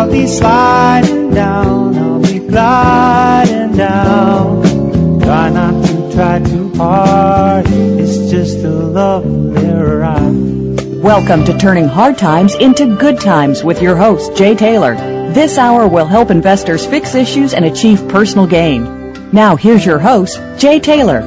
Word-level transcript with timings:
I'll 0.00 0.10
be 0.10 0.26
sliding 0.26 1.34
down, 1.34 1.94
I'll 1.98 2.22
be 2.22 2.38
gliding 2.38 3.76
down. 3.76 5.20
Try 5.20 5.50
not 5.50 5.84
to 5.84 6.12
try 6.14 6.38
too 6.38 6.72
hard, 6.72 7.66
it's 7.68 8.30
just 8.30 8.64
a 8.64 8.70
lovely 8.70 9.70
ride. 9.70 11.02
Welcome 11.02 11.44
to 11.44 11.58
Turning 11.58 11.86
Hard 11.86 12.16
Times 12.16 12.54
into 12.54 12.96
Good 12.96 13.20
Times 13.20 13.62
with 13.62 13.82
your 13.82 13.94
host, 13.94 14.34
Jay 14.36 14.54
Taylor. 14.54 14.94
This 15.34 15.58
hour 15.58 15.86
will 15.86 16.06
help 16.06 16.30
investors 16.30 16.86
fix 16.86 17.14
issues 17.14 17.52
and 17.52 17.66
achieve 17.66 18.08
personal 18.08 18.46
gain. 18.46 19.32
Now, 19.34 19.56
here's 19.56 19.84
your 19.84 19.98
host, 19.98 20.40
Jay 20.56 20.80
Taylor. 20.80 21.20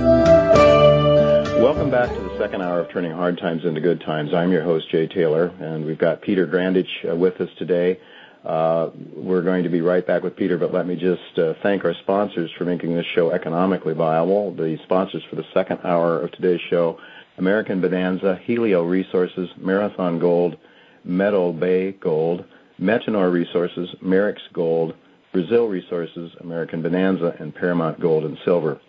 Welcome 1.62 1.92
back 1.92 2.10
to 2.10 2.22
the 2.22 2.36
second 2.40 2.64
hour 2.64 2.80
of 2.80 2.90
Turning 2.90 3.12
Hard 3.12 3.38
Times 3.38 3.66
into 3.66 3.82
Good 3.82 4.02
Times. 4.02 4.34
I'm 4.34 4.52
your 4.52 4.64
host, 4.64 4.90
Jay 4.90 5.06
Taylor, 5.06 5.52
and 5.60 5.86
we've 5.86 6.00
got 6.00 6.24
Peter 6.24 6.48
Grandich 6.48 7.08
uh, 7.08 7.16
with 7.16 7.40
us 7.40 7.50
today. 7.60 8.00
Uh, 8.46 8.90
we're 9.16 9.42
going 9.42 9.64
to 9.64 9.70
be 9.70 9.82
right 9.82 10.06
back 10.06 10.22
with 10.22 10.36
Peter, 10.36 10.58
but 10.58 10.74
let 10.74 10.86
me 10.86 10.96
just 10.96 11.40
uh, 11.40 11.54
thank 11.64 11.86
our 11.86 11.94
sponsors 12.02 12.52
for 12.58 12.66
making 12.66 12.94
this 12.94 13.06
show 13.16 13.32
economically 13.32 13.94
viable. 13.94 14.54
The 14.54 14.78
sponsors 14.84 15.24
for 15.30 15.38
the 15.38 15.46
second 15.54 15.80
hour 15.86 16.20
of 16.20 16.32
today's 16.34 16.60
show 16.70 17.00
American 17.38 17.80
Bonanza, 17.80 18.40
Helio 18.44 18.84
Resources, 18.84 19.50
Marathon 19.58 20.20
Gold, 20.20 20.58
Meadow 21.06 21.54
Bay 21.54 21.94
Gold, 21.94 22.44
Metanor 22.80 23.32
Resources, 23.32 23.90
Merrex 24.04 24.38
Gold, 24.52 24.94
Brazil 25.32 25.68
Resources, 25.68 26.32
American 26.42 26.82
Bonanza, 26.82 27.36
and 27.40 27.56
Paramount 27.56 28.00
Gold 28.00 28.26
and 28.26 28.38
Silver. 28.44 28.80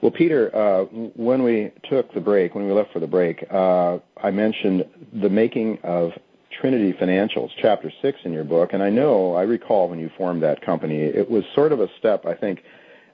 Well, 0.00 0.10
Peter, 0.10 0.54
uh, 0.56 0.84
when 1.14 1.42
we 1.42 1.70
took 1.88 2.12
the 2.14 2.20
break, 2.20 2.54
when 2.54 2.66
we 2.66 2.72
left 2.72 2.92
for 2.92 3.00
the 3.00 3.06
break, 3.06 3.44
uh, 3.50 3.98
I 4.22 4.30
mentioned 4.30 4.86
the 5.12 5.28
making 5.28 5.78
of 5.84 6.12
Trinity 6.60 6.92
Financials, 6.92 7.50
Chapter 7.60 7.90
6 8.02 8.18
in 8.24 8.32
your 8.32 8.44
book, 8.44 8.74
and 8.74 8.82
I 8.82 8.90
know, 8.90 9.34
I 9.34 9.42
recall 9.42 9.88
when 9.88 9.98
you 9.98 10.10
formed 10.16 10.42
that 10.42 10.60
company, 10.60 11.00
it 11.00 11.30
was 11.30 11.44
sort 11.54 11.72
of 11.72 11.80
a 11.80 11.88
step, 11.98 12.26
I 12.26 12.34
think, 12.34 12.62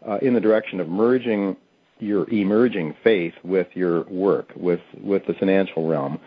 uh, 0.07 0.19
in 0.21 0.35
the 0.35 0.41
direction 0.41 0.81
of 0.81 0.89
merging 0.89 1.57
your 1.99 2.29
emerging 2.29 2.97
faith 3.05 3.35
with 3.45 3.69
your 3.75 4.03
work, 4.05 4.53
with, 4.57 4.81
with 5.01 5.27
the 5.27 5.35
financial 5.35 5.87
realm. 5.87 6.19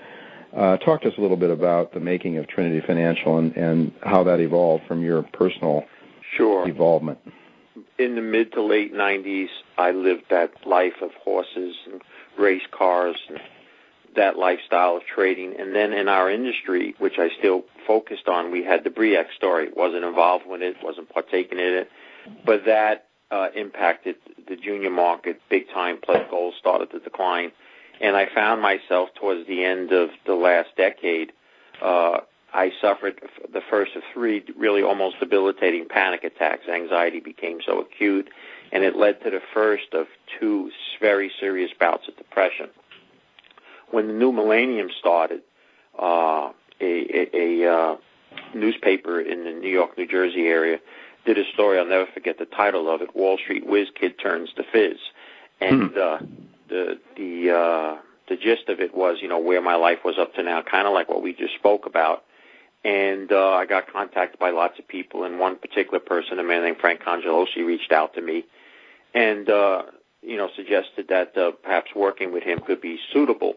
Uh, 0.55 0.77
talk 0.77 1.01
to 1.01 1.09
us 1.09 1.13
a 1.17 1.21
little 1.21 1.37
bit 1.37 1.51
about 1.51 1.93
the 1.93 1.99
making 1.99 2.37
of 2.37 2.47
Trinity 2.47 2.81
Financial 2.85 3.37
and, 3.37 3.55
and 3.55 3.91
how 4.01 4.23
that 4.23 4.39
evolved 4.39 4.85
from 4.87 5.03
your 5.03 5.21
personal 5.21 5.83
sure. 6.37 6.67
involvement. 6.67 7.19
In 7.99 8.15
the 8.15 8.21
mid 8.21 8.53
to 8.53 8.63
late 8.63 8.93
90s, 8.93 9.49
I 9.77 9.91
lived 9.91 10.23
that 10.29 10.65
life 10.65 11.01
of 11.01 11.11
horses 11.23 11.75
and 11.91 12.01
race 12.37 12.63
cars 12.71 13.17
and 13.27 13.39
that 14.15 14.37
lifestyle 14.37 14.97
of 14.97 15.03
trading. 15.05 15.55
And 15.59 15.75
then 15.75 15.93
in 15.93 16.07
our 16.07 16.29
industry, 16.29 16.95
which 16.99 17.17
I 17.17 17.29
still 17.37 17.63
focused 17.87 18.27
on, 18.27 18.51
we 18.51 18.63
had 18.63 18.83
the 18.83 18.89
Bre-X 18.89 19.29
story. 19.35 19.69
Wasn't 19.75 20.03
involved 20.03 20.45
with 20.47 20.61
it, 20.61 20.77
wasn't 20.83 21.09
partaking 21.09 21.59
in 21.59 21.73
it, 21.73 21.89
but 22.45 22.65
that 22.65 23.07
uh, 23.31 23.49
impacted 23.55 24.15
the 24.47 24.55
junior 24.55 24.89
market 24.89 25.41
big 25.49 25.69
time. 25.69 25.99
Plus, 26.01 26.21
gold 26.29 26.55
started 26.59 26.91
to 26.91 26.99
decline 26.99 27.51
and 28.01 28.15
I 28.15 28.27
found 28.33 28.61
myself 28.61 29.09
towards 29.15 29.47
the 29.47 29.63
end 29.63 29.91
of 29.91 30.09
the 30.25 30.33
last 30.33 30.69
decade. 30.77 31.31
Uh, 31.81 32.19
I 32.53 32.71
suffered 32.81 33.21
the 33.51 33.61
first 33.69 33.95
of 33.95 34.03
three 34.13 34.43
really 34.57 34.81
almost 34.81 35.19
debilitating 35.19 35.87
panic 35.87 36.23
attacks. 36.23 36.67
Anxiety 36.67 37.19
became 37.19 37.59
so 37.65 37.81
acute, 37.81 38.29
and 38.71 38.83
it 38.83 38.95
led 38.95 39.21
to 39.23 39.29
the 39.29 39.41
first 39.53 39.93
of 39.93 40.07
two 40.39 40.71
very 40.99 41.31
serious 41.39 41.71
bouts 41.79 42.07
of 42.07 42.17
depression. 42.17 42.69
When 43.91 44.07
the 44.07 44.13
new 44.13 44.31
millennium 44.31 44.89
started, 44.99 45.41
uh, 45.97 46.51
a, 46.81 47.27
a, 47.35 47.63
a 47.63 47.73
uh, 47.73 47.97
newspaper 48.53 49.19
in 49.19 49.43
the 49.43 49.51
New 49.51 49.69
York, 49.69 49.97
New 49.97 50.07
Jersey 50.07 50.47
area 50.47 50.79
did 51.25 51.37
a 51.37 51.43
story. 51.53 51.77
I'll 51.77 51.85
never 51.85 52.07
forget 52.13 52.37
the 52.37 52.45
title 52.45 52.93
of 52.93 53.01
it: 53.01 53.15
"Wall 53.15 53.37
Street 53.37 53.65
Whiz 53.65 53.87
Kid 53.99 54.19
Turns 54.19 54.51
to 54.53 54.63
Fizz," 54.71 54.99
and 55.59 55.91
hmm. 55.91 55.97
uh, 55.99 56.17
the 56.69 56.99
the 57.17 57.51
uh, 57.51 57.97
the 58.29 58.37
gist 58.37 58.69
of 58.69 58.79
it 58.79 58.95
was, 58.95 59.17
you 59.21 59.27
know, 59.27 59.39
where 59.39 59.61
my 59.61 59.75
life 59.75 59.99
was 60.05 60.17
up 60.17 60.35
to 60.35 60.43
now, 60.43 60.61
kind 60.61 60.87
of 60.87 60.93
like 60.93 61.09
what 61.09 61.21
we 61.21 61.33
just 61.33 61.55
spoke 61.55 61.85
about. 61.85 62.23
And 62.85 63.29
uh, 63.31 63.51
I 63.51 63.65
got 63.65 63.91
contacted 63.91 64.39
by 64.39 64.51
lots 64.51 64.79
of 64.79 64.87
people, 64.87 65.25
and 65.25 65.37
one 65.37 65.57
particular 65.57 65.99
person, 65.99 66.39
a 66.39 66.43
man 66.43 66.63
named 66.63 66.77
Frank 66.79 67.01
Congelosi, 67.01 67.65
reached 67.65 67.91
out 67.91 68.13
to 68.13 68.21
me, 68.21 68.45
and 69.13 69.49
uh, 69.49 69.83
you 70.21 70.37
know, 70.37 70.49
suggested 70.55 71.07
that 71.09 71.37
uh, 71.37 71.51
perhaps 71.51 71.91
working 71.93 72.31
with 72.31 72.43
him 72.43 72.59
could 72.59 72.79
be 72.79 72.97
suitable. 73.11 73.55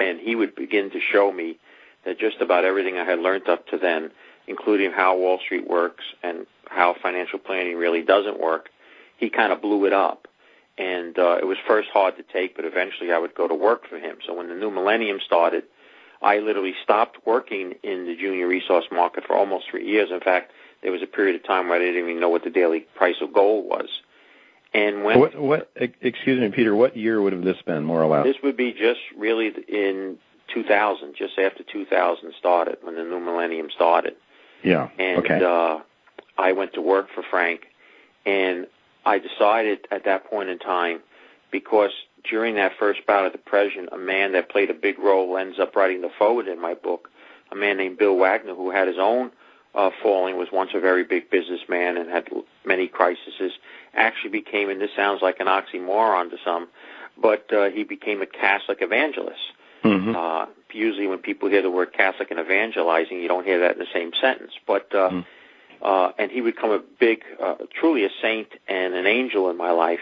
And 0.00 0.20
he 0.20 0.34
would 0.34 0.54
begin 0.54 0.90
to 0.90 1.00
show 1.00 1.30
me 1.32 1.58
that 2.04 2.18
just 2.18 2.40
about 2.40 2.64
everything 2.64 2.98
I 2.98 3.04
had 3.04 3.18
learned 3.18 3.48
up 3.48 3.66
to 3.68 3.78
then, 3.78 4.10
including 4.46 4.90
how 4.90 5.16
Wall 5.16 5.38
Street 5.38 5.68
works 5.68 6.04
and 6.22 6.46
how 6.68 6.94
financial 7.02 7.38
planning 7.38 7.76
really 7.76 8.02
doesn't 8.02 8.40
work, 8.40 8.70
he 9.16 9.30
kind 9.30 9.52
of 9.52 9.62
blew 9.62 9.86
it 9.86 9.92
up 9.92 10.28
and 10.76 11.18
uh, 11.18 11.36
it 11.40 11.44
was 11.44 11.56
first 11.66 11.88
hard 11.90 12.16
to 12.16 12.22
take, 12.22 12.56
but 12.56 12.64
eventually 12.64 13.12
I 13.12 13.18
would 13.18 13.34
go 13.34 13.46
to 13.46 13.54
work 13.54 13.88
for 13.88 13.98
him. 13.98 14.18
So 14.26 14.34
when 14.34 14.48
the 14.48 14.54
new 14.54 14.70
millennium 14.70 15.20
started, 15.24 15.64
I 16.20 16.38
literally 16.38 16.74
stopped 16.82 17.18
working 17.26 17.74
in 17.82 18.06
the 18.06 18.16
junior 18.16 18.48
resource 18.48 18.86
market 18.90 19.24
for 19.26 19.36
almost 19.36 19.66
three 19.70 19.86
years. 19.86 20.10
In 20.10 20.20
fact, 20.20 20.52
there 20.82 20.90
was 20.90 21.02
a 21.02 21.06
period 21.06 21.36
of 21.36 21.46
time 21.46 21.68
where 21.68 21.76
I 21.76 21.84
didn't 21.84 22.02
even 22.02 22.20
know 22.20 22.28
what 22.28 22.44
the 22.44 22.50
daily 22.50 22.80
price 22.80 23.16
of 23.20 23.32
gold 23.32 23.66
was. 23.66 23.88
And 24.74 25.04
when 25.04 25.20
what, 25.20 25.38
what 25.40 25.70
excuse 25.76 26.40
me, 26.40 26.48
Peter, 26.48 26.74
what 26.74 26.96
year 26.96 27.22
would 27.22 27.32
have 27.32 27.44
this 27.44 27.62
been, 27.64 27.84
more 27.84 28.02
or 28.02 28.06
less? 28.06 28.24
This 28.24 28.42
would 28.42 28.56
be 28.56 28.72
just 28.72 29.00
really 29.16 29.54
in 29.68 30.18
2000, 30.52 31.14
just 31.16 31.38
after 31.38 31.62
2000 31.62 32.32
started, 32.38 32.78
when 32.82 32.96
the 32.96 33.04
new 33.04 33.20
millennium 33.20 33.68
started. 33.72 34.16
Yeah. 34.64 34.88
And 34.98 35.18
okay. 35.20 35.44
uh, 35.44 35.78
I 36.36 36.52
went 36.52 36.74
to 36.74 36.82
work 36.82 37.08
for 37.14 37.22
Frank, 37.22 37.66
and 38.26 38.66
I 39.06 39.20
decided 39.20 39.86
at 39.92 40.06
that 40.06 40.28
point 40.28 40.48
in 40.48 40.58
time, 40.58 41.00
because 41.52 41.92
during 42.28 42.56
that 42.56 42.72
first 42.76 43.06
bout 43.06 43.26
of 43.26 43.32
depression, 43.32 43.88
a 43.92 43.98
man 43.98 44.32
that 44.32 44.48
played 44.48 44.70
a 44.70 44.74
big 44.74 44.98
role 44.98 45.38
ends 45.38 45.60
up 45.60 45.76
writing 45.76 46.00
the 46.00 46.10
foreword 46.18 46.48
in 46.48 46.60
my 46.60 46.74
book, 46.74 47.10
a 47.52 47.54
man 47.54 47.76
named 47.76 47.98
Bill 47.98 48.16
Wagner, 48.16 48.54
who 48.54 48.70
had 48.70 48.88
his 48.88 48.98
own 48.98 49.30
uh, 49.74 49.90
falling, 50.02 50.36
was 50.36 50.48
once 50.52 50.70
a 50.74 50.80
very 50.80 51.04
big 51.04 51.30
businessman 51.30 51.96
and 51.96 52.08
had 52.08 52.28
many 52.64 52.88
crises, 52.88 53.52
actually 53.94 54.30
became, 54.30 54.70
and 54.70 54.80
this 54.80 54.90
sounds 54.96 55.22
like 55.22 55.40
an 55.40 55.46
oxymoron 55.46 56.30
to 56.30 56.36
some, 56.44 56.68
but 57.20 57.52
uh, 57.52 57.70
he 57.70 57.84
became 57.84 58.22
a 58.22 58.26
Catholic 58.26 58.78
evangelist. 58.80 59.40
Mm-hmm. 59.84 60.16
Uh, 60.16 60.46
usually 60.72 61.06
when 61.06 61.18
people 61.18 61.48
hear 61.48 61.62
the 61.62 61.70
word 61.70 61.92
Catholic 61.92 62.30
and 62.30 62.40
evangelizing, 62.40 63.20
you 63.20 63.28
don't 63.28 63.44
hear 63.44 63.60
that 63.60 63.72
in 63.72 63.78
the 63.78 63.86
same 63.92 64.12
sentence. 64.20 64.52
But 64.66 64.94
uh, 64.94 65.10
mm-hmm 65.10 65.20
uh, 65.84 66.12
and 66.18 66.30
he 66.30 66.40
would 66.40 66.54
become 66.54 66.70
a 66.70 66.78
big, 66.78 67.22
uh, 67.40 67.56
truly 67.78 68.04
a 68.04 68.08
saint 68.22 68.48
and 68.66 68.94
an 68.94 69.06
angel 69.06 69.50
in 69.50 69.56
my 69.56 69.70
life, 69.70 70.00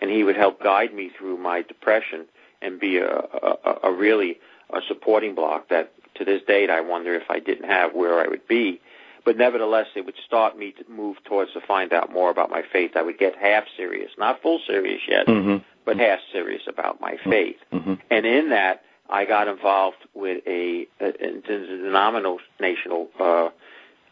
and 0.00 0.10
he 0.10 0.22
would 0.22 0.36
help 0.36 0.62
guide 0.62 0.94
me 0.94 1.10
through 1.18 1.36
my 1.36 1.62
depression 1.62 2.26
and 2.62 2.78
be 2.78 2.98
a, 2.98 3.08
a, 3.08 3.78
a 3.84 3.92
really 3.92 4.38
a 4.70 4.80
supporting 4.86 5.34
block 5.34 5.68
that 5.68 5.92
to 6.14 6.24
this 6.24 6.40
date 6.46 6.70
I 6.70 6.80
wonder 6.80 7.14
if 7.14 7.24
I 7.28 7.40
didn't 7.40 7.68
have 7.68 7.92
where 7.92 8.20
I 8.20 8.28
would 8.28 8.46
be. 8.46 8.80
But 9.24 9.38
nevertheless, 9.38 9.86
it 9.96 10.04
would 10.04 10.16
start 10.26 10.58
me 10.58 10.72
to 10.72 10.84
move 10.90 11.16
towards 11.24 11.52
to 11.54 11.60
find 11.60 11.92
out 11.92 12.12
more 12.12 12.30
about 12.30 12.50
my 12.50 12.62
faith. 12.72 12.92
I 12.94 13.02
would 13.02 13.18
get 13.18 13.34
half 13.36 13.64
serious, 13.76 14.10
not 14.18 14.42
full 14.42 14.60
serious 14.66 15.00
yet, 15.08 15.26
mm-hmm. 15.26 15.56
but 15.84 15.96
half 15.98 16.18
serious 16.30 16.62
about 16.68 17.00
my 17.00 17.16
faith. 17.24 17.56
Mm-hmm. 17.72 17.94
And 18.10 18.26
in 18.26 18.50
that, 18.50 18.82
I 19.08 19.24
got 19.24 19.48
involved 19.48 19.96
with 20.14 20.42
a, 20.46 20.86
a, 21.00 21.06
a 21.06 21.40
denominational 21.40 23.08
uh, 23.18 23.48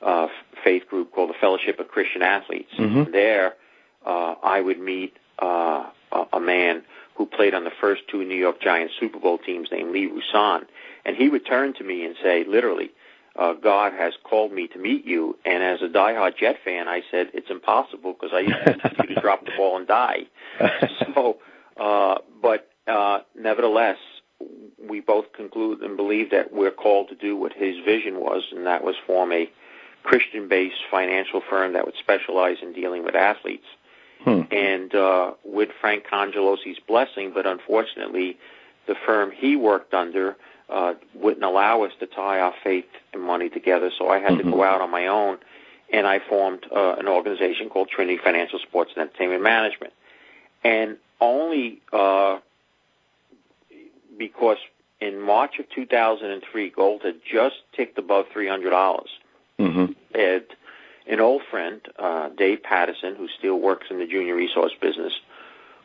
uh, 0.03 0.29
faith 0.65 0.87
group 0.89 1.13
called 1.13 1.31
the 1.31 1.39
Fellowship 1.41 1.79
of 1.79 1.89
Christian 1.89 2.23
Athletes. 2.23 2.73
Mm-hmm. 2.79 3.13
There, 3.13 3.55
uh, 4.07 4.35
I 4.43 4.61
would 4.61 4.81
meet 4.81 5.17
uh, 5.41 5.91
a, 6.11 6.25
a 6.35 6.41
man 6.41 6.83
who 7.17 7.27
played 7.27 7.55
on 7.55 7.65
the 7.65 7.73
first 7.81 8.03
two 8.11 8.25
New 8.25 8.37
York 8.37 8.61
Giants 8.61 8.95
Super 8.99 9.19
Bowl 9.19 9.39
teams 9.39 9.69
named 9.71 9.93
Lee 9.93 10.09
Rouson. 10.09 10.65
And 11.05 11.17
he 11.17 11.29
would 11.29 11.45
turn 11.47 11.75
to 11.75 11.85
me 11.85 12.05
and 12.05 12.17
say, 12.23 12.45
literally, 12.45 12.91
uh, 13.37 13.55
God 13.55 13.93
has 13.93 14.13
called 14.25 14.53
me 14.53 14.69
to 14.69 14.79
meet 14.79 15.07
you. 15.07 15.39
And 15.45 15.63
as 15.63 15.81
a 15.83 15.89
diehard 15.89 16.37
Jet 16.37 16.57
fan, 16.65 16.89
I 16.89 17.03
said, 17.11 17.31
it's 17.35 17.51
impossible 17.51 18.13
because 18.13 18.35
I 18.35 18.41
used 18.41 18.65
to, 18.65 19.07
to 19.07 19.21
drop 19.21 19.45
the 19.45 19.53
ball 19.57 19.77
and 19.79 19.87
die. 19.87 20.27
so, 21.15 21.39
uh, 21.79 22.19
but 22.43 22.69
uh, 22.87 23.21
nevertheless, 23.35 23.99
we 24.79 25.01
both 25.01 25.33
conclude 25.33 25.81
and 25.81 25.97
believe 25.97 26.31
that 26.31 26.53
we're 26.53 26.71
called 26.73 27.09
to 27.09 27.15
do 27.15 27.37
what 27.37 27.53
his 27.53 27.77
vision 27.85 28.21
was, 28.21 28.43
and 28.53 28.67
that 28.67 28.85
was 28.85 28.97
form 29.07 29.33
a 29.33 29.51
Christian 30.03 30.49
based 30.49 30.83
financial 30.91 31.41
firm 31.49 31.75
that 31.75 31.87
would 31.87 31.95
specialize 31.99 32.57
in 32.61 32.73
dealing 32.73 33.05
with 33.05 33.15
athletes. 33.15 33.67
Hmm. 34.25 34.43
And 34.51 34.95
uh, 34.95 35.33
with 35.45 35.71
Frank 35.81 36.05
Congelosi's 36.07 36.79
blessing, 36.87 37.33
but 37.35 37.47
unfortunately, 37.47 38.37
the 38.87 38.95
firm 39.07 39.33
he 39.35 39.57
worked 39.57 39.95
under 39.95 40.37
uh, 40.69 40.95
wouldn't 41.15 41.45
allow 41.45 41.83
us 41.83 41.93
to 42.01 42.07
tie 42.07 42.41
our 42.41 42.55
faith 42.63 42.87
and 43.13 43.23
money 43.23 43.49
together, 43.49 43.91
so 43.97 44.09
I 44.09 44.19
had 44.19 44.33
mm-hmm. 44.33 44.51
to 44.51 44.57
go 44.57 44.63
out 44.63 44.81
on 44.81 44.91
my 44.91 45.07
own, 45.07 45.39
and 45.93 46.07
I 46.07 46.21
formed 46.21 46.67
uh, 46.75 46.97
an 46.99 47.09
organization 47.09 47.69
called 47.69 47.89
Trinity 47.89 48.19
Financial 48.23 48.59
Sports 48.59 48.93
and 48.97 49.09
Entertainment 49.09 49.43
Management. 49.43 49.93
And 50.65 50.97
only 51.21 51.81
uh, 51.93 52.39
because 54.19 54.59
in 55.01 55.21
March 55.21 55.59
of 55.59 55.69
2003, 55.75 56.71
gold 56.71 57.03
had 57.03 57.17
just 57.25 57.57
ticked 57.75 57.99
above 57.99 58.27
$300 58.35 59.05
Mm-hmm. 59.63 59.93
And 60.15 60.45
an 61.07 61.21
old 61.21 61.43
friend, 61.51 61.81
uh, 61.99 62.31
Dave 62.31 62.63
Patterson, 62.63 63.15
who 63.17 63.29
still 63.39 63.59
works 63.59 63.87
in 63.91 63.99
the 63.99 64.07
junior 64.07 64.35
resource 64.35 64.73
business, 64.81 65.13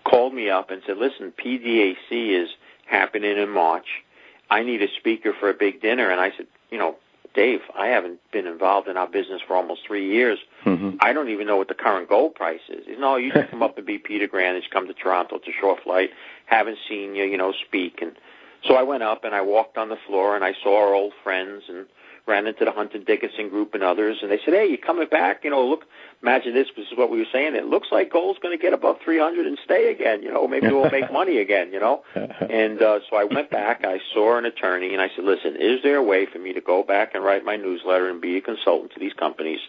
called 0.03 0.33
me 0.33 0.49
up 0.49 0.71
and 0.71 0.81
said, 0.85 0.97
"Listen, 0.97 1.31
PDAC 1.31 1.97
is 2.11 2.49
happening 2.85 3.37
in 3.37 3.49
March. 3.49 4.03
I 4.49 4.63
need 4.63 4.81
a 4.81 4.87
speaker 4.99 5.33
for 5.33 5.49
a 5.49 5.53
big 5.53 5.81
dinner." 5.81 6.09
And 6.09 6.19
I 6.19 6.31
said, 6.35 6.47
"You 6.69 6.77
know, 6.77 6.95
Dave, 7.37 7.61
I 7.77 7.87
haven't 7.87 8.19
been 8.31 8.47
involved 8.47 8.87
in 8.87 8.97
our 8.97 9.05
business 9.05 9.43
for 9.45 9.55
almost 9.55 9.81
three 9.85 10.11
years. 10.11 10.39
Mm-hmm. 10.65 10.97
I 11.01 11.13
don't 11.13 11.29
even 11.29 11.45
know 11.45 11.57
what 11.57 11.67
the 11.67 11.75
current 11.75 12.09
gold 12.09 12.33
price 12.33 12.61
is. 12.67 12.85
No, 12.97 13.15
you 13.15 13.31
just 13.31 13.51
come 13.51 13.61
up 13.61 13.77
and 13.77 13.85
be 13.85 13.99
Peter 13.99 14.27
Grandich, 14.27 14.71
come 14.71 14.87
to 14.87 14.93
Toronto 14.95 15.37
to 15.37 15.51
Short 15.61 15.83
Flight. 15.83 16.09
Haven't 16.47 16.79
seen 16.89 17.15
you, 17.15 17.25
you 17.25 17.37
know, 17.37 17.53
speak. 17.67 18.01
And 18.01 18.13
so 18.67 18.73
I 18.73 18.81
went 18.81 19.03
up 19.03 19.23
and 19.23 19.35
I 19.35 19.41
walked 19.41 19.77
on 19.77 19.89
the 19.89 19.99
floor 20.07 20.35
and 20.35 20.43
I 20.43 20.55
saw 20.63 20.81
our 20.81 20.95
old 20.95 21.13
friends 21.23 21.65
and 21.69 21.85
ran 22.27 22.45
into 22.45 22.65
the 22.65 22.71
Hunter 22.71 22.99
Dickinson 22.99 23.49
group 23.49 23.73
and 23.73 23.83
others, 23.83 24.17
and 24.21 24.29
they 24.29 24.39
said, 24.43 24.53
"Hey, 24.53 24.67
you 24.67 24.77
coming 24.77 25.07
back? 25.07 25.43
You 25.43 25.49
know, 25.49 25.65
look, 25.65 25.85
imagine 26.21 26.53
this. 26.53 26.67
This 26.75 26.87
is 26.91 26.97
what 26.97 27.09
we 27.09 27.19
were 27.19 27.31
saying. 27.31 27.55
It 27.55 27.65
looks 27.65 27.87
like 27.91 28.11
gold's 28.11 28.39
going 28.39 28.57
to 28.57 28.61
get 28.61 28.73
above 28.73 28.97
300 29.03 29.45
and 29.45 29.57
stay 29.63 29.89
again. 29.91 30.21
You 30.21 30.31
know, 30.31 30.47
maybe 30.47 30.67
we'll 30.67 30.91
make 30.91 31.11
money 31.11 31.37
again. 31.37 31.71
You 31.71 31.79
know." 31.79 32.03
And 32.49 32.81
uh, 32.81 32.99
so 33.09 33.17
I 33.17 33.23
went 33.25 33.49
back. 33.49 33.83
I 33.83 33.99
saw 34.13 34.37
an 34.37 34.45
attorney, 34.45 34.93
and 34.93 35.01
I 35.01 35.09
said, 35.15 35.25
"Listen, 35.25 35.55
is 35.59 35.81
there 35.83 35.97
a 35.97 36.03
way 36.03 36.25
for 36.25 36.39
me 36.39 36.53
to 36.53 36.61
go 36.61 36.83
back 36.83 37.13
and 37.13 37.23
write 37.23 37.43
my 37.43 37.55
newsletter 37.55 38.09
and 38.09 38.21
be 38.21 38.37
a 38.37 38.41
consultant 38.41 38.93
to 38.93 38.99
these 38.99 39.13
companies, 39.13 39.59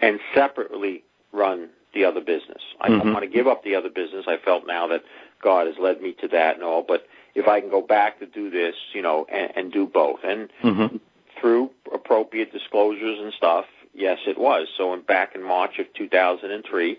and 0.00 0.20
separately 0.34 1.04
run 1.32 1.68
the 1.92 2.04
other 2.04 2.20
business? 2.20 2.62
I 2.80 2.88
mm-hmm. 2.88 2.98
don't 2.98 3.12
want 3.12 3.24
to 3.24 3.30
give 3.30 3.46
up 3.46 3.62
the 3.62 3.74
other 3.74 3.90
business. 3.90 4.26
I 4.26 4.36
felt 4.36 4.66
now 4.66 4.88
that 4.88 5.02
God 5.42 5.66
has 5.66 5.76
led 5.78 6.00
me 6.00 6.14
to 6.20 6.28
that 6.28 6.56
and 6.56 6.64
all, 6.64 6.82
but." 6.86 7.06
If 7.36 7.48
I 7.48 7.60
can 7.60 7.68
go 7.68 7.82
back 7.82 8.20
to 8.20 8.26
do 8.26 8.48
this, 8.48 8.76
you 8.92 9.02
know, 9.02 9.26
and, 9.28 9.50
and 9.56 9.72
do 9.72 9.88
both, 9.88 10.20
and 10.22 10.48
mm-hmm 10.62 10.98
through 11.44 11.68
appropriate 11.92 12.50
disclosures 12.54 13.18
and 13.20 13.30
stuff, 13.34 13.66
yes, 13.92 14.18
it 14.26 14.38
was. 14.38 14.66
So 14.78 14.94
in, 14.94 15.02
back 15.02 15.34
in 15.34 15.42
March 15.42 15.78
of 15.78 15.92
2003, 15.92 16.96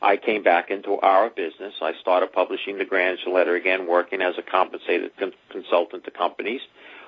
I 0.00 0.16
came 0.16 0.44
back 0.44 0.70
into 0.70 0.92
our 1.00 1.30
business. 1.30 1.74
I 1.82 1.94
started 2.00 2.32
publishing 2.32 2.78
the 2.78 2.84
Grandich 2.84 3.26
Letter 3.26 3.56
again, 3.56 3.88
working 3.88 4.22
as 4.22 4.34
a 4.38 4.42
compensated 4.42 5.10
con- 5.18 5.32
consultant 5.50 6.04
to 6.04 6.12
companies, 6.12 6.60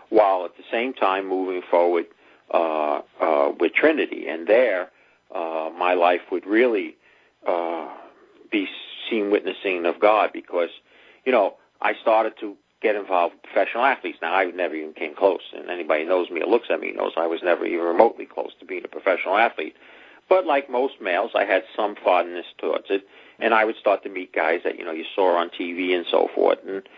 while 0.09 0.45
at 0.45 0.57
the 0.57 0.65
same 0.69 0.93
time 0.93 1.29
moving 1.29 1.63
forward 1.71 2.07
uh, 2.53 3.03
uh, 3.21 3.53
with 3.57 3.73
Trinity. 3.73 4.27
And 4.27 4.49
there, 4.49 4.91
uh, 5.33 5.71
my 5.79 5.95
life 5.95 6.23
would 6.33 6.45
really 6.45 6.97
uh, 7.47 7.87
be 8.51 8.67
seen 9.09 9.31
witnessing 9.31 9.87
of 9.87 10.01
God 10.01 10.31
because, 10.33 10.71
you 11.25 11.31
know, 11.31 11.55
I 11.81 11.95
started 12.03 12.33
to 12.41 12.57
get 12.81 12.97
involved 12.97 13.35
with 13.35 13.43
professional 13.43 13.85
athletes. 13.85 14.19
Now, 14.23 14.35
I 14.35 14.45
never 14.47 14.75
even 14.75 14.95
came 14.95 15.15
close, 15.15 15.43
and 15.55 15.71
anybody 15.71 16.05
knows 16.05 16.31
me 16.31 16.43
or 16.43 16.47
looks 16.47 16.69
at 16.71 16.81
me 16.81 16.93
knows 16.93 17.13
I 17.17 17.27
was 17.27 17.41
never 17.43 17.67
even 17.67 17.85
remotely 17.85 18.27
close 18.27 18.53
to 18.59 18.65
being 18.65 18.85
a 18.85 18.89
professional 18.89 19.37
athlete. 19.37 19.77
But 20.29 20.47
like 20.47 20.71
most 20.71 20.95
males, 21.01 21.33
I 21.35 21.45
had 21.45 21.65
some 21.77 21.97
fondness 21.97 22.47
towards 22.59 22.87
it, 22.89 23.07
and 23.39 23.53
I 23.53 23.65
would 23.65 23.77
start 23.77 24.03
to 24.05 24.09
meet 24.09 24.33
guys 24.33 24.61
that 24.65 24.79
you 24.79 24.85
know 24.85 24.93
you 24.93 25.05
saw 25.15 25.37
on 25.37 25.51
TV 25.51 25.95
and 25.95 26.07
so 26.11 26.29
forth. 26.35 26.59
And 26.67 26.89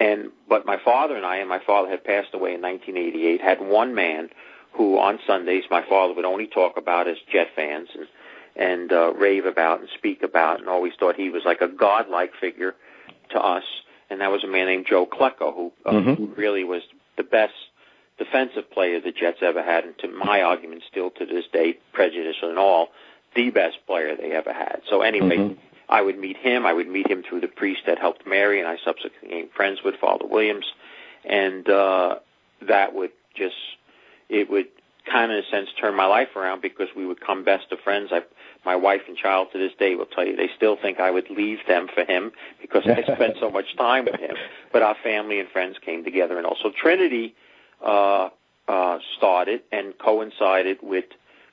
and 0.00 0.32
but 0.48 0.66
my 0.66 0.78
father 0.84 1.16
and 1.16 1.24
I, 1.24 1.36
and 1.36 1.48
my 1.48 1.60
father 1.60 1.88
had 1.88 2.04
passed 2.04 2.34
away 2.34 2.54
in 2.54 2.60
1988, 2.60 3.40
had 3.40 3.60
one 3.60 3.94
man 3.94 4.30
who 4.72 4.98
on 4.98 5.20
Sundays 5.26 5.64
my 5.70 5.84
father 5.88 6.12
would 6.14 6.24
only 6.24 6.46
talk 6.46 6.76
about 6.76 7.06
as 7.06 7.16
Jet 7.30 7.48
fans 7.54 7.88
and 7.94 8.08
and 8.54 8.92
uh, 8.92 9.14
rave 9.14 9.46
about 9.46 9.80
and 9.80 9.88
speak 9.96 10.22
about, 10.22 10.60
and 10.60 10.68
always 10.68 10.92
thought 10.98 11.14
he 11.14 11.30
was 11.30 11.44
like 11.44 11.60
a 11.60 11.68
godlike 11.68 12.32
figure 12.38 12.74
to 13.30 13.40
us 13.40 13.64
and 14.12 14.20
that 14.20 14.30
was 14.30 14.44
a 14.44 14.46
man 14.46 14.66
named 14.66 14.86
Joe 14.88 15.06
Klecko, 15.06 15.54
who, 15.54 15.72
uh, 15.86 15.90
mm-hmm. 15.92 16.14
who 16.14 16.34
really 16.36 16.64
was 16.64 16.82
the 17.16 17.22
best 17.22 17.54
defensive 18.18 18.70
player 18.70 19.00
the 19.00 19.10
Jets 19.10 19.38
ever 19.40 19.62
had, 19.62 19.84
and 19.84 19.98
to 19.98 20.08
my 20.08 20.42
argument, 20.42 20.82
still 20.90 21.10
to 21.10 21.26
this 21.26 21.44
day, 21.52 21.78
prejudice 21.92 22.36
and 22.42 22.58
all, 22.58 22.88
the 23.34 23.50
best 23.50 23.78
player 23.86 24.14
they 24.14 24.32
ever 24.32 24.52
had. 24.52 24.82
So 24.90 25.00
anyway, 25.00 25.38
mm-hmm. 25.38 25.60
I 25.88 26.02
would 26.02 26.18
meet 26.18 26.36
him. 26.36 26.66
I 26.66 26.72
would 26.72 26.88
meet 26.88 27.10
him 27.10 27.22
through 27.26 27.40
the 27.40 27.48
priest 27.48 27.82
that 27.86 27.98
helped 27.98 28.26
Mary, 28.26 28.60
and 28.60 28.68
I 28.68 28.76
subsequently 28.84 29.28
became 29.28 29.48
friends 29.56 29.80
with 29.84 29.96
Father 30.00 30.26
Williams, 30.26 30.66
and 31.24 31.68
uh, 31.68 32.16
that 32.68 32.94
would 32.94 33.12
just 33.34 33.56
it 34.28 34.50
would 34.50 34.66
kind 35.10 35.32
of 35.32 35.38
in 35.38 35.44
a 35.44 35.50
sense 35.50 35.68
turn 35.80 35.96
my 35.96 36.06
life 36.06 36.36
around 36.36 36.62
because 36.62 36.88
we 36.96 37.06
would 37.06 37.20
come 37.20 37.44
best 37.44 37.72
of 37.72 37.80
friends. 37.80 38.10
I 38.12 38.20
my 38.64 38.76
wife 38.76 39.02
and 39.08 39.16
child 39.16 39.48
to 39.52 39.58
this 39.58 39.72
day 39.78 39.94
will 39.94 40.06
tell 40.06 40.24
you 40.24 40.36
they 40.36 40.50
still 40.56 40.76
think 40.76 41.00
I 41.00 41.10
would 41.10 41.30
leave 41.30 41.58
them 41.66 41.88
for 41.92 42.04
him 42.04 42.32
because 42.60 42.82
I 42.86 43.02
spent 43.14 43.36
so 43.40 43.50
much 43.50 43.76
time 43.76 44.04
with 44.04 44.20
him. 44.20 44.36
But 44.72 44.82
our 44.82 44.96
family 45.02 45.40
and 45.40 45.48
friends 45.48 45.76
came 45.84 46.04
together, 46.04 46.36
and 46.36 46.46
also 46.46 46.70
Trinity 46.70 47.34
uh, 47.84 48.30
uh, 48.68 48.98
started 49.16 49.62
and 49.72 49.96
coincided 49.98 50.78
with 50.82 51.06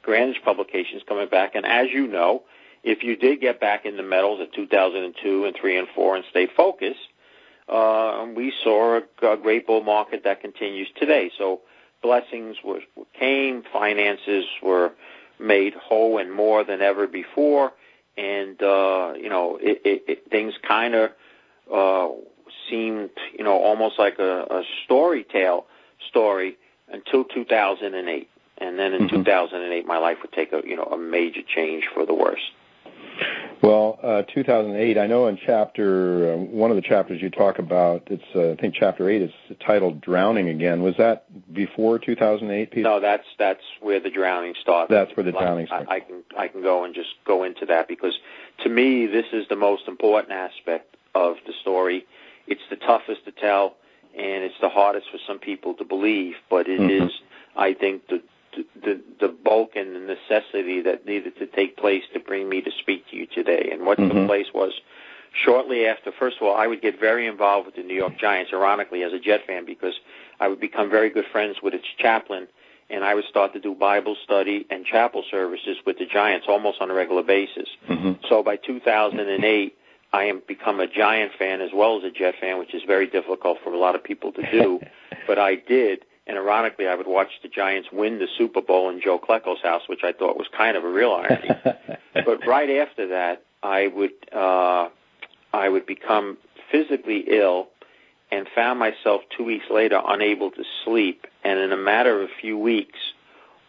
Grandich 0.06 0.44
Publications 0.44 1.02
coming 1.08 1.28
back. 1.28 1.56
And 1.56 1.66
as 1.66 1.88
you 1.92 2.08
know, 2.08 2.44
if 2.84 3.04
you 3.04 3.16
did 3.16 3.42
get 3.42 3.60
back 3.60 3.86
in 3.86 3.98
the 3.98 4.04
medals 4.04 4.40
at 4.42 4.54
2002 4.54 5.46
and 5.46 5.56
three 5.60 5.78
and 5.78 5.88
four 5.96 6.16
and 6.16 6.24
stay 6.30 6.48
focused, 6.48 7.00
uh, 7.68 8.26
we 8.36 8.54
saw 8.64 9.00
a, 9.00 9.28
a 9.28 9.38
great 9.38 9.68
bull 9.68 9.84
market 9.84 10.24
that 10.24 10.42
continues 10.42 10.88
today. 10.96 11.32
So 11.38 11.62
blessings 12.02 12.58
were, 12.64 12.80
came, 13.20 13.64
finances 13.72 14.46
were 14.64 14.94
made 15.40 15.74
whole 15.74 16.18
and 16.18 16.32
more 16.32 16.64
than 16.64 16.82
ever 16.82 17.08
before. 17.08 17.74
And, 18.18 18.62
uh, 18.62 19.14
you 19.16 19.30
know, 19.30 19.58
it, 19.62 19.82
it, 19.86 20.04
it, 20.08 20.32
things 20.32 20.54
kind 20.68 20.96
of, 20.96 21.12
uh, 21.74 22.10
seemed, 22.70 23.12
you 23.38 23.44
know, 23.44 23.58
almost 23.58 23.98
like 23.98 24.20
a, 24.20 24.42
a 24.42 24.64
story 24.84 25.24
tale 25.24 25.66
story 26.10 26.58
until 26.92 27.24
2008. 27.24 28.30
And 28.58 28.78
then 28.78 28.94
in 28.94 29.04
mm-hmm. 29.04 29.16
2008, 29.16 29.86
my 29.86 29.98
life 29.98 30.18
would 30.22 30.34
take 30.34 30.52
a, 30.52 30.62
you 30.66 30.76
know, 30.76 30.84
a 30.84 30.98
major 30.98 31.42
change 31.42 31.86
for 31.94 32.06
the 32.06 32.14
worse. 32.14 32.52
Well, 33.62 34.00
uh, 34.02 34.24
2008. 34.34 34.98
I 34.98 35.08
know 35.08 35.28
in 35.28 35.38
chapter 35.38 36.34
uh, 36.34 36.38
one 36.38 36.72
of 36.72 36.78
the 36.78 36.82
chapters 36.82 37.22
you 37.22 37.30
talk 37.30 37.60
about. 37.60 38.08
It's 38.08 38.24
uh, 38.34 38.52
I 38.52 38.56
think 38.56 38.74
chapter 38.74 39.10
eight 39.10 39.22
is 39.22 39.32
titled 39.66 40.00
"Drowning 40.00 40.48
Again." 40.48 40.82
Was 40.82 40.96
that 40.98 41.26
before 41.54 42.00
2008? 42.00 42.72
Peter? 42.72 42.82
No, 42.82 43.02
that's 43.02 43.26
that's 43.38 43.64
where 43.82 44.00
the 44.00 44.10
drowning 44.10 44.54
started. 44.62 44.94
That's 44.94 45.16
where 45.18 45.26
the 45.26 45.34
drowning 45.34 45.68
started. 45.68 45.90
I, 45.90 45.96
I 45.96 46.00
can 46.00 46.24
I 46.38 46.48
can 46.48 46.62
go 46.62 46.86
and 46.86 46.96
just 46.96 47.10
go 47.26 47.44
into 47.44 47.66
that 47.66 47.90
because 47.90 48.18
to 48.64 48.70
me 48.70 49.08
this 49.08 49.26
is 49.34 49.48
the 49.50 49.58
most 49.58 49.88
important 49.88 50.32
aspect 50.32 50.96
of 51.14 51.36
the 51.46 51.54
story. 51.62 52.06
It's 52.48 52.62
the 52.70 52.78
toughest 52.78 53.26
to 53.26 53.32
tell, 53.32 53.76
and 54.18 54.44
it's 54.44 54.60
the 54.62 54.70
hardest 54.70 55.08
for 55.12 55.20
some 55.28 55.40
people 55.40 55.74
to 55.76 55.84
believe. 55.84 56.36
But 56.50 56.70
it 56.70 56.80
mm-hmm. 56.80 57.08
is, 57.08 57.12
I 57.58 57.74
think, 57.74 58.08
the 58.08 58.22
the, 58.84 59.02
the 59.20 59.28
bulk 59.28 59.72
and 59.76 59.96
the 59.96 60.00
necessity 60.00 60.82
that 60.82 61.06
needed 61.06 61.38
to 61.38 61.48
take 61.48 61.78
place 61.78 62.04
to 62.14 62.20
bring 62.20 62.50
me 62.50 62.62
to 62.62 62.72
speak 62.80 63.08
to 63.10 63.16
you 63.16 63.26
today. 63.28 63.70
And 63.72 63.86
what 63.86 63.98
mm-hmm. 63.98 64.18
took 64.18 64.28
place 64.28 64.48
was 64.54 64.74
shortly 65.34 65.86
after, 65.86 66.12
first 66.12 66.38
of 66.38 66.44
all, 66.48 66.56
I 66.56 66.68
would 66.68 66.82
get 66.82 67.00
very 67.00 67.28
involved 67.28 67.68
with 67.68 67.76
the 67.76 67.84
New 67.84 67.96
York 67.96 68.18
Giants, 68.18 68.52
ironically, 68.54 69.04
as 69.04 69.14
a 69.14 69.20
Jet 69.20 69.42
fan, 69.46 69.66
because 69.66 69.94
I 70.40 70.48
would 70.48 70.60
become 70.60 70.90
very 70.90 71.10
good 71.10 71.26
friends 71.32 71.58
with 71.62 71.74
its 71.74 71.86
chaplain, 71.98 72.48
and 72.90 73.04
I 73.04 73.14
would 73.14 73.26
start 73.26 73.54
to 73.54 73.60
do 73.60 73.76
Bible 73.76 74.16
study 74.24 74.66
and 74.70 74.86
chapel 74.86 75.24
services 75.30 75.78
with 75.86 76.00
the 76.00 76.06
Giants 76.06 76.48
almost 76.50 76.82
on 76.82 76.90
a 76.90 76.94
regular 76.94 77.24
basis. 77.24 77.70
Mm-hmm. 77.88 78.14
So 78.28 78.44
by 78.44 78.56
2008, 78.56 79.76
I 80.12 80.24
am 80.24 80.42
become 80.48 80.80
a 80.80 80.88
Giant 80.88 81.34
fan 81.38 81.62
as 81.62 81.70
well 81.74 81.98
as 81.98 82.04
a 82.04 82.12
Jet 82.12 82.36
fan, 82.42 82.58
which 82.58 82.74
is 82.74 82.82
very 82.88 83.08
difficult 83.08 83.60
for 83.64 83.72
a 83.72 83.78
lot 83.78 83.96
of 83.96 84.04
people 84.04 84.32
to 84.34 84.52
do, 84.52 84.80
but 85.28 85.38
I 85.38 85.56
did 85.56 86.04
and 86.30 86.38
ironically, 86.38 86.88
I 86.88 86.94
would 86.94 87.08
watch 87.08 87.32
the 87.42 87.50
Giants 87.50 87.90
win 87.92 88.20
the 88.20 88.28
Super 88.38 88.62
Bowl 88.62 88.92
in 88.92 89.02
Joe 89.02 89.18
Klecko's 89.18 89.64
house, 89.64 89.82
which 89.88 90.02
I 90.04 90.14
thought 90.14 90.38
was 90.38 90.46
kind 90.56 90.78
of 90.78 90.84
a 90.84 90.88
real 90.88 91.12
irony. 91.12 91.50
but 92.14 92.46
right 92.46 92.70
after 92.70 93.08
that, 93.08 93.42
I 93.64 93.88
would 93.88 94.12
uh, 94.32 94.90
I 95.52 95.68
would 95.68 95.88
become 95.88 96.38
physically 96.72 97.26
ill 97.28 97.70
and 98.32 98.48
found 98.54 98.78
myself 98.78 99.24
two 99.36 99.44
weeks 99.44 99.66
later 99.72 100.00
unable 100.08 100.52
to 100.52 100.64
sleep, 100.86 101.26
and 101.44 101.60
in 101.60 101.72
a 101.72 101.78
matter 101.78 102.22
of 102.22 102.30
a 102.30 102.34
few 102.40 102.60
weeks, 102.60 103.00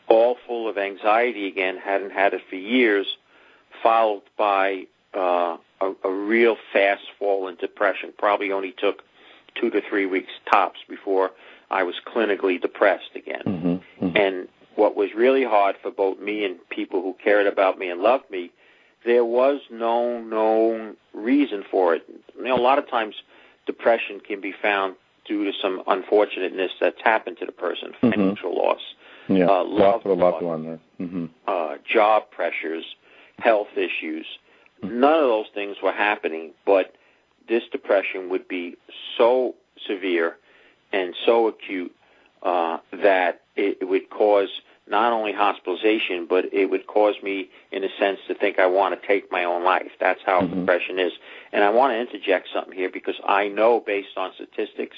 all 0.06 0.36
full 0.46 0.68
of 0.68 0.76
anxiety 0.76 1.48
again, 1.48 1.78
hadn't 1.78 2.10
had 2.10 2.34
it 2.34 2.42
for 2.50 2.56
years, 2.56 3.06
followed 3.82 4.20
by 4.36 4.84
uh, 5.14 5.56
a, 5.80 5.92
a 6.04 6.12
real 6.12 6.56
fast 6.74 7.04
fall 7.18 7.48
in 7.48 7.56
depression. 7.56 8.12
Probably 8.18 8.52
only 8.52 8.72
took 8.76 9.02
two 9.54 9.70
to 9.70 9.80
three 9.88 10.04
weeks 10.04 10.30
tops 10.52 10.80
before 10.86 11.30
I 11.70 11.82
was 11.84 11.94
clinically 12.06 12.60
depressed 12.60 13.10
again. 13.14 13.42
Mm-hmm, 13.46 14.04
mm-hmm. 14.04 14.16
And 14.16 14.48
what 14.76 14.96
was 14.96 15.10
really 15.14 15.44
hard 15.44 15.76
for 15.82 15.90
both 15.90 16.18
me 16.18 16.44
and 16.44 16.56
people 16.68 17.02
who 17.02 17.14
cared 17.22 17.46
about 17.46 17.78
me 17.78 17.90
and 17.90 18.00
loved 18.00 18.30
me, 18.30 18.50
there 19.04 19.24
was 19.24 19.60
no 19.70 20.20
known 20.20 20.96
reason 21.14 21.64
for 21.70 21.94
it. 21.94 22.04
You 22.36 22.44
know, 22.44 22.56
a 22.56 22.60
lot 22.60 22.78
of 22.78 22.88
times 22.88 23.14
depression 23.66 24.20
can 24.20 24.40
be 24.40 24.52
found 24.60 24.96
due 25.24 25.44
to 25.44 25.52
some 25.62 25.82
unfortunateness 25.86 26.72
that's 26.80 27.00
happened 27.02 27.38
to 27.38 27.46
the 27.46 27.52
person, 27.52 27.90
mm-hmm. 27.90 28.10
financial 28.10 28.50
mm-hmm. 28.50 28.58
loss, 28.58 28.80
yeah, 29.28 29.46
uh, 29.46 29.64
love 29.64 30.04
loss, 30.04 30.18
loved 30.18 30.44
one 30.44 30.64
there. 30.64 30.80
Mm-hmm. 31.00 31.26
Uh, 31.46 31.76
job 31.88 32.24
pressures, 32.30 32.84
health 33.38 33.68
issues. 33.76 34.26
Mm-hmm. 34.82 35.00
None 35.00 35.14
of 35.14 35.20
those 35.20 35.46
things 35.54 35.76
were 35.82 35.92
happening, 35.92 36.52
but 36.66 36.94
this 37.48 37.62
depression 37.70 38.28
would 38.30 38.48
be 38.48 38.76
so 39.16 39.54
severe 39.86 40.36
and 40.92 41.14
so 41.24 41.48
acute 41.48 41.94
uh, 42.42 42.78
that 42.92 43.42
it 43.56 43.86
would 43.86 44.10
cause 44.10 44.48
not 44.90 45.12
only 45.12 45.32
hospitalization, 45.32 46.26
but 46.28 46.52
it 46.52 46.66
would 46.66 46.86
cause 46.86 47.14
me, 47.22 47.48
in 47.70 47.84
a 47.84 47.88
sense, 47.98 48.18
to 48.26 48.34
think 48.34 48.58
I 48.58 48.66
want 48.66 49.00
to 49.00 49.06
take 49.06 49.30
my 49.30 49.44
own 49.44 49.64
life. 49.64 49.90
That's 50.00 50.20
how 50.26 50.40
mm-hmm. 50.40 50.60
depression 50.60 50.98
is. 50.98 51.12
And 51.52 51.62
I 51.62 51.70
want 51.70 51.92
to 51.92 52.00
interject 52.00 52.48
something 52.52 52.74
here 52.74 52.90
because 52.90 53.14
I 53.24 53.48
know, 53.48 53.78
based 53.78 54.16
on 54.16 54.32
statistics 54.34 54.96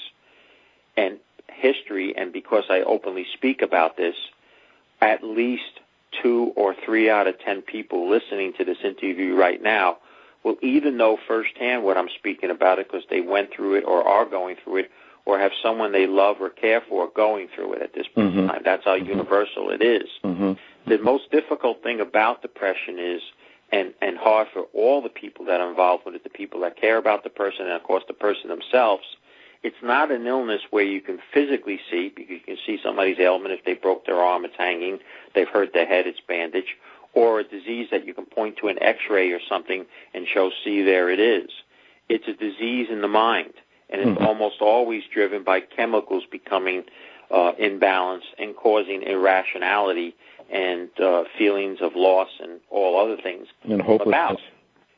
and 0.97 1.19
history, 1.47 2.15
and 2.17 2.33
because 2.33 2.63
I 2.69 2.81
openly 2.81 3.27
speak 3.33 3.61
about 3.61 3.95
this, 3.95 4.15
at 4.99 5.23
least 5.23 5.79
two 6.21 6.53
or 6.55 6.75
three 6.85 7.09
out 7.09 7.27
of 7.27 7.39
ten 7.39 7.61
people 7.61 8.09
listening 8.09 8.53
to 8.53 8.65
this 8.65 8.77
interview 8.83 9.35
right 9.35 9.61
now 9.61 9.97
will 10.43 10.57
either 10.61 10.91
know 10.91 11.17
firsthand 11.27 11.83
what 11.83 11.97
I'm 11.97 12.09
speaking 12.17 12.49
about 12.49 12.79
it 12.79 12.87
because 12.87 13.05
they 13.09 13.21
went 13.21 13.53
through 13.53 13.75
it 13.75 13.85
or 13.85 14.05
are 14.07 14.25
going 14.25 14.57
through 14.63 14.77
it 14.77 14.91
or 15.25 15.39
have 15.39 15.51
someone 15.61 15.91
they 15.91 16.07
love 16.07 16.37
or 16.41 16.49
care 16.49 16.81
for 16.87 17.09
going 17.15 17.47
through 17.55 17.73
it 17.73 17.81
at 17.81 17.93
this 17.93 18.07
point 18.13 18.31
mm-hmm. 18.31 18.39
in 18.39 18.47
time. 18.47 18.61
That's 18.65 18.83
how 18.83 18.97
mm-hmm. 18.97 19.09
universal 19.09 19.69
it 19.69 19.81
is. 19.81 20.09
Mm-hmm. 20.23 20.53
The 20.87 20.97
most 20.97 21.31
difficult 21.31 21.81
thing 21.81 22.01
about 22.01 22.41
depression 22.41 22.99
is, 22.99 23.21
and, 23.71 23.93
and 24.01 24.17
hard 24.17 24.47
for 24.53 24.63
all 24.73 25.01
the 25.01 25.09
people 25.09 25.45
that 25.45 25.61
are 25.61 25.69
involved 25.69 26.05
with 26.05 26.15
it, 26.15 26.23
the 26.23 26.29
people 26.29 26.59
that 26.61 26.79
care 26.79 26.97
about 26.97 27.23
the 27.23 27.29
person 27.29 27.65
and 27.65 27.73
of 27.73 27.83
course 27.83 28.03
the 28.07 28.13
person 28.13 28.49
themselves, 28.49 29.03
it's 29.63 29.81
not 29.81 30.11
an 30.11 30.27
illness 30.27 30.61
where 30.71 30.83
you 30.83 30.99
can 30.99 31.19
physically 31.33 31.79
see, 31.89 32.11
because 32.13 32.29
you 32.29 32.39
can 32.41 32.57
see 32.65 32.77
somebody's 32.83 33.17
ailment 33.17 33.53
if 33.53 33.63
they 33.63 33.73
broke 33.73 34.05
their 34.05 34.19
arm, 34.19 34.43
it's 34.43 34.57
hanging, 34.57 34.99
they've 35.33 35.47
hurt 35.47 35.73
their 35.73 35.87
head, 35.87 36.05
it's 36.05 36.19
bandaged, 36.27 36.75
or 37.13 37.39
a 37.39 37.43
disease 37.43 37.87
that 37.89 38.05
you 38.05 38.13
can 38.13 38.25
point 38.25 38.57
to 38.57 38.67
an 38.67 38.77
x-ray 38.81 39.31
or 39.31 39.39
something 39.47 39.85
and 40.13 40.27
show, 40.27 40.51
see, 40.65 40.81
there 40.81 41.09
it 41.09 41.19
is. 41.19 41.49
It's 42.09 42.27
a 42.27 42.33
disease 42.33 42.87
in 42.91 43.01
the 43.01 43.07
mind 43.07 43.53
and 43.93 44.01
it's 44.01 44.09
mm-hmm. 44.09 44.25
almost 44.25 44.59
always 44.59 45.03
driven 45.13 45.43
by 45.43 45.61
chemicals 45.61 46.23
becoming 46.29 46.83
uh, 47.31 47.53
imbalanced 47.53 48.33
and 48.39 48.55
causing 48.55 49.03
irrationality 49.03 50.15
and 50.51 50.89
uh, 50.99 51.23
feelings 51.37 51.79
of 51.79 51.95
loss 51.95 52.29
and 52.41 52.59
all 52.69 52.99
other 52.99 53.21
things 53.21 53.47
and 53.63 53.81
hopelessness. 53.81 54.07
about 54.07 54.39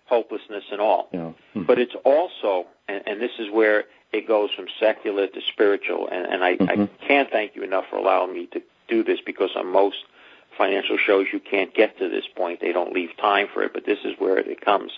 hopelessness 0.05 0.63
and 0.71 0.81
all. 0.81 1.09
Yeah. 1.11 1.19
Mm-hmm. 1.19 1.63
But 1.63 1.79
it's 1.79 1.95
also, 2.03 2.67
and, 2.87 3.03
and, 3.05 3.21
this 3.21 3.31
is 3.39 3.51
where 3.51 3.85
it 4.13 4.27
goes 4.27 4.51
from 4.55 4.67
secular 4.79 5.27
to 5.27 5.41
spiritual, 5.41 6.07
and, 6.11 6.25
and 6.25 6.43
I, 6.43 6.57
mm-hmm. 6.57 6.81
I 6.83 7.05
can't 7.07 7.29
thank 7.29 7.55
you 7.55 7.63
enough 7.63 7.85
for 7.89 7.97
allowing 7.97 8.33
me 8.33 8.47
to 8.47 8.61
do 8.87 9.03
this 9.03 9.19
because 9.25 9.51
on 9.55 9.67
most 9.67 9.97
financial 10.57 10.97
shows 10.97 11.27
you 11.33 11.39
can't 11.39 11.73
get 11.73 11.97
to 11.99 12.09
this 12.09 12.25
point. 12.33 12.61
They 12.61 12.71
don't 12.71 12.93
leave 12.93 13.17
time 13.17 13.47
for 13.53 13.63
it, 13.63 13.73
but 13.73 13.85
this 13.85 13.99
is 14.05 14.13
where 14.19 14.37
it 14.37 14.61
comes. 14.61 14.91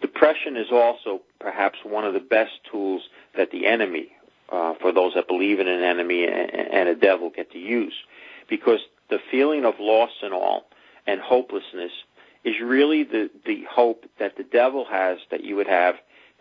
Depression 0.00 0.56
is 0.56 0.70
also 0.70 1.22
perhaps 1.40 1.78
one 1.84 2.04
of 2.04 2.14
the 2.14 2.20
best 2.20 2.52
tools 2.70 3.02
that 3.36 3.50
the 3.50 3.66
enemy, 3.66 4.12
uh, 4.50 4.74
for 4.74 4.92
those 4.92 5.14
that 5.14 5.28
believe 5.28 5.60
in 5.60 5.68
an 5.68 5.82
enemy 5.82 6.26
and, 6.26 6.88
a 6.88 6.94
devil, 6.94 7.30
get 7.30 7.52
to 7.52 7.58
use. 7.58 7.94
Because 8.48 8.80
the 9.08 9.18
feeling 9.30 9.64
of 9.64 9.74
loss 9.80 10.10
and 10.22 10.32
all 10.32 10.66
and 11.06 11.20
hopelessness 11.20 11.92
is 12.44 12.54
really 12.62 13.02
the, 13.02 13.30
the 13.44 13.64
hope 13.70 14.06
that 14.18 14.36
the 14.36 14.44
devil 14.44 14.84
has 14.84 15.18
that 15.30 15.42
you 15.42 15.56
would 15.56 15.66
have 15.66 15.96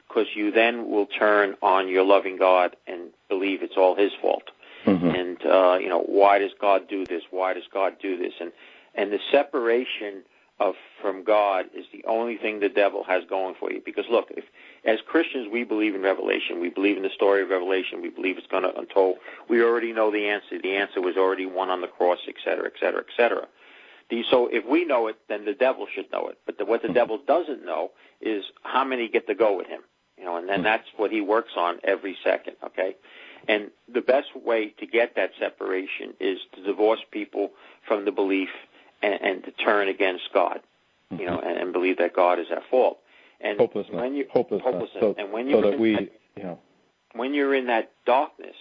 because 0.08 0.28
you 0.36 0.52
then 0.52 0.90
will 0.90 1.08
turn 1.08 1.56
on 1.62 1.88
your 1.88 2.04
loving 2.04 2.38
God 2.38 2.76
and 2.86 3.10
believe 3.28 3.64
it's 3.64 3.78
all 3.78 3.96
his 3.96 4.12
fault. 4.22 4.44
Mm-hmm. 4.86 5.08
And, 5.08 5.46
uh, 5.46 5.78
you 5.82 5.90
know, 5.90 6.02
why 6.02 6.40
does 6.40 6.52
God 6.60 6.88
do 6.88 7.06
this? 7.06 7.24
Why 7.32 7.54
does 7.54 7.64
God 7.74 7.96
do 8.00 8.18
this? 8.18 8.34
And, 8.40 8.52
and 8.94 9.12
the 9.12 9.20
separation 9.32 10.24
of 10.60 10.76
from 11.02 11.24
God 11.24 11.66
is 11.76 11.86
the 11.92 12.06
only 12.08 12.38
thing 12.38 12.60
the 12.60 12.70
devil 12.70 13.04
has 13.04 13.24
going 13.30 13.56
for 13.60 13.72
you. 13.72 13.82
Because 13.84 14.06
look, 14.10 14.28
if 14.32 14.46
as 14.86 15.00
Christians 15.06 15.50
we 15.52 15.64
believe 15.64 15.96
in 15.96 16.02
Revelation, 16.02 16.62
we 16.62 16.70
believe 16.70 16.98
in 16.98 17.04
the 17.04 17.10
story 17.10 17.42
of 17.42 17.50
Revelation, 17.50 18.02
we 18.02 18.10
believe 18.10 18.38
it's 18.38 18.48
going 18.48 18.64
to 18.64 18.78
untold. 18.78 19.18
We 19.50 19.62
already 19.62 19.92
know 19.92 20.12
the 20.12 20.28
answer. 20.30 20.62
The 20.62 20.76
answer 20.76 21.02
was 21.02 21.18
already 21.18 21.46
won 21.46 21.70
on 21.70 21.82
the 21.82 21.88
cross, 21.88 22.20
et 22.28 22.36
cetera, 22.44 22.68
et 22.68 22.80
cetera, 22.80 23.02
et 23.02 23.14
cetera. 23.18 23.48
The, 24.10 24.24
so 24.30 24.48
if 24.48 24.66
we 24.66 24.86
know 24.86 25.08
it, 25.08 25.18
then 25.28 25.46
the 25.46 25.54
devil 25.54 25.88
should 25.94 26.12
know 26.12 26.28
it. 26.28 26.38
But 26.46 26.58
the, 26.58 26.66
what 26.66 26.84
the 26.84 26.90
devil 26.90 27.20
doesn't 27.26 27.66
know 27.66 27.92
is 28.22 28.46
how 28.64 28.86
many 28.86 29.10
get 29.10 29.28
to 29.28 29.36
go 29.36 29.58
with 29.58 29.68
him. 29.68 29.82
You 30.18 30.24
know, 30.24 30.38
and 30.38 30.48
then 30.48 30.60
hmm. 30.60 30.66
that's 30.66 30.88
what 30.96 31.12
he 31.12 31.20
works 31.20 31.52
on 31.58 31.80
every 31.84 32.16
second. 32.24 32.56
Okay, 32.64 32.96
and 33.48 33.72
the 33.94 34.02
best 34.02 34.36
way 34.36 34.70
to 34.80 34.86
get 34.86 35.16
that 35.16 35.32
separation 35.38 36.14
is 36.20 36.40
to 36.56 36.64
divorce 36.64 37.02
people 37.12 37.50
from 37.86 38.06
the 38.06 38.12
belief 38.12 38.50
and, 39.02 39.14
and 39.22 39.44
to 39.44 39.52
turn 39.52 39.88
against 39.88 40.24
God, 40.34 40.62
you 41.12 41.18
mm-hmm. 41.18 41.25
know, 41.25 41.40
and, 41.40 41.58
and 41.58 41.74
believe 41.74 41.98
that 41.98 42.14
God 42.14 42.40
is 42.40 42.48
at 42.52 42.64
fault. 42.70 43.00
And 43.42 43.60
hopelessness. 43.60 43.96
When 43.96 44.16
you, 44.16 44.25
hopelessness. 44.32 44.74
hopelessness. 44.74 45.02
So, 45.02 45.16
and 45.18 45.32
when 45.32 45.48
you're 45.48 45.62
so 45.62 45.70
that 45.70 45.75
in 45.75 45.82
we, 45.82 45.94
that, 45.94 46.12
you 46.38 46.44
know, 46.44 46.60
when 47.14 47.34
you're 47.34 47.54
in 47.54 47.68
that 47.68 47.92
darkness 48.06 48.56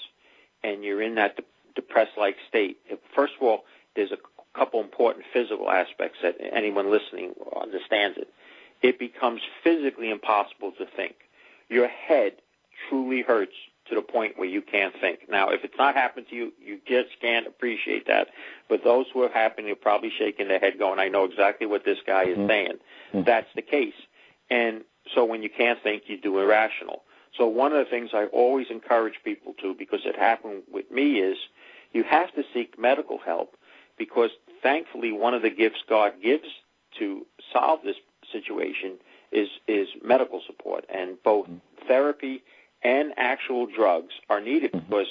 and 0.62 0.85
you're 0.85 1.03
in 1.03 1.14
that 1.17 1.37
de- 1.37 1.45
depressed-like 1.75 2.37
state, 2.49 2.79
first 3.14 3.35
of 3.41 3.47
all, 3.47 3.64
there's 3.97 4.12
a 4.12 4.19
couple 4.59 4.81
important 4.81 5.25
physical 5.33 5.71
aspects 5.71 6.19
that 6.23 6.37
anyone 6.53 6.91
listening 6.91 7.33
understands 7.61 8.19
it. 8.19 8.29
It 8.83 8.99
becomes 8.99 9.41
physically 9.62 10.11
impossible 10.11 10.73
to 10.79 10.87
think. 10.97 11.14
Your 11.69 11.88
head 11.88 12.35
truly 12.88 13.23
hurts 13.23 13.55
point 14.14 14.38
where 14.38 14.49
you 14.49 14.62
can't 14.62 14.94
think. 15.00 15.28
Now, 15.28 15.49
if 15.50 15.64
it's 15.64 15.75
not 15.76 15.97
happened 15.97 16.26
to 16.30 16.37
you, 16.37 16.52
you 16.64 16.78
just 16.87 17.21
can't 17.21 17.49
appreciate 17.49 18.06
that. 18.06 18.28
But 18.68 18.85
those 18.85 19.06
who 19.12 19.23
have 19.23 19.33
happened, 19.33 19.66
you're 19.66 19.76
probably 19.76 20.12
shaking 20.16 20.47
their 20.47 20.61
head 20.61 20.78
going, 20.78 21.00
I 21.00 21.09
know 21.09 21.25
exactly 21.25 21.66
what 21.66 21.85
this 21.85 21.99
guy 22.06 22.23
is 22.25 22.38
mm-hmm. 22.38 22.47
saying. 22.47 22.78
Mm-hmm. 23.12 23.23
That's 23.25 23.49
the 23.56 23.62
case. 23.62 23.94
And 24.49 24.85
so 25.14 25.25
when 25.25 25.42
you 25.42 25.50
can't 25.50 25.83
think, 25.83 26.04
you 26.06 26.21
do 26.21 26.38
irrational. 26.38 27.02
So 27.37 27.49
one 27.49 27.73
of 27.73 27.85
the 27.85 27.90
things 27.90 28.11
I 28.14 28.26
always 28.26 28.68
encourage 28.71 29.14
people 29.25 29.54
to, 29.61 29.75
because 29.75 30.00
it 30.04 30.16
happened 30.16 30.62
with 30.73 30.90
me, 30.92 31.18
is 31.18 31.37
you 31.92 32.04
have 32.04 32.33
to 32.35 32.44
seek 32.54 32.78
medical 32.78 33.18
help 33.18 33.56
because 33.99 34.30
thankfully 34.62 35.11
one 35.11 35.35
of 35.35 35.42
the 35.42 35.50
gifts 35.50 35.83
God 35.88 36.12
gives 36.23 36.49
to 37.00 37.26
solve 37.52 37.80
this 37.85 37.97
situation 38.30 38.99
is, 39.33 39.49
is 39.66 39.88
medical 40.04 40.40
support 40.47 40.85
and 40.88 41.21
both 41.25 41.47
mm-hmm. 41.47 41.88
therapy 41.88 42.44
and 42.85 43.14
actual 43.17 43.67
drugs 43.67 44.14
are 44.29 44.41
needed 44.41 44.73
mm-hmm. 44.73 44.87
because, 44.88 45.09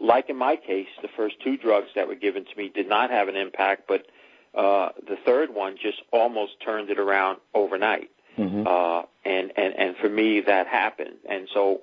like 0.00 0.28
in 0.28 0.36
my 0.36 0.56
case, 0.56 0.88
the 1.00 1.08
first 1.16 1.36
two 1.42 1.56
drugs 1.56 1.88
that 1.94 2.08
were 2.08 2.14
given 2.14 2.44
to 2.44 2.56
me 2.56 2.68
did 2.68 2.88
not 2.88 3.10
have 3.10 3.28
an 3.28 3.36
impact, 3.36 3.84
but 3.88 4.06
uh, 4.54 4.90
the 5.06 5.16
third 5.24 5.54
one 5.54 5.76
just 5.80 6.02
almost 6.12 6.52
turned 6.64 6.90
it 6.90 6.98
around 6.98 7.38
overnight. 7.54 8.10
Mm-hmm. 8.38 8.66
Uh, 8.66 9.02
and, 9.24 9.52
and, 9.56 9.74
and 9.78 9.96
for 9.96 10.08
me, 10.08 10.40
that 10.40 10.66
happened. 10.66 11.16
And 11.28 11.48
so 11.52 11.80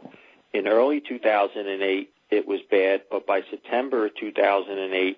in 0.54 0.68
early 0.68 1.02
2008, 1.02 2.10
it 2.30 2.48
was 2.48 2.60
bad, 2.70 3.04
but 3.10 3.26
by 3.26 3.42
September 3.50 4.10
2008, 4.10 5.18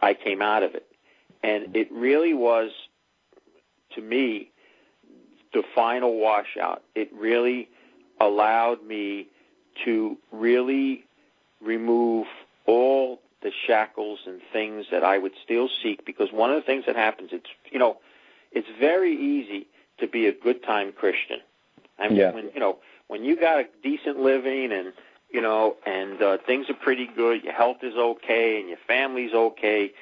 I 0.00 0.14
came 0.14 0.42
out 0.42 0.62
of 0.62 0.74
it. 0.74 0.86
And 1.42 1.76
it 1.76 1.90
really 1.92 2.34
was, 2.34 2.70
to 3.94 4.00
me, 4.00 4.50
the 5.52 5.62
final 5.74 6.18
washout. 6.18 6.82
It 6.94 7.10
really 7.14 7.68
allowed 8.20 8.84
me 8.84 9.28
to 9.84 10.16
really 10.32 11.04
remove 11.60 12.26
all 12.66 13.20
the 13.42 13.50
shackles 13.66 14.20
and 14.26 14.40
things 14.52 14.86
that 14.90 15.04
I 15.04 15.18
would 15.18 15.32
still 15.44 15.68
seek 15.82 16.04
because 16.04 16.32
one 16.32 16.50
of 16.50 16.56
the 16.56 16.62
things 16.62 16.84
that 16.86 16.96
happens 16.96 17.30
it's 17.32 17.48
you 17.70 17.78
know 17.78 17.98
it's 18.52 18.68
very 18.80 19.14
easy 19.14 19.66
to 19.98 20.06
be 20.06 20.26
a 20.26 20.32
good 20.32 20.62
time 20.62 20.92
Christian. 20.92 21.38
I 21.98 22.08
mean 22.08 22.16
yeah. 22.16 22.32
when 22.32 22.50
you 22.54 22.60
know 22.60 22.78
when 23.08 23.24
you 23.24 23.36
got 23.36 23.60
a 23.60 23.66
decent 23.82 24.18
living 24.18 24.72
and 24.72 24.92
you 25.30 25.40
know 25.40 25.76
and 25.86 26.20
uh, 26.20 26.38
things 26.46 26.68
are 26.70 26.74
pretty 26.74 27.06
good, 27.06 27.44
your 27.44 27.52
health 27.52 27.78
is 27.82 27.94
okay 27.94 28.58
and 28.58 28.68
your 28.68 28.78
family's 28.86 29.32
okay 29.32 29.92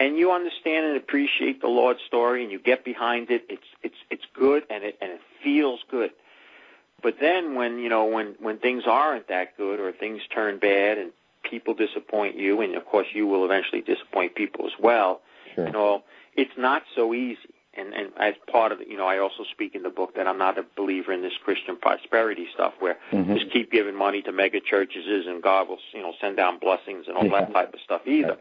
and 0.00 0.16
you 0.16 0.32
understand 0.32 0.86
and 0.86 0.96
appreciate 0.96 1.60
the 1.60 1.68
Lord's 1.68 2.00
story 2.06 2.42
and 2.42 2.50
you 2.50 2.58
get 2.58 2.84
behind 2.84 3.30
it, 3.30 3.44
it's 3.48 3.66
it's 3.82 3.96
it's 4.10 4.24
good 4.34 4.64
and 4.70 4.84
it 4.84 4.98
and 5.00 5.12
it 5.12 5.20
feels 5.42 5.80
good. 5.90 6.10
But 7.04 7.16
then 7.20 7.54
when, 7.54 7.78
you 7.78 7.90
know, 7.90 8.06
when, 8.06 8.34
when 8.40 8.58
things 8.58 8.84
aren't 8.86 9.28
that 9.28 9.58
good 9.58 9.78
or 9.78 9.92
things 9.92 10.22
turn 10.34 10.58
bad 10.58 10.96
and 10.96 11.12
people 11.42 11.74
disappoint 11.74 12.36
you, 12.36 12.62
and 12.62 12.74
of 12.74 12.86
course 12.86 13.06
you 13.12 13.26
will 13.26 13.44
eventually 13.44 13.82
disappoint 13.82 14.34
people 14.34 14.64
as 14.64 14.72
well, 14.80 15.20
sure. 15.54 15.66
you 15.66 15.72
know, 15.72 16.02
it's 16.34 16.56
not 16.56 16.82
so 16.96 17.12
easy. 17.12 17.38
And, 17.74 17.92
and 17.92 18.10
as 18.18 18.34
part 18.50 18.72
of 18.72 18.80
it, 18.80 18.88
you 18.88 18.96
know, 18.96 19.04
I 19.04 19.18
also 19.18 19.44
speak 19.52 19.74
in 19.74 19.82
the 19.82 19.90
book 19.90 20.14
that 20.16 20.26
I'm 20.26 20.38
not 20.38 20.56
a 20.56 20.64
believer 20.76 21.12
in 21.12 21.20
this 21.20 21.34
Christian 21.44 21.76
prosperity 21.76 22.46
stuff 22.54 22.72
where 22.78 22.96
mm-hmm. 23.12 23.34
just 23.34 23.52
keep 23.52 23.70
giving 23.70 23.96
money 23.96 24.22
to 24.22 24.32
mega 24.32 24.60
churches 24.60 25.04
and 25.26 25.42
God 25.42 25.68
will, 25.68 25.80
you 25.92 26.00
know, 26.00 26.14
send 26.22 26.38
down 26.38 26.58
blessings 26.58 27.04
and 27.06 27.18
all 27.18 27.26
yeah. 27.26 27.40
that 27.40 27.52
type 27.52 27.74
of 27.74 27.80
stuff 27.84 28.00
either. 28.06 28.38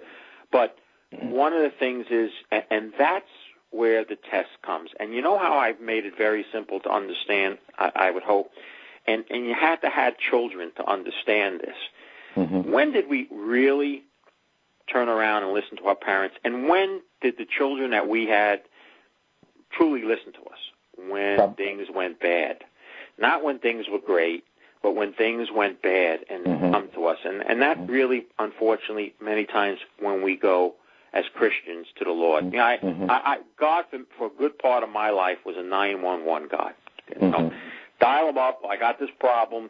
But 0.54 0.78
one 1.12 1.52
of 1.52 1.64
the 1.64 1.72
things 1.78 2.06
is, 2.10 2.32
and 2.72 2.94
that's 2.98 3.26
where 3.74 4.06
the 4.06 4.16
test 4.16 4.50
comes. 4.62 4.92
And 5.00 5.14
you 5.14 5.22
know 5.22 5.38
how 5.38 5.58
I've 5.58 5.82
made 5.82 6.06
it 6.06 6.14
very 6.18 6.46
simple 6.52 6.80
to 6.82 6.90
understand, 6.90 7.58
I, 7.78 7.92
I 7.96 8.12
would 8.12 8.24
hope. 8.24 8.52
And, 9.06 9.26
and 9.30 9.46
you 9.46 9.54
have 9.54 9.82
to 9.82 9.90
have 9.90 10.18
children 10.18 10.72
to 10.78 10.90
understand 10.90 11.60
this. 11.60 11.76
Mm-hmm. 12.36 12.72
When 12.72 12.92
did 12.92 13.10
we 13.10 13.28
really 13.32 14.04
turn 14.92 15.10
around 15.10 15.44
and 15.44 15.54
listen 15.54 15.78
to 15.78 15.86
our 15.88 15.96
parents? 15.96 16.36
And 16.44 16.70
when 16.70 17.02
did 17.22 17.38
the 17.38 17.46
children 17.46 17.92
that 17.92 18.08
we 18.08 18.28
had 18.28 18.62
truly 19.72 20.04
listen 20.04 20.34
to 20.34 20.42
us? 20.42 20.60
When 21.10 21.56
things 21.56 21.88
went 21.94 22.20
bad. 22.20 22.64
Not 23.18 23.44
when 23.44 23.60
things 23.60 23.88
were 23.92 24.00
great, 24.00 24.44
but 24.82 24.96
when 24.96 25.14
things 25.14 25.50
went 25.54 25.82
bad 25.82 26.20
and 26.30 26.46
mm-hmm. 26.46 26.72
come 26.72 26.90
to 26.94 27.06
us. 27.06 27.18
And, 27.26 27.44
and 27.46 27.62
that 27.62 27.90
really, 27.90 28.28
unfortunately, 28.38 29.16
many 29.22 29.46
times 29.46 29.80
when 30.00 30.22
we 30.22 30.36
go 30.36 30.76
as 31.14 31.26
Christians 31.36 31.88
to 31.98 32.04
the 32.06 32.12
Lord. 32.12 32.46
You 32.46 32.52
know, 32.58 32.64
I, 32.64 32.78
Mhm. 32.78 33.10
I, 33.10 33.34
I 33.34 33.38
God 33.60 33.86
for, 33.90 34.00
for 34.18 34.28
a 34.28 34.30
good 34.38 34.58
part 34.58 34.84
of 34.84 34.90
my 34.90 35.10
life 35.12 35.38
was 35.46 35.56
a 35.58 35.64
nine 35.64 36.02
one 36.02 36.26
one 36.26 36.48
God. 36.48 36.74
You 37.14 37.28
know, 37.30 37.38
Mhm. 37.38 37.54
dial 38.00 38.30
him 38.30 38.38
up. 38.38 38.62
I 38.68 38.78
got 38.78 39.00
this 39.00 39.12
problem. 39.20 39.70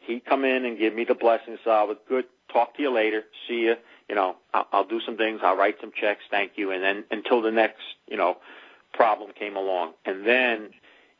He'd 0.00 0.24
come 0.24 0.44
in 0.44 0.64
and 0.64 0.78
give 0.78 0.94
me 0.94 1.04
the 1.04 1.14
blessing. 1.14 1.58
So 1.64 1.70
I 1.70 1.82
would 1.82 1.98
good. 2.08 2.26
Talk 2.52 2.76
to 2.76 2.82
you 2.82 2.90
later. 2.90 3.24
See 3.48 3.62
you. 3.62 3.76
You 4.08 4.14
know, 4.14 4.36
I'll, 4.52 4.68
I'll 4.72 4.84
do 4.84 5.00
some 5.00 5.16
things. 5.16 5.40
I'll 5.42 5.56
write 5.56 5.76
some 5.80 5.90
checks. 5.98 6.22
Thank 6.30 6.52
you. 6.56 6.70
And 6.70 6.82
then 6.84 7.04
until 7.10 7.40
the 7.42 7.50
next, 7.50 7.82
you 8.06 8.16
know, 8.16 8.36
problem 8.92 9.32
came 9.32 9.56
along, 9.56 9.94
and 10.04 10.24
then 10.24 10.70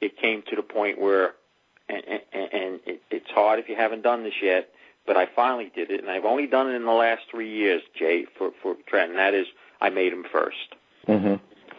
it 0.00 0.16
came 0.19 0.43
to 0.50 0.54
the 0.54 0.62
point 0.62 1.00
where, 1.00 1.35
and, 1.88 2.02
and, 2.33 2.52
and 2.52 2.81
it, 2.87 3.02
it's 3.11 3.31
hard 3.31 3.59
if 3.59 3.69
you 3.69 3.75
haven't 3.75 4.02
done 4.02 4.23
this 4.23 4.35
yet. 4.40 4.69
But 5.07 5.16
I 5.16 5.26
finally 5.35 5.73
did 5.75 5.90
it, 5.90 6.00
and 6.00 6.11
I've 6.11 6.25
only 6.25 6.47
done 6.47 6.71
it 6.71 6.75
in 6.75 6.85
the 6.85 6.93
last 6.93 7.23
three 7.31 7.50
years, 7.50 7.83
Jay, 7.99 8.26
for 8.38 8.52
for 8.62 8.76
Trent. 8.87 9.11
And 9.11 9.19
that 9.19 9.35
is, 9.35 9.47
I 9.84 9.90
made 9.90 10.12
him 10.14 10.24
first. 10.32 10.74
Mhm. 11.06 11.38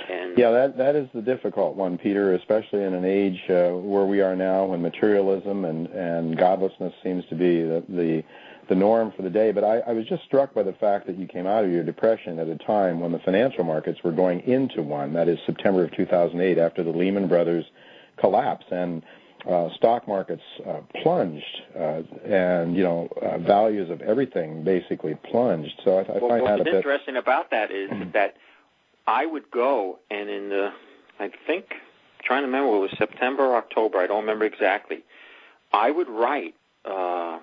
And 0.10 0.38
Yeah, 0.38 0.52
that 0.52 0.78
that 0.78 0.96
is 0.96 1.08
the 1.14 1.22
difficult 1.22 1.76
one, 1.76 1.98
Peter, 1.98 2.34
especially 2.34 2.84
in 2.84 2.94
an 2.94 3.06
age 3.06 3.42
uh, 3.50 3.70
where 3.72 4.06
we 4.06 4.22
are 4.22 4.36
now, 4.36 4.66
when 4.66 4.82
materialism 4.82 5.66
and 5.66 5.88
and 5.88 6.38
godlessness 6.38 6.94
seems 7.02 7.26
to 7.28 7.36
be 7.36 7.64
the 7.64 7.84
the, 7.90 8.24
the 8.68 8.76
norm 8.76 9.12
for 9.16 9.24
the 9.24 9.30
day. 9.30 9.52
But 9.52 9.64
I, 9.64 9.80
I 9.80 9.94
was 9.94 10.06
just 10.06 10.24
struck 10.26 10.54
by 10.54 10.62
the 10.62 10.74
fact 10.74 11.08
that 11.08 11.18
you 11.18 11.26
came 11.26 11.48
out 11.48 11.64
of 11.66 11.72
your 11.72 11.84
depression 11.84 12.38
at 12.38 12.48
a 12.48 12.58
time 12.58 13.00
when 13.00 13.12
the 13.12 13.20
financial 13.20 13.64
markets 13.64 14.04
were 14.04 14.12
going 14.12 14.42
into 14.42 14.84
one. 14.84 15.14
That 15.14 15.28
is 15.28 15.40
September 15.48 15.84
of 15.86 15.92
2008, 15.94 16.60
after 16.60 16.84
the 16.84 16.92
Lehman 16.92 17.28
Brothers 17.28 17.66
collapse, 18.18 18.66
and 18.70 19.02
uh, 19.48 19.70
stock 19.76 20.08
markets 20.08 20.44
uh, 20.68 20.80
plunged, 21.02 21.62
uh, 21.78 22.02
and 22.26 22.76
you 22.76 22.84
know 22.84 23.10
uh, 23.22 23.38
values 23.38 23.90
of 23.90 24.02
everything 24.02 24.64
basically 24.64 25.16
plunged. 25.30 25.80
So 25.84 25.98
I, 25.98 26.02
I 26.02 26.18
well, 26.18 26.30
find 26.30 26.32
that 26.32 26.38
a 26.38 26.58
what's 26.58 26.64
bit. 26.64 26.76
interesting 26.76 27.16
about 27.16 27.52
that 27.52 27.72
is 27.72 27.90
that 28.14 28.38
I 29.08 29.26
would 29.26 29.52
go 29.52 30.00
and 30.10 30.30
in 30.30 30.50
the, 30.50 30.72
I 31.20 31.32
think, 31.46 31.76
trying 32.24 32.42
to 32.42 32.48
remember, 32.48 32.76
it 32.76 32.80
was 32.80 32.92
September 32.98 33.44
or 33.44 33.56
October. 33.58 34.00
I 34.00 34.08
don't 34.08 34.22
remember 34.22 34.46
exactly. 34.46 35.04
I 35.72 35.92
would 35.92 36.10
write 36.10 36.56
uh, 36.86 37.40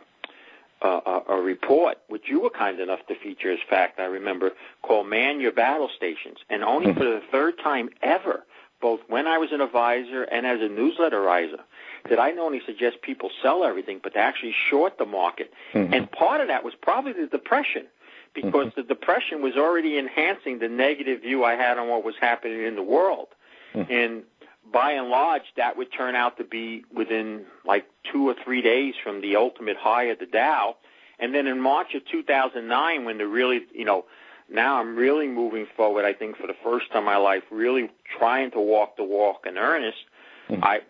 a, 0.82 0.88
a, 0.88 1.22
a 1.28 1.40
report, 1.40 1.98
which 2.08 2.24
you 2.26 2.40
were 2.40 2.50
kind 2.50 2.80
enough 2.80 3.06
to 3.08 3.14
feature 3.14 3.52
as 3.52 3.58
fact. 3.70 4.00
I 4.00 4.04
remember 4.04 4.52
called 4.82 5.08
"Man 5.08 5.40
Your 5.40 5.52
Battle 5.52 5.90
Stations," 5.96 6.38
and 6.50 6.64
only 6.64 6.92
for 6.92 7.04
the 7.04 7.22
third 7.30 7.58
time 7.62 7.90
ever, 8.02 8.44
both 8.80 9.00
when 9.08 9.26
I 9.26 9.38
was 9.38 9.52
an 9.52 9.60
advisor 9.60 10.24
and 10.24 10.46
as 10.46 10.60
a 10.60 10.68
newsletterizer, 10.68 11.60
did 12.08 12.18
I 12.18 12.30
not 12.32 12.46
only 12.46 12.60
suggest 12.64 13.02
people 13.02 13.30
sell 13.42 13.64
everything, 13.64 14.00
but 14.02 14.14
to 14.14 14.18
actually 14.18 14.52
short 14.52 14.98
the 14.98 15.06
market. 15.06 15.52
Mhm. 15.72 15.94
And 15.94 16.10
part 16.10 16.40
of 16.40 16.48
that 16.48 16.64
was 16.64 16.74
probably 16.74 17.12
the 17.12 17.26
depression 17.26 17.86
because 18.34 18.68
Mhm. 18.68 18.74
the 18.74 18.82
depression 18.82 19.42
was 19.42 19.56
already 19.56 19.98
enhancing 19.98 20.58
the 20.58 20.68
negative 20.68 21.20
view 21.20 21.44
I 21.44 21.54
had 21.54 21.78
on 21.78 21.88
what 21.88 22.04
was 22.04 22.16
happening 22.16 22.62
in 22.62 22.76
the 22.76 22.82
world. 22.82 23.28
Mhm. 23.74 23.90
And 23.90 24.24
by 24.70 24.92
and 24.92 25.10
large, 25.10 25.52
that 25.56 25.76
would 25.76 25.92
turn 25.92 26.14
out 26.14 26.36
to 26.38 26.44
be 26.44 26.84
within 26.92 27.46
like 27.64 27.84
two 28.04 28.28
or 28.28 28.34
three 28.34 28.62
days 28.62 28.94
from 29.02 29.20
the 29.20 29.36
ultimate 29.36 29.76
high 29.76 30.04
of 30.04 30.18
the 30.18 30.26
Dow. 30.26 30.76
And 31.18 31.34
then 31.34 31.46
in 31.46 31.60
March 31.60 31.94
of 31.94 32.04
2009, 32.06 33.04
when 33.04 33.18
the 33.18 33.26
really, 33.26 33.66
you 33.72 33.84
know, 33.84 34.06
now 34.48 34.80
I'm 34.80 34.96
really 34.96 35.28
moving 35.28 35.66
forward, 35.66 36.04
I 36.04 36.12
think 36.12 36.36
for 36.36 36.46
the 36.46 36.56
first 36.64 36.90
time 36.90 37.02
in 37.02 37.04
my 37.04 37.16
life, 37.16 37.44
really 37.50 37.90
trying 38.18 38.50
to 38.52 38.60
walk 38.60 38.96
the 38.96 39.04
walk 39.04 39.46
in 39.46 39.56
earnest. 39.56 40.04
Mhm. 40.48 40.64
I, 40.64 40.80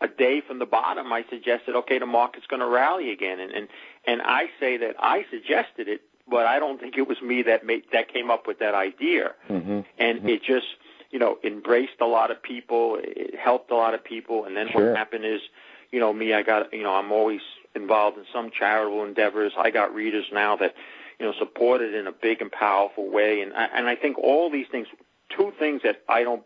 a 0.00 0.08
day 0.08 0.40
from 0.40 0.58
the 0.58 0.66
bottom, 0.66 1.12
I 1.12 1.24
suggested, 1.28 1.74
okay, 1.76 1.98
the 1.98 2.06
market's 2.06 2.46
going 2.46 2.60
to 2.60 2.66
rally 2.66 3.10
again. 3.10 3.38
And, 3.40 3.52
and, 3.52 3.68
and 4.06 4.22
I 4.22 4.46
say 4.58 4.78
that 4.78 4.96
I 4.98 5.26
suggested 5.30 5.88
it, 5.88 6.00
but 6.28 6.46
I 6.46 6.58
don't 6.58 6.80
think 6.80 6.96
it 6.96 7.06
was 7.06 7.20
me 7.20 7.42
that 7.42 7.66
made, 7.66 7.84
that 7.92 8.12
came 8.12 8.30
up 8.30 8.46
with 8.46 8.60
that 8.60 8.74
idea. 8.74 9.32
Mhm. 9.48 9.84
And 9.98 10.28
it 10.30 10.42
just, 10.42 10.66
you 11.10 11.18
know, 11.18 11.38
embraced 11.44 12.00
a 12.00 12.06
lot 12.06 12.30
of 12.30 12.42
people. 12.42 12.98
It 13.02 13.34
helped 13.34 13.70
a 13.70 13.74
lot 13.74 13.94
of 13.94 14.02
people. 14.02 14.44
And 14.44 14.56
then 14.56 14.68
Sure. 14.70 14.88
what 14.88 14.96
happened 14.96 15.24
is, 15.26 15.42
you 15.90 16.00
know, 16.00 16.12
me, 16.12 16.32
I 16.32 16.42
got, 16.42 16.72
you 16.72 16.82
know, 16.82 16.94
I'm 16.94 17.12
always 17.12 17.40
involved 17.74 18.16
in 18.16 18.24
some 18.32 18.50
charitable 18.50 19.04
endeavors. 19.04 19.52
I 19.56 19.70
got 19.70 19.94
readers 19.94 20.26
now 20.32 20.56
that, 20.56 20.74
you 21.18 21.26
know, 21.26 21.32
support 21.32 21.82
it 21.82 21.94
in 21.94 22.06
a 22.06 22.12
big 22.12 22.40
and 22.40 22.50
powerful 22.50 23.08
way. 23.10 23.42
And 23.42 23.52
I, 23.52 23.64
and 23.74 23.86
I 23.86 23.96
think 23.96 24.16
all 24.18 24.50
these 24.50 24.66
things, 24.70 24.86
two 25.28 25.52
things 25.58 25.82
that 25.82 26.02
I 26.08 26.22
don't 26.22 26.44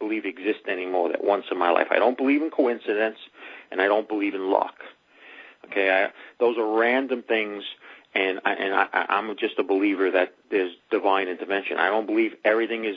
believe 0.00 0.24
exist 0.24 0.60
anymore 0.66 1.10
that 1.10 1.22
once 1.22 1.44
in 1.52 1.58
my 1.58 1.70
life. 1.70 1.86
I 1.92 1.98
don't 2.00 2.16
believe 2.16 2.42
in 2.42 2.50
coincidence, 2.50 3.18
and 3.70 3.80
I 3.80 3.86
don't 3.86 4.08
believe 4.08 4.34
in 4.34 4.50
luck. 4.50 4.74
Okay, 5.66 5.90
I, 5.90 6.10
those 6.40 6.56
are 6.58 6.66
random 6.78 7.22
things, 7.22 7.62
and 8.14 8.40
I, 8.44 8.52
and 8.54 8.74
I, 8.74 8.88
I'm 9.10 9.36
just 9.36 9.58
a 9.58 9.62
believer 9.62 10.10
that 10.10 10.34
there's 10.50 10.72
divine 10.90 11.28
intervention. 11.28 11.76
I 11.76 11.88
don't 11.88 12.06
believe 12.06 12.34
everything 12.44 12.84
is 12.86 12.96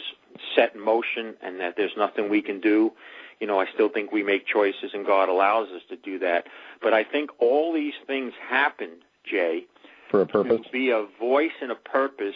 set 0.55 0.73
in 0.73 0.81
motion 0.81 1.35
and 1.43 1.59
that 1.59 1.75
there's 1.77 1.91
nothing 1.95 2.29
we 2.29 2.41
can 2.41 2.59
do. 2.61 2.93
You 3.39 3.47
know, 3.47 3.59
I 3.59 3.67
still 3.73 3.89
think 3.89 4.11
we 4.11 4.23
make 4.23 4.47
choices, 4.47 4.91
and 4.93 5.05
God 5.05 5.27
allows 5.29 5.67
us 5.69 5.81
to 5.89 5.97
do 5.97 6.19
that. 6.19 6.47
But 6.81 6.93
I 6.93 7.03
think 7.03 7.29
all 7.39 7.73
these 7.73 7.93
things 8.07 8.33
happen, 8.49 8.89
Jay, 9.25 9.65
For 10.09 10.21
a 10.21 10.25
purpose. 10.25 10.61
to 10.65 10.71
be 10.71 10.89
a 10.91 11.05
voice 11.19 11.51
and 11.61 11.71
a 11.71 11.75
purpose 11.75 12.35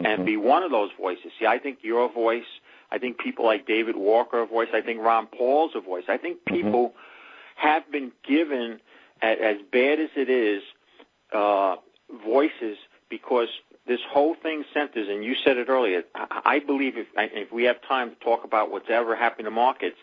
and 0.00 0.22
Mhm. 0.22 0.26
be 0.26 0.36
one 0.36 0.62
of 0.64 0.70
those 0.70 0.90
voices. 0.92 1.32
See, 1.38 1.46
I 1.46 1.58
think 1.58 1.78
you're 1.82 2.08
voice. 2.08 2.46
I 2.90 2.98
think 2.98 3.18
people 3.18 3.44
like 3.44 3.66
David 3.66 3.96
Walker 3.96 4.40
a 4.40 4.46
voice. 4.46 4.68
I 4.72 4.80
think 4.80 5.00
Ron 5.00 5.26
Paul's 5.26 5.72
a 5.74 5.80
voice. 5.80 6.04
I 6.08 6.16
think 6.16 6.44
Mhm. 6.44 6.52
people 6.52 6.94
have 7.56 7.90
been 7.90 8.12
given, 8.22 8.80
as 9.20 9.60
bad 9.72 9.98
as 9.98 10.10
it 10.16 10.30
is, 10.30 10.62
uh, 11.32 11.76
voices 12.10 12.78
because 13.08 13.48
this 13.86 14.00
whole 14.02 14.34
thing 14.34 14.64
centers, 14.72 15.08
and 15.08 15.24
you 15.24 15.34
said 15.34 15.56
it 15.56 15.68
earlier, 15.68 16.04
I, 16.14 16.60
believe 16.60 16.96
if, 16.96 17.06
if 17.16 17.50
we 17.50 17.64
have 17.64 17.80
time 17.82 18.10
to 18.10 18.16
talk 18.16 18.44
about 18.44 18.70
what's 18.70 18.88
ever 18.90 19.16
happened 19.16 19.46
to 19.46 19.50
markets, 19.50 19.96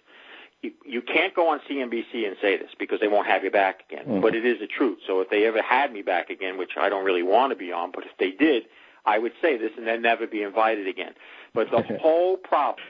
you, 0.62 0.72
you 0.84 1.02
can't 1.02 1.34
go 1.34 1.50
on 1.50 1.60
CNBC 1.70 2.26
and 2.28 2.36
say 2.42 2.58
this 2.58 2.72
because 2.78 3.00
they 3.00 3.08
won't 3.08 3.28
have 3.28 3.44
you 3.44 3.52
back 3.52 3.84
again. 3.90 4.06
Mhm. 4.06 4.22
But 4.22 4.36
it 4.36 4.46
is 4.46 4.60
the 4.60 4.68
truth. 4.68 5.00
So 5.06 5.22
if 5.22 5.30
they 5.30 5.46
ever 5.46 5.62
had 5.62 5.94
me 5.94 6.02
back 6.02 6.30
again, 6.30 6.58
which 6.58 6.72
I 6.78 6.90
don't 6.90 7.06
really 7.06 7.24
want 7.24 7.52
to 7.52 7.56
be 7.56 7.72
on, 7.72 7.92
but 7.92 8.06
if 8.06 8.18
they 8.18 8.32
did, 8.32 8.66
I 9.06 9.20
would 9.20 9.34
say 9.42 9.58
this 9.58 9.72
and 9.78 9.86
then 9.86 10.02
never 10.02 10.26
be 10.26 10.42
invited 10.42 10.88
again. 10.88 11.14
But 11.56 11.72
the 11.72 11.82
whole 12.02 12.38
problem, 12.38 12.86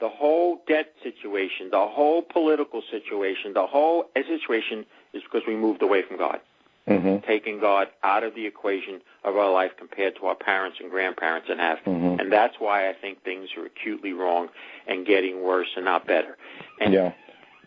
the 0.00 0.08
whole 0.08 0.60
debt 0.68 0.92
situation, 1.02 1.70
the 1.70 1.86
whole 1.86 2.22
political 2.22 2.82
situation, 2.90 3.52
the 3.54 3.66
whole 3.66 4.04
situation 4.14 4.84
is 5.12 5.22
because 5.22 5.42
we 5.46 5.56
moved 5.56 5.82
away 5.82 6.02
from 6.02 6.16
God, 6.18 6.40
Mhm. 6.88 7.24
taking 7.26 7.58
God 7.60 7.88
out 8.02 8.22
of 8.24 8.34
the 8.34 8.46
equation 8.46 9.00
of 9.24 9.36
our 9.36 9.50
life 9.50 9.72
compared 9.76 10.16
to 10.16 10.26
our 10.26 10.34
parents 10.34 10.78
and 10.80 10.90
grandparents 10.90 11.48
and 11.48 11.60
have. 11.60 11.78
Mhm. 11.84 12.20
And 12.20 12.32
that's 12.32 12.58
why 12.58 12.88
I 12.88 12.92
think 12.92 13.22
things 13.22 13.48
are 13.56 13.64
acutely 13.66 14.12
wrong 14.12 14.48
and 14.86 15.06
getting 15.06 15.42
worse 15.42 15.68
and 15.76 15.84
not 15.84 16.06
better. 16.06 16.36
And 16.80 16.92
Yeah. 16.94 17.12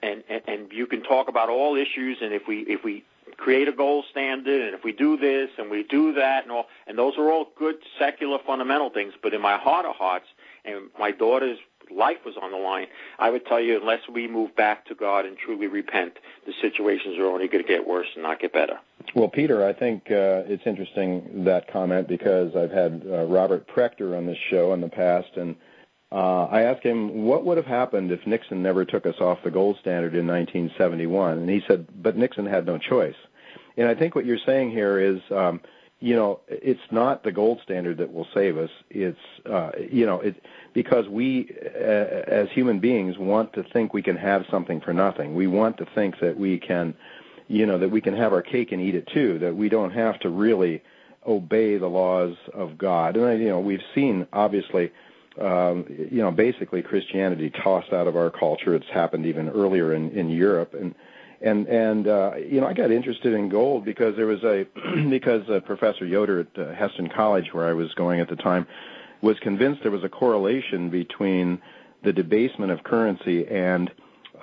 and, 0.04 0.24
and 0.30 0.42
and 0.46 0.72
you 0.74 0.86
can 0.86 1.02
talk 1.04 1.30
about 1.30 1.50
all 1.50 1.76
issues 1.76 2.22
and 2.22 2.32
if 2.34 2.46
we 2.48 2.60
if 2.76 2.84
we 2.84 3.04
create 3.38 3.68
a 3.68 3.72
gold 3.72 4.06
standard 4.12 4.62
and 4.62 4.74
if 4.76 4.84
we 4.84 4.92
do 4.92 5.18
this 5.18 5.50
and 5.58 5.70
we 5.70 5.84
do 5.84 6.14
that 6.14 6.44
and 6.44 6.52
all 6.52 6.68
and 6.86 6.98
those 6.98 7.18
are 7.18 7.32
all 7.32 7.46
good 7.56 7.78
secular 7.98 8.38
fundamental 8.40 8.90
things 8.90 9.14
but 9.24 9.34
in 9.34 9.42
my 9.42 9.58
heart 9.58 9.86
of 9.86 9.96
hearts 9.96 10.28
and 10.66 10.90
my 11.00 11.12
daughter's 11.12 11.60
life 11.96 12.18
was 12.26 12.36
on 12.42 12.52
the 12.52 12.58
line 12.58 12.88
i 13.20 13.30
would 13.30 13.46
tell 13.46 13.60
you 13.60 13.80
unless 13.80 14.02
we 14.12 14.28
move 14.28 14.56
back 14.56 14.86
to 14.86 14.96
god 14.96 15.26
and 15.26 15.38
truly 15.38 15.68
repent 15.68 16.18
the 16.48 16.54
situations 16.62 17.18
are 17.18 17.28
only 17.28 17.48
going 17.48 17.64
to 17.64 17.68
get 17.68 17.88
worse 17.88 18.08
and 18.16 18.24
not 18.24 18.40
get 18.40 18.52
better 18.52 18.80
Well, 19.14 19.30
Peter, 19.30 19.66
I 19.66 19.72
think 19.74 20.12
uh, 20.12 20.44
it's 20.48 20.66
interesting 20.66 21.46
that 21.46 21.72
comment 21.72 22.08
because 22.08 22.56
I've 22.56 22.72
had 22.72 23.04
uh, 23.06 23.26
Robert 23.26 23.68
Prechter 23.68 24.18
on 24.18 24.26
this 24.26 24.38
show 24.50 24.74
in 24.74 24.82
the 24.82 24.90
past, 24.90 25.30
and 25.38 25.56
uh, 26.12 26.46
I 26.46 26.64
asked 26.64 26.84
him 26.84 27.24
what 27.24 27.46
would 27.46 27.58
have 27.58 27.66
happened 27.66 28.12
if 28.12 28.26
Nixon 28.26 28.62
never 28.62 28.84
took 28.84 29.06
us 29.06 29.16
off 29.20 29.38
the 29.44 29.52
gold 29.52 29.78
standard 29.80 30.16
in 30.16 30.28
1971, 30.28 31.38
and 31.38 31.50
he 31.50 31.62
said, 31.68 31.88
"But 32.02 32.18
Nixon 32.18 32.46
had 32.46 32.66
no 32.66 32.78
choice." 32.78 33.16
And 33.78 33.88
I 33.88 33.96
think 33.96 34.16
what 34.16 34.26
you're 34.26 34.46
saying 34.46 34.72
here 34.72 35.00
is, 35.00 35.20
um, 35.32 35.62
you 36.06 36.16
know, 36.16 36.40
it's 36.48 36.92
not 36.92 37.24
the 37.24 37.32
gold 37.32 37.62
standard 37.64 37.98
that 37.98 38.14
will 38.14 38.28
save 38.32 38.60
us. 38.60 38.70
It's, 38.92 39.18
uh, 39.50 39.72
you 39.90 40.06
know, 40.06 40.22
it 40.22 40.36
because 40.74 41.08
we, 41.10 41.50
uh, 41.66 41.80
as 41.80 42.48
human 42.52 42.80
beings, 42.80 43.18
want 43.18 43.54
to 43.54 43.64
think 43.64 43.92
we 43.92 44.04
can 44.04 44.16
have 44.16 44.46
something 44.52 44.82
for 44.82 44.94
nothing. 44.94 45.34
We 45.34 45.48
want 45.48 45.78
to 45.78 45.86
think 45.96 46.20
that 46.20 46.38
we 46.38 46.60
can 46.60 46.94
you 47.48 47.66
know 47.66 47.78
that 47.78 47.90
we 47.90 48.02
can 48.02 48.16
have 48.16 48.34
our 48.34 48.42
cake 48.42 48.72
and 48.72 48.82
eat 48.82 48.96
it 48.96 49.08
too 49.14 49.38
that 49.38 49.56
we 49.56 49.70
don't 49.70 49.92
have 49.92 50.20
to 50.20 50.30
really 50.30 50.82
obey 51.28 51.78
the 51.78 51.88
laws 51.88 52.36
of 52.56 52.76
god 52.76 53.16
and 53.16 53.40
you 53.40 53.50
know 53.50 53.60
we've 53.60 53.84
seen 53.94 54.26
obviously 54.34 54.92
um 55.40 55.86
you 55.88 56.24
know 56.24 56.32
basically 56.32 56.82
christianity 56.82 57.52
tossed 57.52 57.94
out 57.94 58.08
of 58.08 58.16
our 58.16 58.32
culture 58.32 58.74
it's 58.74 58.90
happened 58.92 59.28
even 59.28 59.48
earlier 59.50 59.94
in 59.94 60.10
in 60.18 60.28
europe 60.28 60.74
and 60.74 60.96
and 61.42 61.68
and 61.68 62.08
uh 62.08 62.34
you 62.36 62.62
know 62.62 62.68
i 62.68 62.74
got 62.74 62.92
interested 62.92 63.34
in 63.34 63.50
gold 63.50 63.86
because 63.86 64.16
there 64.16 64.26
was 64.26 64.44
a 64.44 64.66
because 65.10 65.48
uh, 65.50 65.60
professor 65.62 66.06
yoder 66.06 66.42
at 66.42 66.48
uh, 66.58 66.74
Hesston 66.74 67.14
college 67.14 67.54
where 67.54 67.68
i 67.68 67.74
was 67.74 67.94
going 67.94 68.20
at 68.20 68.30
the 68.30 68.36
time 68.36 68.68
was 69.22 69.38
convinced 69.40 69.82
there 69.82 69.92
was 69.92 70.04
a 70.04 70.10
correlation 70.10 70.90
between 70.90 71.62
the 72.04 72.14
debasement 72.14 72.72
of 72.72 72.84
currency 72.84 73.48
and 73.48 73.92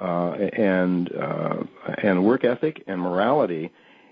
uh, 0.00 0.32
and 0.32 1.14
uh, 1.14 1.62
and 2.02 2.24
work 2.24 2.44
ethic 2.44 2.82
and 2.86 3.00
morality, 3.00 3.70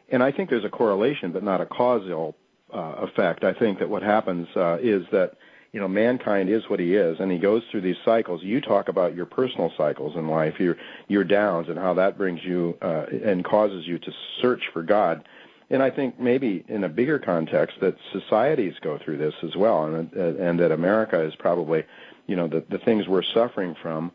and 0.08 0.22
I 0.22 0.30
think 0.30 0.48
there's 0.48 0.64
a 0.64 0.70
correlation, 0.70 1.32
but 1.32 1.42
not 1.42 1.60
a 1.60 1.66
causal 1.66 2.36
uh, 2.72 2.94
effect. 2.98 3.42
I 3.42 3.52
think 3.52 3.80
that 3.80 3.88
what 3.88 4.02
happens 4.02 4.46
uh, 4.54 4.78
is 4.80 5.04
that 5.10 5.34
you 5.72 5.80
know 5.80 5.88
mankind 5.88 6.48
is 6.48 6.68
what 6.68 6.80
he 6.80 6.94
is 6.94 7.18
and 7.20 7.30
he 7.30 7.38
goes 7.38 7.62
through 7.70 7.80
these 7.80 7.96
cycles 8.04 8.42
you 8.42 8.60
talk 8.60 8.88
about 8.88 9.14
your 9.14 9.26
personal 9.26 9.72
cycles 9.76 10.16
in 10.16 10.28
life 10.28 10.58
your 10.58 10.76
your 11.08 11.24
downs 11.24 11.68
and 11.68 11.78
how 11.78 11.94
that 11.94 12.18
brings 12.18 12.42
you 12.42 12.76
uh, 12.82 13.06
and 13.24 13.44
causes 13.44 13.86
you 13.86 13.98
to 13.98 14.12
search 14.40 14.62
for 14.72 14.82
god 14.82 15.26
and 15.70 15.82
i 15.82 15.90
think 15.90 16.18
maybe 16.18 16.64
in 16.68 16.84
a 16.84 16.88
bigger 16.88 17.18
context 17.18 17.76
that 17.80 17.96
societies 18.12 18.74
go 18.80 18.98
through 18.98 19.16
this 19.16 19.34
as 19.42 19.54
well 19.56 19.84
and 19.86 20.10
uh, 20.16 20.42
and 20.42 20.58
that 20.58 20.72
america 20.72 21.22
is 21.22 21.34
probably 21.36 21.84
you 22.26 22.36
know 22.36 22.48
the 22.48 22.64
the 22.70 22.78
things 22.78 23.06
we're 23.06 23.22
suffering 23.22 23.74
from 23.80 24.12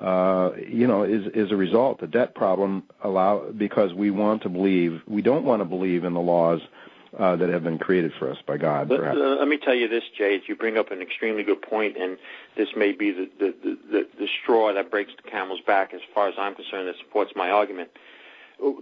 uh, 0.00 0.52
you 0.68 0.86
know, 0.86 1.02
is 1.02 1.26
is 1.34 1.50
a 1.50 1.56
result. 1.56 1.98
The 1.98 2.06
debt 2.06 2.32
problem 2.32 2.84
allow 3.02 3.50
because 3.50 3.92
we 3.92 4.12
want 4.12 4.42
to 4.42 4.48
believe 4.48 5.02
we 5.08 5.22
don't 5.22 5.44
want 5.44 5.60
to 5.60 5.64
believe 5.64 6.04
in 6.04 6.14
the 6.14 6.20
laws 6.20 6.60
uh, 6.62 6.87
that 7.16 7.48
have 7.48 7.64
been 7.64 7.78
created 7.78 8.12
for 8.18 8.30
us 8.30 8.38
by 8.46 8.56
God. 8.56 8.90
Let, 8.90 9.00
uh, 9.00 9.14
let, 9.14 9.48
me 9.48 9.58
tell 9.58 9.74
you 9.74 9.88
this, 9.88 10.04
Jay. 10.16 10.40
You 10.46 10.56
bring 10.56 10.76
up 10.76 10.90
an 10.90 11.00
extremely 11.00 11.42
good 11.42 11.62
point, 11.62 11.96
and 11.96 12.18
this 12.56 12.68
may 12.76 12.92
be 12.92 13.12
the 13.12 13.30
the, 13.38 13.54
the, 13.62 13.78
the 13.90 14.08
the 14.20 14.28
straw 14.42 14.72
that 14.72 14.90
breaks 14.90 15.12
the 15.22 15.30
camel's 15.30 15.60
back, 15.66 15.94
as 15.94 16.00
far 16.14 16.28
as 16.28 16.34
I'm 16.38 16.54
concerned, 16.54 16.88
that 16.88 16.96
supports 16.98 17.32
my 17.34 17.50
argument. 17.50 17.90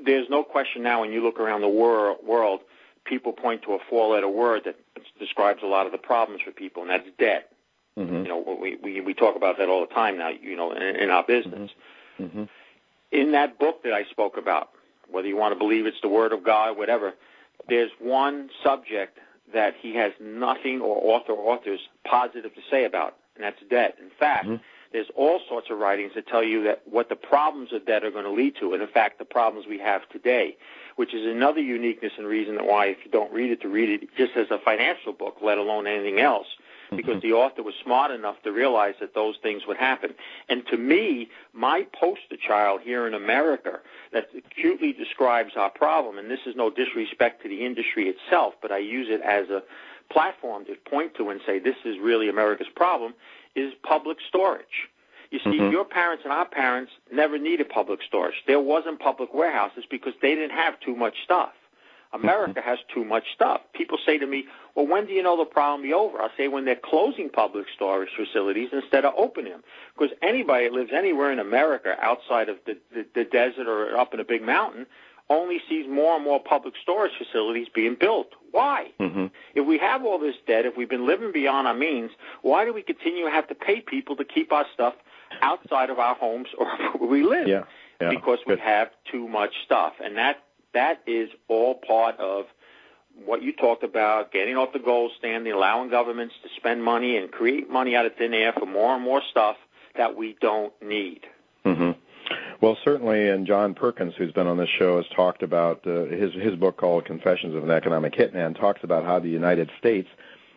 There's 0.04 0.28
no 0.30 0.42
question 0.42 0.82
now 0.82 1.02
when 1.02 1.12
you 1.12 1.22
look 1.22 1.38
around 1.38 1.60
the 1.60 1.68
wor- 1.68 2.16
world, 2.22 2.60
people 3.04 3.32
point 3.32 3.62
to 3.62 3.74
a 3.74 3.78
four-letter 3.90 4.28
word 4.28 4.62
that 4.64 4.76
describes 5.18 5.62
a 5.62 5.66
lot 5.66 5.84
of 5.84 5.92
the 5.92 5.98
problems 5.98 6.40
for 6.42 6.50
people, 6.50 6.82
and 6.82 6.90
that's 6.90 7.08
debt. 7.18 7.52
Mm-hmm. 7.98 8.14
You 8.14 8.28
know, 8.28 8.58
we, 8.60 8.76
we 8.76 9.00
we 9.00 9.14
talk 9.14 9.36
about 9.36 9.58
that 9.58 9.68
all 9.68 9.86
the 9.86 9.94
time 9.94 10.18
now. 10.18 10.28
You 10.28 10.56
know, 10.56 10.72
in, 10.72 10.82
in 10.82 11.10
our 11.10 11.24
business. 11.24 11.70
Mm-hmm. 12.18 12.24
mm-hmm. 12.24 12.44
In 13.12 13.32
that 13.32 13.60
book 13.60 13.84
that 13.84 13.92
I 13.92 14.04
spoke 14.10 14.36
about, 14.36 14.70
whether 15.08 15.28
you 15.28 15.36
want 15.36 15.54
to 15.54 15.58
believe 15.58 15.86
it's 15.86 16.00
the 16.02 16.08
Word 16.08 16.32
of 16.32 16.42
God, 16.42 16.76
whatever, 16.76 17.14
there's 17.68 17.90
one 17.98 18.50
subject 18.62 19.18
that 19.52 19.74
he 19.80 19.94
has 19.94 20.12
nothing 20.20 20.80
or 20.80 20.96
author 21.14 21.32
or 21.32 21.54
authors 21.54 21.80
positive 22.04 22.54
to 22.54 22.60
say 22.70 22.84
about, 22.84 23.16
and 23.36 23.44
that's 23.44 23.60
debt. 23.70 23.96
In 24.00 24.10
fact, 24.18 24.46
mm-hmm. 24.46 24.62
there's 24.92 25.06
all 25.14 25.40
sorts 25.48 25.68
of 25.70 25.78
writings 25.78 26.12
that 26.14 26.26
tell 26.26 26.42
you 26.42 26.64
that 26.64 26.82
what 26.84 27.08
the 27.08 27.16
problems 27.16 27.72
of 27.72 27.86
debt 27.86 28.04
are 28.04 28.10
going 28.10 28.24
to 28.24 28.30
lead 28.30 28.54
to, 28.60 28.72
and 28.72 28.82
in 28.82 28.88
fact, 28.88 29.18
the 29.18 29.24
problems 29.24 29.66
we 29.66 29.78
have 29.78 30.08
today, 30.08 30.56
which 30.96 31.14
is 31.14 31.24
another 31.26 31.60
uniqueness 31.60 32.12
and 32.18 32.26
reason 32.26 32.56
why 32.56 32.86
if 32.86 32.98
you 33.04 33.10
don't 33.10 33.32
read 33.32 33.50
it, 33.50 33.60
to 33.62 33.68
read 33.68 33.88
it 33.88 34.08
just 34.16 34.36
as 34.36 34.50
a 34.50 34.58
financial 34.58 35.12
book, 35.12 35.36
let 35.42 35.58
alone 35.58 35.86
anything 35.86 36.20
else 36.20 36.46
because 36.94 37.22
the 37.22 37.32
author 37.32 37.62
was 37.62 37.74
smart 37.82 38.10
enough 38.10 38.40
to 38.42 38.52
realize 38.52 38.94
that 39.00 39.14
those 39.14 39.36
things 39.42 39.62
would 39.66 39.76
happen. 39.76 40.14
And 40.48 40.66
to 40.68 40.76
me, 40.76 41.28
my 41.52 41.86
poster 41.92 42.36
child 42.36 42.80
here 42.82 43.06
in 43.06 43.14
America 43.14 43.80
that 44.12 44.28
acutely 44.36 44.92
describes 44.92 45.52
our 45.56 45.70
problem, 45.70 46.18
and 46.18 46.30
this 46.30 46.40
is 46.46 46.54
no 46.54 46.70
disrespect 46.70 47.42
to 47.42 47.48
the 47.48 47.64
industry 47.64 48.08
itself, 48.08 48.54
but 48.62 48.70
I 48.70 48.78
use 48.78 49.08
it 49.10 49.20
as 49.22 49.48
a 49.50 49.62
platform 50.10 50.64
to 50.66 50.76
point 50.88 51.14
to 51.16 51.30
and 51.30 51.40
say 51.46 51.58
this 51.58 51.76
is 51.84 51.96
really 52.00 52.28
America's 52.28 52.68
problem, 52.74 53.14
is 53.54 53.72
public 53.82 54.18
storage. 54.28 54.88
You 55.30 55.40
see, 55.40 55.58
mm-hmm. 55.58 55.72
your 55.72 55.84
parents 55.84 56.22
and 56.24 56.32
our 56.32 56.46
parents 56.46 56.92
never 57.12 57.36
needed 57.36 57.68
public 57.68 58.00
storage. 58.06 58.34
There 58.46 58.60
wasn't 58.60 59.00
public 59.00 59.34
warehouses 59.34 59.84
because 59.90 60.12
they 60.22 60.34
didn't 60.34 60.56
have 60.56 60.78
too 60.80 60.94
much 60.94 61.14
stuff. 61.24 61.50
America 62.20 62.60
has 62.60 62.78
too 62.92 63.04
much 63.04 63.24
stuff. 63.34 63.60
People 63.74 63.98
say 64.04 64.18
to 64.18 64.26
me, 64.26 64.44
well, 64.74 64.86
when 64.86 65.06
do 65.06 65.12
you 65.12 65.22
know 65.22 65.36
the 65.36 65.44
problem 65.44 65.80
will 65.82 65.88
be 65.88 65.94
over? 65.94 66.18
I 66.18 66.28
say 66.36 66.48
when 66.48 66.64
they're 66.64 66.76
closing 66.76 67.28
public 67.28 67.66
storage 67.74 68.10
facilities 68.16 68.70
instead 68.72 69.04
of 69.04 69.14
opening 69.16 69.52
them. 69.52 69.62
Because 69.96 70.16
anybody 70.22 70.68
that 70.68 70.74
lives 70.74 70.90
anywhere 70.94 71.32
in 71.32 71.38
America 71.38 71.96
outside 72.00 72.48
of 72.48 72.56
the, 72.66 72.78
the, 72.92 73.06
the 73.14 73.24
desert 73.24 73.68
or 73.68 73.96
up 73.96 74.14
in 74.14 74.20
a 74.20 74.24
big 74.24 74.42
mountain 74.42 74.86
only 75.28 75.60
sees 75.68 75.86
more 75.88 76.14
and 76.16 76.24
more 76.24 76.40
public 76.40 76.74
storage 76.82 77.12
facilities 77.18 77.66
being 77.74 77.96
built. 77.98 78.28
Why? 78.52 78.92
Mm-hmm. 79.00 79.26
If 79.54 79.66
we 79.66 79.78
have 79.78 80.04
all 80.04 80.18
this 80.18 80.36
debt, 80.46 80.66
if 80.66 80.76
we've 80.76 80.88
been 80.88 81.06
living 81.06 81.32
beyond 81.32 81.66
our 81.66 81.74
means, 81.74 82.10
why 82.42 82.64
do 82.64 82.72
we 82.72 82.82
continue 82.82 83.24
to 83.24 83.30
have 83.30 83.48
to 83.48 83.54
pay 83.54 83.80
people 83.80 84.16
to 84.16 84.24
keep 84.24 84.52
our 84.52 84.66
stuff 84.72 84.94
outside 85.42 85.90
of 85.90 85.98
our 85.98 86.14
homes 86.14 86.48
or 86.56 86.66
where 86.98 87.10
we 87.10 87.24
live? 87.24 87.48
Yeah. 87.48 87.64
Yeah. 88.00 88.10
Because 88.10 88.38
we 88.46 88.58
have 88.58 88.90
too 89.10 89.26
much 89.26 89.54
stuff. 89.64 89.94
And 90.04 90.16
that 90.16 90.36
that 90.76 91.02
is 91.06 91.30
all 91.48 91.74
part 91.74 92.20
of 92.20 92.46
what 93.24 93.42
you 93.42 93.52
talked 93.52 93.82
about, 93.82 94.30
getting 94.30 94.56
off 94.56 94.72
the 94.72 94.78
gold 94.78 95.10
standard, 95.18 95.52
allowing 95.52 95.88
governments 95.90 96.34
to 96.42 96.48
spend 96.56 96.84
money 96.84 97.16
and 97.16 97.30
create 97.30 97.68
money 97.68 97.96
out 97.96 98.04
of 98.04 98.14
thin 98.16 98.34
air 98.34 98.52
for 98.52 98.66
more 98.66 98.94
and 98.94 99.02
more 99.02 99.22
stuff 99.30 99.56
that 99.96 100.16
we 100.16 100.36
don't 100.40 100.72
need. 100.82 101.22
Mm-hmm. 101.64 101.92
Well, 102.60 102.76
certainly, 102.84 103.28
and 103.28 103.46
John 103.46 103.74
Perkins, 103.74 104.14
who's 104.16 104.32
been 104.32 104.46
on 104.46 104.56
this 104.56 104.68
show, 104.78 104.96
has 104.96 105.06
talked 105.14 105.42
about 105.42 105.86
uh, 105.86 106.04
his 106.04 106.34
his 106.34 106.56
book 106.56 106.76
called 106.76 107.04
Confessions 107.04 107.54
of 107.54 107.64
an 107.64 107.70
Economic 107.70 108.14
Hitman. 108.14 108.58
Talks 108.58 108.82
about 108.82 109.04
how 109.04 109.18
the 109.18 109.28
United 109.28 109.70
States 109.78 110.08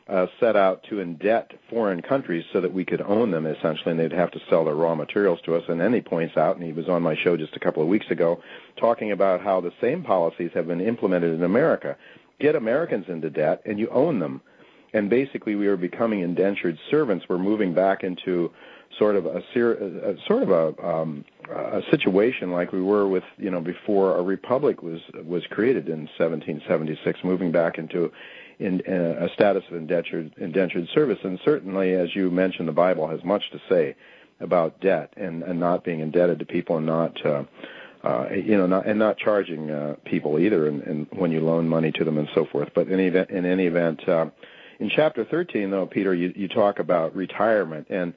uh, 0.10 0.26
set 0.40 0.56
out 0.56 0.84
to 0.90 0.96
indebt 0.96 1.52
foreign 1.70 2.02
countries 2.02 2.44
so 2.52 2.60
that 2.62 2.74
we 2.74 2.84
could 2.84 3.02
own 3.02 3.30
them 3.32 3.46
essentially, 3.46 3.92
and 3.92 4.00
they'd 4.00 4.12
have 4.12 4.32
to 4.32 4.40
sell 4.50 4.66
their 4.66 4.76
raw 4.76 4.96
materials 4.96 5.40
to 5.46 5.56
us. 5.56 5.64
And 5.68 5.80
then 5.80 5.94
he 5.94 6.02
points 6.02 6.36
out, 6.36 6.56
and 6.56 6.66
he 6.66 6.74
was 6.74 6.90
on 6.90 7.04
my 7.04 7.16
show 7.16 7.38
just 7.38 7.56
a 7.56 7.60
couple 7.60 7.84
of 7.84 7.90
weeks 7.90 8.08
ago, 8.10 8.42
talking 8.78 9.12
about 9.12 9.42
how 9.42 9.62
the 9.62 9.72
same 9.80 10.04
policies 10.04 10.52
have 10.56 10.68
been 10.68 10.82
implemented 10.82 11.34
in 11.34 11.44
America. 11.44 11.96
Get 12.40 12.56
Americans 12.56 13.06
into 13.08 13.30
debt, 13.30 13.62
and 13.66 13.78
you 13.78 13.88
own 13.90 14.20
them. 14.20 14.42
And 14.94 15.10
basically, 15.10 15.54
we 15.56 15.68
are 15.68 15.78
becoming 15.78 16.22
indentured 16.22 16.80
servants. 16.90 17.26
We're 17.30 17.38
moving 17.38 17.76
back 17.76 18.04
into 18.04 18.52
sort 18.98 19.16
of 19.16 19.28
a, 19.28 19.38
a 19.38 20.16
sort 20.26 20.42
of 20.42 20.50
a, 20.50 20.84
um, 20.84 21.24
a 21.54 21.82
situation 21.92 22.52
like 22.52 22.72
we 22.72 22.82
were 22.82 23.08
with 23.08 23.24
you 23.38 23.52
know 23.52 23.62
before 23.62 24.18
a 24.18 24.24
republic 24.24 24.82
was 24.82 25.00
was 25.24 25.44
created 25.52 25.88
in 25.88 26.10
1776, 26.18 27.20
moving 27.24 27.52
back 27.52 27.78
into 27.78 28.12
in, 28.60 28.82
uh, 28.88 29.26
a 29.26 29.30
status 29.34 29.64
of 29.70 29.78
indentured, 29.78 30.34
indentured 30.38 30.88
service. 30.94 31.20
And 31.24 31.40
certainly, 31.44 31.94
as 31.94 32.14
you 32.16 32.30
mentioned, 32.30 32.68
the 32.68 32.74
Bible 32.74 33.08
has 33.08 33.24
much 33.24 33.50
to 33.52 33.62
say 33.70 33.96
about 34.40 34.80
debt 34.82 35.14
and, 35.18 35.44
and 35.44 35.60
not 35.60 35.84
being 35.84 36.02
indebted 36.02 36.40
to 36.40 36.46
people 36.46 36.78
and 36.78 36.86
not, 36.86 37.26
uh, 37.26 37.44
uh, 38.04 38.30
you 38.32 38.58
know, 38.58 38.68
not, 38.68 38.86
and 38.86 39.00
not 39.00 39.18
charging 39.18 39.72
uh, 39.72 39.96
people 40.06 40.40
either, 40.40 40.68
and, 40.68 40.84
and 40.84 41.08
when 41.12 41.32
you 41.32 41.42
loan 41.42 41.68
money 41.68 41.92
to 41.92 42.04
them 42.04 42.18
and 42.18 42.30
so 42.36 42.46
forth. 42.46 42.70
But 42.74 42.88
in, 42.88 42.94
any 42.94 43.08
event, 43.08 43.30
in 43.30 43.46
any 43.46 43.66
event, 43.66 44.08
uh, 44.08 44.28
in 44.80 44.90
chapter 44.90 45.26
13, 45.26 45.72
though, 45.72 45.86
Peter, 45.86 46.14
you, 46.14 46.34
you 46.36 46.48
talk 46.48 46.80
about 46.80 47.16
retirement, 47.16 47.88
and 47.90 48.14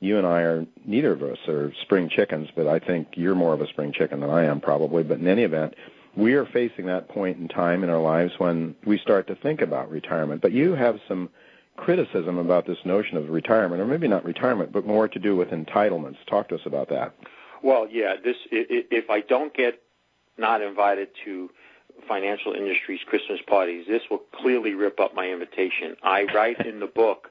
you 0.00 0.18
and 0.18 0.26
I 0.26 0.42
are 0.42 0.66
neither 0.84 1.12
of 1.12 1.22
us 1.22 1.38
are 1.48 1.72
spring 1.82 2.08
chickens, 2.08 2.48
but 2.54 2.66
I 2.66 2.78
think 2.78 3.08
you're 3.14 3.34
more 3.34 3.54
of 3.54 3.60
a 3.60 3.68
spring 3.68 3.92
chicken 3.92 4.20
than 4.20 4.30
I 4.30 4.44
am, 4.44 4.60
probably. 4.60 5.02
But 5.02 5.18
in 5.18 5.26
any 5.26 5.42
event, 5.42 5.74
we 6.16 6.34
are 6.34 6.46
facing 6.46 6.86
that 6.86 7.08
point 7.08 7.38
in 7.38 7.48
time 7.48 7.82
in 7.82 7.90
our 7.90 8.00
lives 8.00 8.32
when 8.38 8.74
we 8.84 8.98
start 8.98 9.26
to 9.28 9.34
think 9.34 9.60
about 9.60 9.90
retirement. 9.90 10.42
But 10.42 10.52
you 10.52 10.74
have 10.74 11.00
some 11.08 11.30
criticism 11.76 12.38
about 12.38 12.66
this 12.66 12.78
notion 12.84 13.16
of 13.16 13.28
retirement, 13.30 13.80
or 13.80 13.86
maybe 13.86 14.06
not 14.06 14.24
retirement, 14.24 14.72
but 14.72 14.86
more 14.86 15.08
to 15.08 15.18
do 15.18 15.34
with 15.36 15.48
entitlements. 15.48 16.16
Talk 16.26 16.48
to 16.48 16.54
us 16.54 16.60
about 16.66 16.88
that. 16.90 17.14
Well, 17.62 17.88
yeah, 17.90 18.14
this 18.22 18.36
if 18.50 19.10
I 19.10 19.20
don't 19.20 19.52
get 19.54 19.80
not 20.36 20.60
invited 20.62 21.08
to 21.24 21.50
financial 22.06 22.52
industry's 22.52 23.00
Christmas 23.06 23.40
parties, 23.46 23.86
this 23.88 24.02
will 24.10 24.22
clearly 24.32 24.74
rip 24.74 25.00
up 25.00 25.14
my 25.14 25.28
invitation. 25.28 25.96
I 26.02 26.24
write 26.24 26.66
in 26.66 26.80
the 26.80 26.86
book 26.86 27.30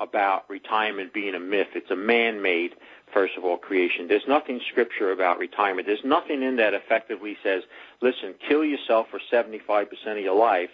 about 0.00 0.48
retirement 0.48 1.12
being 1.12 1.34
a 1.34 1.40
myth. 1.40 1.68
It's 1.74 1.90
a 1.90 1.96
man-made 1.96 2.72
first 3.12 3.36
of 3.36 3.44
all, 3.44 3.56
creation. 3.56 4.08
There's 4.08 4.26
nothing 4.28 4.60
scripture 4.70 5.12
about 5.12 5.38
retirement. 5.38 5.86
There's 5.86 6.04
nothing 6.04 6.42
in 6.42 6.56
that 6.56 6.74
effectively 6.74 7.36
says, 7.42 7.62
listen, 8.00 8.34
kill 8.46 8.64
yourself 8.64 9.08
for 9.10 9.20
75% 9.32 9.86
of 10.06 10.18
your 10.18 10.36
life 10.36 10.70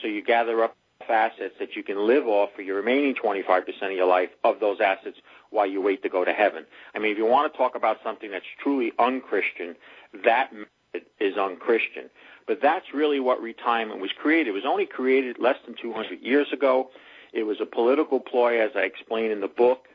so 0.00 0.08
you 0.08 0.22
gather 0.22 0.62
up 0.64 0.76
assets 1.08 1.54
that 1.60 1.76
you 1.76 1.84
can 1.84 2.06
live 2.06 2.26
off 2.26 2.50
for 2.56 2.62
your 2.62 2.76
remaining 2.76 3.14
25% 3.14 3.66
of 3.82 3.92
your 3.92 4.06
life 4.06 4.30
of 4.42 4.58
those 4.58 4.80
assets 4.80 5.18
while 5.50 5.66
you 5.66 5.80
wait 5.80 6.02
to 6.02 6.08
go 6.08 6.24
to 6.24 6.32
heaven. 6.32 6.64
I 6.94 6.98
mean, 6.98 7.12
if 7.12 7.18
you 7.18 7.26
want 7.26 7.52
to 7.52 7.56
talk 7.56 7.76
about 7.76 7.98
something 8.02 8.30
that's 8.30 8.46
truly 8.60 8.92
unchristian, 8.98 9.76
that 10.24 10.50
is 11.20 11.36
unchristian. 11.36 12.10
But 12.46 12.60
that's 12.60 12.86
really 12.94 13.20
what 13.20 13.40
retirement 13.40 14.00
was 14.00 14.10
created. 14.12 14.48
It 14.48 14.54
was 14.54 14.64
only 14.66 14.86
created 14.86 15.38
less 15.38 15.56
than 15.64 15.76
200 15.80 16.20
years 16.22 16.48
ago. 16.52 16.90
It 17.36 17.44
was 17.44 17.60
a 17.60 17.66
political 17.66 18.18
ploy, 18.18 18.60
as 18.62 18.70
I 18.74 18.80
explain 18.80 19.30
in 19.30 19.40
the 19.40 19.48
book. 19.48 19.88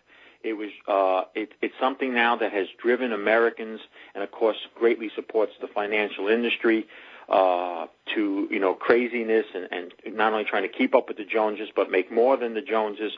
It 0.43 0.53
was 0.53 0.69
uh, 0.87 1.23
it, 1.33 1.53
it's 1.61 1.73
something 1.79 2.13
now 2.13 2.35
that 2.35 2.51
has 2.53 2.67
driven 2.81 3.13
Americans, 3.13 3.79
and 4.13 4.23
of 4.23 4.31
course, 4.31 4.57
greatly 4.75 5.09
supports 5.15 5.53
the 5.59 5.67
financial 5.67 6.27
industry 6.27 6.87
uh, 7.29 7.87
to 8.13 8.47
you 8.51 8.59
know 8.59 8.73
craziness 8.75 9.45
and, 9.55 9.67
and 9.71 10.15
not 10.15 10.33
only 10.33 10.45
trying 10.45 10.63
to 10.63 10.69
keep 10.69 10.93
up 10.93 11.07
with 11.07 11.17
the 11.17 11.25
Joneses, 11.25 11.69
but 11.75 11.89
make 11.89 12.11
more 12.11 12.37
than 12.37 12.53
the 12.53 12.61
Joneses, 12.61 13.13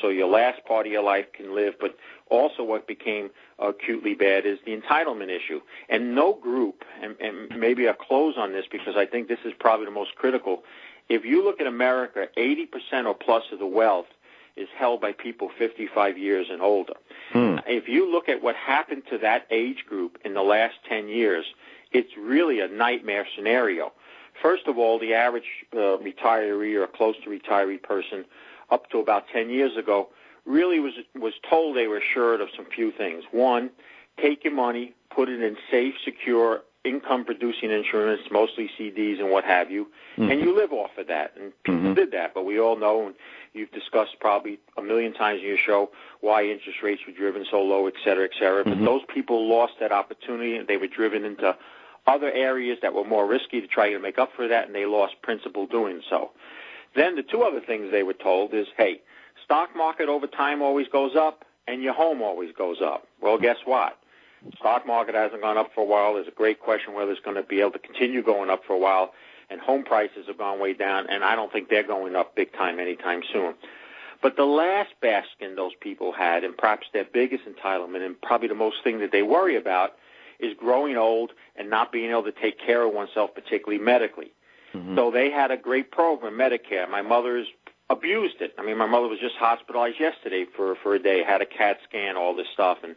so 0.00 0.08
your 0.08 0.28
last 0.28 0.64
part 0.64 0.86
of 0.86 0.92
your 0.92 1.02
life 1.02 1.26
can 1.34 1.54
live. 1.54 1.74
But 1.78 1.96
also, 2.30 2.62
what 2.62 2.86
became 2.86 3.30
acutely 3.58 4.14
bad 4.14 4.46
is 4.46 4.58
the 4.64 4.76
entitlement 4.76 5.28
issue, 5.28 5.60
and 5.88 6.14
no 6.14 6.34
group, 6.34 6.84
and, 7.02 7.16
and 7.20 7.58
maybe 7.60 7.88
I'll 7.88 7.94
close 7.94 8.36
on 8.38 8.52
this 8.52 8.64
because 8.70 8.96
I 8.96 9.04
think 9.04 9.28
this 9.28 9.40
is 9.44 9.52
probably 9.58 9.84
the 9.84 9.92
most 9.92 10.14
critical. 10.14 10.62
If 11.08 11.24
you 11.24 11.44
look 11.44 11.60
at 11.60 11.66
America, 11.66 12.28
80% 12.36 13.06
or 13.06 13.14
plus 13.14 13.44
of 13.52 13.58
the 13.58 13.66
wealth 13.66 14.06
is 14.56 14.68
held 14.76 15.00
by 15.00 15.12
people 15.12 15.50
55 15.58 16.18
years 16.18 16.46
and 16.50 16.62
older. 16.62 16.94
Hmm. 17.32 17.56
If 17.66 17.88
you 17.88 18.10
look 18.10 18.28
at 18.28 18.42
what 18.42 18.56
happened 18.56 19.02
to 19.10 19.18
that 19.18 19.46
age 19.50 19.84
group 19.86 20.18
in 20.24 20.34
the 20.34 20.42
last 20.42 20.74
10 20.88 21.08
years, 21.08 21.44
it's 21.92 22.16
really 22.18 22.60
a 22.60 22.68
nightmare 22.68 23.26
scenario. 23.36 23.92
First 24.42 24.66
of 24.66 24.78
all, 24.78 24.98
the 24.98 25.14
average 25.14 25.66
uh, 25.72 25.98
retiree 25.98 26.74
or 26.74 26.86
close 26.86 27.16
to 27.24 27.30
retiree 27.30 27.82
person 27.82 28.24
up 28.70 28.90
to 28.90 28.98
about 28.98 29.24
10 29.32 29.50
years 29.50 29.76
ago 29.76 30.08
really 30.44 30.78
was 30.78 30.94
was 31.14 31.34
told 31.48 31.76
they 31.76 31.86
were 31.86 31.98
assured 31.98 32.40
of 32.40 32.48
some 32.56 32.66
few 32.66 32.92
things. 32.92 33.24
One, 33.32 33.70
take 34.20 34.44
your 34.44 34.54
money, 34.54 34.94
put 35.10 35.28
it 35.28 35.42
in 35.42 35.56
safe, 35.70 35.94
secure, 36.04 36.62
income 36.86 37.24
producing 37.24 37.70
instruments, 37.70 38.24
mostly 38.30 38.70
CDs 38.78 39.18
and 39.18 39.30
what 39.30 39.44
have 39.44 39.70
you, 39.70 39.88
mm-hmm. 40.16 40.30
and 40.30 40.40
you 40.40 40.54
live 40.54 40.72
off 40.72 40.96
of 40.96 41.08
that. 41.08 41.32
And 41.38 41.52
people 41.64 41.80
mm-hmm. 41.80 41.94
did 41.94 42.12
that, 42.12 42.32
but 42.34 42.44
we 42.44 42.58
all 42.60 42.76
know, 42.76 43.06
and 43.06 43.14
you've 43.52 43.72
discussed 43.72 44.16
probably 44.20 44.58
a 44.78 44.82
million 44.82 45.12
times 45.12 45.40
in 45.40 45.46
your 45.46 45.58
show 45.58 45.90
why 46.20 46.44
interest 46.44 46.78
rates 46.82 47.02
were 47.06 47.12
driven 47.12 47.44
so 47.50 47.62
low, 47.62 47.86
et 47.86 47.94
cetera, 48.04 48.24
et 48.24 48.32
cetera. 48.38 48.64
Mm-hmm. 48.64 48.84
But 48.84 48.84
those 48.84 49.02
people 49.12 49.48
lost 49.48 49.74
that 49.80 49.92
opportunity, 49.92 50.56
and 50.56 50.68
they 50.68 50.76
were 50.76 50.86
driven 50.86 51.24
into 51.24 51.56
other 52.06 52.30
areas 52.30 52.78
that 52.82 52.94
were 52.94 53.04
more 53.04 53.26
risky 53.26 53.60
to 53.60 53.66
try 53.66 53.90
to 53.90 53.98
make 53.98 54.18
up 54.18 54.30
for 54.36 54.46
that, 54.46 54.66
and 54.66 54.74
they 54.74 54.86
lost 54.86 55.20
principal 55.22 55.66
doing 55.66 56.00
so. 56.08 56.30
Then 56.94 57.16
the 57.16 57.22
two 57.22 57.42
other 57.42 57.60
things 57.60 57.90
they 57.90 58.04
were 58.04 58.14
told 58.14 58.54
is, 58.54 58.68
hey, 58.76 59.00
stock 59.44 59.74
market 59.76 60.08
over 60.08 60.26
time 60.26 60.62
always 60.62 60.88
goes 60.88 61.16
up, 61.16 61.44
and 61.66 61.82
your 61.82 61.94
home 61.94 62.22
always 62.22 62.52
goes 62.52 62.78
up. 62.80 63.06
Well, 63.20 63.38
guess 63.38 63.56
what? 63.64 63.98
Stock 64.58 64.86
market 64.86 65.14
hasn't 65.14 65.42
gone 65.42 65.58
up 65.58 65.70
for 65.74 65.82
a 65.82 65.84
while. 65.84 66.14
There's 66.14 66.28
a 66.28 66.32
great 66.32 66.60
question 66.60 66.94
whether 66.94 67.10
it's 67.12 67.20
going 67.20 67.36
to 67.36 67.42
be 67.42 67.60
able 67.60 67.72
to 67.72 67.78
continue 67.78 68.22
going 68.22 68.50
up 68.50 68.64
for 68.66 68.74
a 68.74 68.78
while. 68.78 69.12
And 69.48 69.60
home 69.60 69.84
prices 69.84 70.26
have 70.26 70.38
gone 70.38 70.58
way 70.58 70.72
down, 70.72 71.06
and 71.08 71.22
I 71.22 71.36
don't 71.36 71.52
think 71.52 71.68
they're 71.68 71.86
going 71.86 72.16
up 72.16 72.34
big 72.34 72.52
time 72.52 72.80
anytime 72.80 73.22
soon. 73.32 73.54
But 74.20 74.36
the 74.36 74.44
last 74.44 74.90
bastion 75.00 75.54
those 75.54 75.74
people 75.80 76.12
had, 76.12 76.42
and 76.42 76.56
perhaps 76.56 76.88
their 76.92 77.04
biggest 77.04 77.44
entitlement, 77.44 78.04
and 78.04 78.20
probably 78.20 78.48
the 78.48 78.54
most 78.54 78.82
thing 78.82 78.98
that 79.00 79.12
they 79.12 79.22
worry 79.22 79.56
about, 79.56 79.92
is 80.40 80.52
growing 80.58 80.96
old 80.96 81.32
and 81.54 81.70
not 81.70 81.92
being 81.92 82.10
able 82.10 82.24
to 82.24 82.32
take 82.32 82.58
care 82.58 82.82
of 82.82 82.92
oneself, 82.92 83.34
particularly 83.34 83.82
medically. 83.82 84.32
Mm-hmm. 84.74 84.96
So 84.96 85.10
they 85.10 85.30
had 85.30 85.50
a 85.50 85.56
great 85.56 85.90
program, 85.90 86.34
Medicare. 86.34 86.90
My 86.90 87.02
mother's 87.02 87.46
abused 87.88 88.40
it. 88.40 88.54
I 88.58 88.64
mean, 88.64 88.76
my 88.76 88.86
mother 88.86 89.06
was 89.06 89.20
just 89.20 89.36
hospitalized 89.36 90.00
yesterday 90.00 90.44
for 90.56 90.74
for 90.82 90.94
a 90.94 90.98
day, 90.98 91.22
had 91.22 91.40
a 91.40 91.46
CAT 91.46 91.78
scan, 91.88 92.16
all 92.16 92.34
this 92.34 92.48
stuff, 92.52 92.78
and 92.82 92.96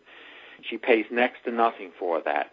she 0.67 0.77
pays 0.77 1.05
next 1.11 1.43
to 1.45 1.51
nothing 1.51 1.91
for 1.97 2.21
that. 2.21 2.51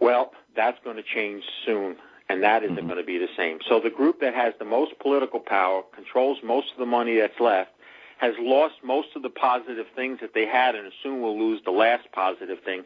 Well, 0.00 0.32
that's 0.54 0.78
going 0.84 0.96
to 0.96 1.02
change 1.02 1.44
soon, 1.64 1.96
and 2.28 2.42
that 2.42 2.62
isn't 2.62 2.76
mm-hmm. 2.76 2.86
going 2.86 2.98
to 2.98 3.04
be 3.04 3.18
the 3.18 3.28
same. 3.36 3.58
So 3.68 3.80
the 3.80 3.90
group 3.90 4.20
that 4.20 4.34
has 4.34 4.54
the 4.58 4.64
most 4.64 4.98
political 4.98 5.40
power, 5.40 5.82
controls 5.94 6.38
most 6.42 6.72
of 6.72 6.78
the 6.78 6.86
money 6.86 7.18
that's 7.18 7.40
left, 7.40 7.70
has 8.18 8.34
lost 8.38 8.74
most 8.82 9.08
of 9.14 9.22
the 9.22 9.30
positive 9.30 9.86
things 9.94 10.20
that 10.20 10.34
they 10.34 10.46
had, 10.46 10.74
and 10.74 10.90
soon 11.02 11.20
will 11.20 11.38
lose 11.38 11.60
the 11.64 11.70
last 11.70 12.10
positive 12.12 12.60
thing. 12.64 12.84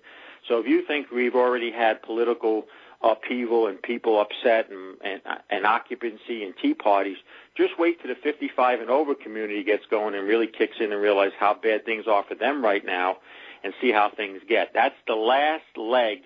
So 0.49 0.59
if 0.59 0.67
you 0.67 0.85
think 0.85 1.11
we've 1.11 1.37
already 1.37 1.71
had 1.71 2.03
political 2.03 2.67
upheaval 3.03 3.67
and 3.67 3.81
people 3.81 4.21
upset 4.21 4.71
and, 4.71 4.97
and, 5.03 5.21
and 5.49 5.67
occupancy 5.67 6.45
and 6.45 6.55
tea 6.61 6.75
parties, 6.75 7.17
just 7.57 7.79
wait 7.79 8.01
till 8.01 8.13
the 8.13 8.21
55 8.21 8.81
and 8.81 8.91
over 8.91 9.15
community 9.15 9.63
gets 9.63 9.87
going 9.87 10.15
and 10.15 10.27
really 10.27 10.47
kicks 10.47 10.77
in 10.81 10.93
and 10.93 11.01
realize 11.01 11.33
how 11.39 11.55
bad 11.55 11.85
things 11.85 12.07
are 12.07 12.25
for 12.25 12.35
them 12.35 12.63
right 12.63 12.85
now 12.85 13.19
and 13.63 13.73
see 13.81 13.91
how 13.93 14.11
things 14.11 14.41
get. 14.49 14.73
That's 14.75 14.95
the 15.07 15.15
last 15.15 15.65
leg 15.77 16.21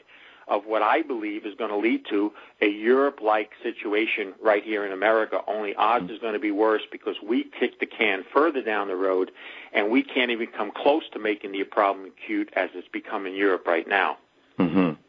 of 0.46 0.66
what 0.66 0.82
I 0.82 1.02
believe 1.02 1.46
is 1.46 1.54
going 1.54 1.70
to 1.70 1.76
lead 1.76 2.04
to 2.10 2.32
a 2.60 2.68
Europe-like 2.68 3.50
situation 3.62 4.34
right 4.42 4.62
here 4.62 4.84
in 4.84 4.92
America. 4.92 5.40
Only 5.46 5.74
odds 5.74 6.10
is 6.10 6.18
going 6.18 6.34
to 6.34 6.38
be 6.38 6.50
worse 6.50 6.82
because 6.92 7.16
we 7.26 7.44
kick 7.58 7.80
the 7.80 7.86
can 7.86 8.24
further 8.32 8.62
down 8.62 8.88
the 8.88 8.96
road, 8.96 9.30
and 9.72 9.90
we 9.90 10.02
can't 10.02 10.30
even 10.30 10.48
come 10.48 10.70
close 10.70 11.02
to 11.12 11.18
making 11.18 11.52
the 11.52 11.64
problem 11.64 12.06
acute 12.06 12.50
as 12.54 12.70
it's 12.74 12.88
become 12.88 13.26
in 13.26 13.34
Europe 13.34 13.66
right 13.66 13.88
now. 13.88 14.18
Mm-hmm. 14.58 15.00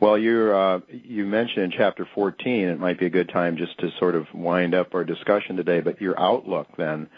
Well, 0.00 0.18
you 0.18 0.52
uh, 0.52 0.80
you 0.88 1.24
mentioned 1.24 1.64
in 1.64 1.70
chapter 1.70 2.06
14, 2.14 2.68
it 2.68 2.78
might 2.78 2.98
be 2.98 3.06
a 3.06 3.10
good 3.10 3.28
time 3.28 3.56
just 3.56 3.78
to 3.78 3.90
sort 3.98 4.14
of 4.14 4.26
wind 4.34 4.74
up 4.74 4.94
our 4.94 5.04
discussion 5.04 5.56
today. 5.56 5.80
But 5.80 6.00
your 6.00 6.18
outlook 6.20 6.68
then 6.76 7.08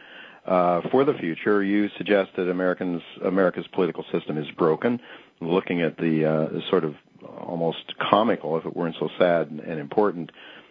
for 0.90 1.04
the 1.04 1.14
future, 1.14 1.62
you 1.62 1.88
suggest 1.96 2.30
that 2.36 2.48
Americans 2.48 3.02
America's 3.24 3.66
political 3.72 4.04
system 4.12 4.38
is 4.38 4.50
broken. 4.56 5.00
Looking 5.40 5.82
at 5.82 5.98
the 5.98 6.24
uh, 6.24 6.70
sort 6.70 6.84
of 6.84 6.94
almost 7.38 7.94
comical, 7.98 8.56
if 8.56 8.64
it 8.64 8.74
weren't 8.74 8.96
so 8.98 9.10
sad 9.18 9.48
and 9.50 9.78
important, 9.78 10.30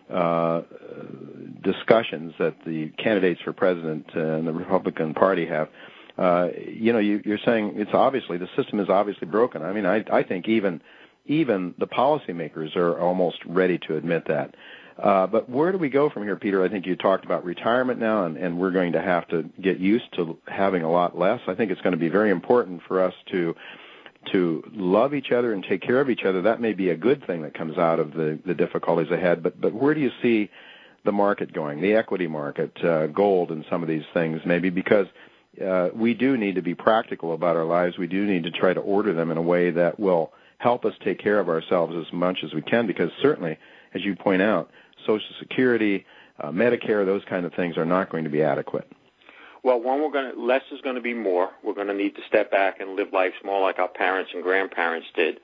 uh, 0.10 0.62
discussions 1.64 2.34
that 2.40 2.56
the 2.66 2.90
candidates 2.98 3.42
for 3.42 3.54
president 3.54 4.06
and 4.14 4.48
the 4.48 4.54
Republican 4.54 5.14
Party 5.14 5.46
have. 5.48 5.70
Uh, 6.18 6.50
you 6.58 6.94
know, 6.94 7.00
you, 7.00 7.22
you're 7.26 7.40
saying 7.44 7.74
it's 7.76 7.92
obviously 7.94 8.38
the 8.38 8.48
system 8.56 8.80
is 8.80 8.90
obviously 8.90 9.28
broken. 9.28 9.62
I 9.62 9.74
mean, 9.74 9.86
I, 9.86 10.04
I 10.12 10.24
think 10.24 10.48
even 10.48 10.82
even 11.26 11.74
the 11.80 11.88
policymakers 11.88 12.76
are 12.76 13.00
almost 13.00 13.38
ready 13.46 13.80
to 13.80 13.98
admit 13.98 14.28
that. 14.28 14.56
Uh, 14.98 15.28
but 15.28 15.50
where 15.50 15.72
do 15.74 15.78
we 15.78 15.90
go 15.90 16.10
from 16.10 16.24
here, 16.24 16.38
Peter? 16.38 16.64
I 16.64 16.70
think 16.70 16.86
you 16.86 16.96
talked 16.96 17.26
about 17.26 17.44
retirement 17.44 18.00
now, 18.00 18.26
and, 18.26 18.58
we're 18.58 18.72
going 18.72 18.94
to 18.94 19.02
have 19.02 19.28
to 19.30 19.44
get 19.62 19.78
used 19.80 20.06
to 20.16 20.38
having 20.48 20.84
a 20.84 20.92
lot 20.92 21.18
less. 21.18 21.42
I 21.48 21.56
think 21.56 21.72
it's 21.72 21.82
going 21.82 21.92
to 21.92 22.00
be 22.00 22.08
very 22.08 22.32
important 22.32 22.82
for 22.88 23.02
us 23.02 23.14
to 23.32 23.56
to 24.32 24.64
love 24.74 25.14
each 25.14 25.32
other 25.32 25.54
and 25.54 25.64
take 25.64 25.82
care 25.82 26.02
of 26.02 26.10
each 26.10 26.24
other. 26.24 26.42
That 26.42 26.60
may 26.60 26.74
be 26.74 26.90
a 26.90 26.96
good 26.96 27.28
thing 27.28 27.44
that 27.44 27.54
comes 27.54 27.78
out 27.78 28.00
of 28.00 28.14
the, 28.14 28.40
difficulties 28.58 29.12
ahead. 29.12 29.44
But 29.44 29.60
but 29.60 29.74
where 29.74 29.94
do 29.94 30.00
you 30.00 30.12
see 30.22 30.50
the 31.04 31.12
market 31.12 31.52
going? 31.54 31.82
The 31.82 31.96
equity 31.96 32.28
market, 32.28 32.72
uh, 32.84 33.08
gold, 33.08 33.52
and 33.52 33.66
some 33.70 33.84
of 33.84 33.90
these 33.90 34.06
things, 34.14 34.42
maybe 34.46 34.70
because 34.70 35.08
uh, 35.64 35.90
we 35.94 36.14
do 36.14 36.38
need 36.38 36.56
to 36.56 36.62
be 36.62 36.74
practical 36.74 37.34
about 37.34 37.58
our 37.58 37.66
lives. 37.66 37.98
We 37.98 38.08
do 38.08 38.26
need 38.26 38.44
to 38.44 38.52
try 38.52 38.74
to 38.74 38.80
order 38.80 39.14
them 39.14 39.30
in 39.30 39.38
a 39.38 39.42
way 39.42 39.72
that 39.72 40.00
will 40.00 40.32
help 40.58 40.86
us 40.86 40.94
take 41.04 41.20
care 41.20 41.40
of 41.40 41.50
ourselves 41.50 41.96
as 41.96 42.12
much 42.14 42.40
as 42.44 42.54
we 42.54 42.62
can. 42.62 42.88
Because 42.88 43.12
certainly, 43.22 43.58
as 43.94 44.04
you 44.04 44.16
point 44.16 44.42
out, 44.42 44.72
Social 45.06 45.36
Security, 45.40 46.06
uh, 46.40 46.52
Medicare, 46.52 47.06
those 47.06 47.24
kind 47.30 47.46
of 47.46 47.54
things 47.54 47.78
are 47.78 47.86
not 47.86 48.10
going 48.10 48.24
to 48.24 48.30
be 48.30 48.42
adequate. 48.42 48.90
Well, 49.64 49.82
one, 49.82 50.02
we're 50.02 50.12
going 50.12 50.32
to 50.32 50.40
less 50.40 50.62
is 50.72 50.80
going 50.82 50.96
to 50.96 51.02
be 51.02 51.14
more. 51.14 51.50
We're 51.64 51.74
going 51.74 51.88
to 51.88 51.94
need 51.94 52.16
to 52.16 52.22
step 52.28 52.52
back 52.52 52.80
and 52.80 52.96
live 52.96 53.12
life 53.12 53.34
more 53.44 53.62
like 53.62 53.80
our 53.80 53.88
parents 53.88 54.32
and 54.34 54.44
grandparents 54.44 55.08
did. 55.16 55.40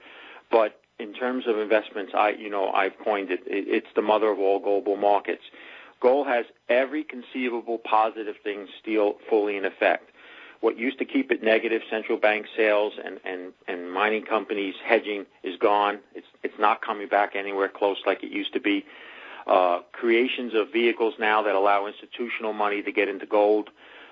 But 0.52 0.80
in 1.00 1.14
terms 1.14 1.46
of 1.48 1.58
investments, 1.58 2.14
I, 2.16 2.30
you 2.32 2.50
know, 2.50 2.70
I've 2.70 2.98
coined 3.04 3.32
it. 3.32 3.40
It's 3.48 3.88
the 3.96 4.04
mother 4.04 4.28
of 4.28 4.38
all 4.38 4.60
global 4.60 4.96
markets. 4.96 5.42
Gold 6.02 6.28
has 6.28 6.46
every 6.70 7.04
conceivable 7.04 7.80
positive 7.80 8.36
thing 8.44 8.68
still 8.80 9.16
fully 9.28 9.58
in 9.58 9.66
effect. 9.66 10.10
What 10.60 10.78
used 10.78 11.00
to 11.00 11.06
keep 11.06 11.32
it 11.32 11.42
negative, 11.42 11.82
central 11.90 12.20
bank 12.20 12.46
sales 12.56 12.94
and, 13.04 13.20
and, 13.26 13.54
and 13.68 13.92
mining 13.92 14.24
companies 14.24 14.76
hedging 14.86 15.26
is 15.44 15.58
gone. 15.58 16.00
It's, 16.14 16.28
it's 16.44 16.60
not 16.60 16.84
coming 16.84 17.08
back 17.08 17.36
anywhere 17.36 17.70
close 17.70 17.98
like 18.06 18.24
it 18.24 18.32
used 18.32 18.54
to 18.54 18.60
be 18.60 18.86
uh, 19.48 19.80
creations 19.92 20.54
of 20.54 20.72
vehicles 20.72 21.14
now 21.20 21.42
that 21.44 21.56
allow 21.56 21.88
institutional 21.88 22.54
money 22.54 22.82
to 22.82 22.92
get 22.92 23.08
into 23.08 23.26
gold 23.26 23.70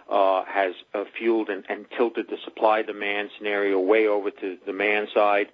uh, 0.09 0.43
has 0.45 0.73
uh, 0.93 1.03
fueled 1.17 1.49
and, 1.49 1.63
and 1.69 1.85
tilted 1.95 2.27
the 2.29 2.37
supply 2.43 2.81
demand 2.81 3.29
scenario 3.37 3.79
way 3.79 4.07
over 4.07 4.31
to 4.31 4.57
the 4.57 4.65
demand 4.65 5.07
side 5.13 5.47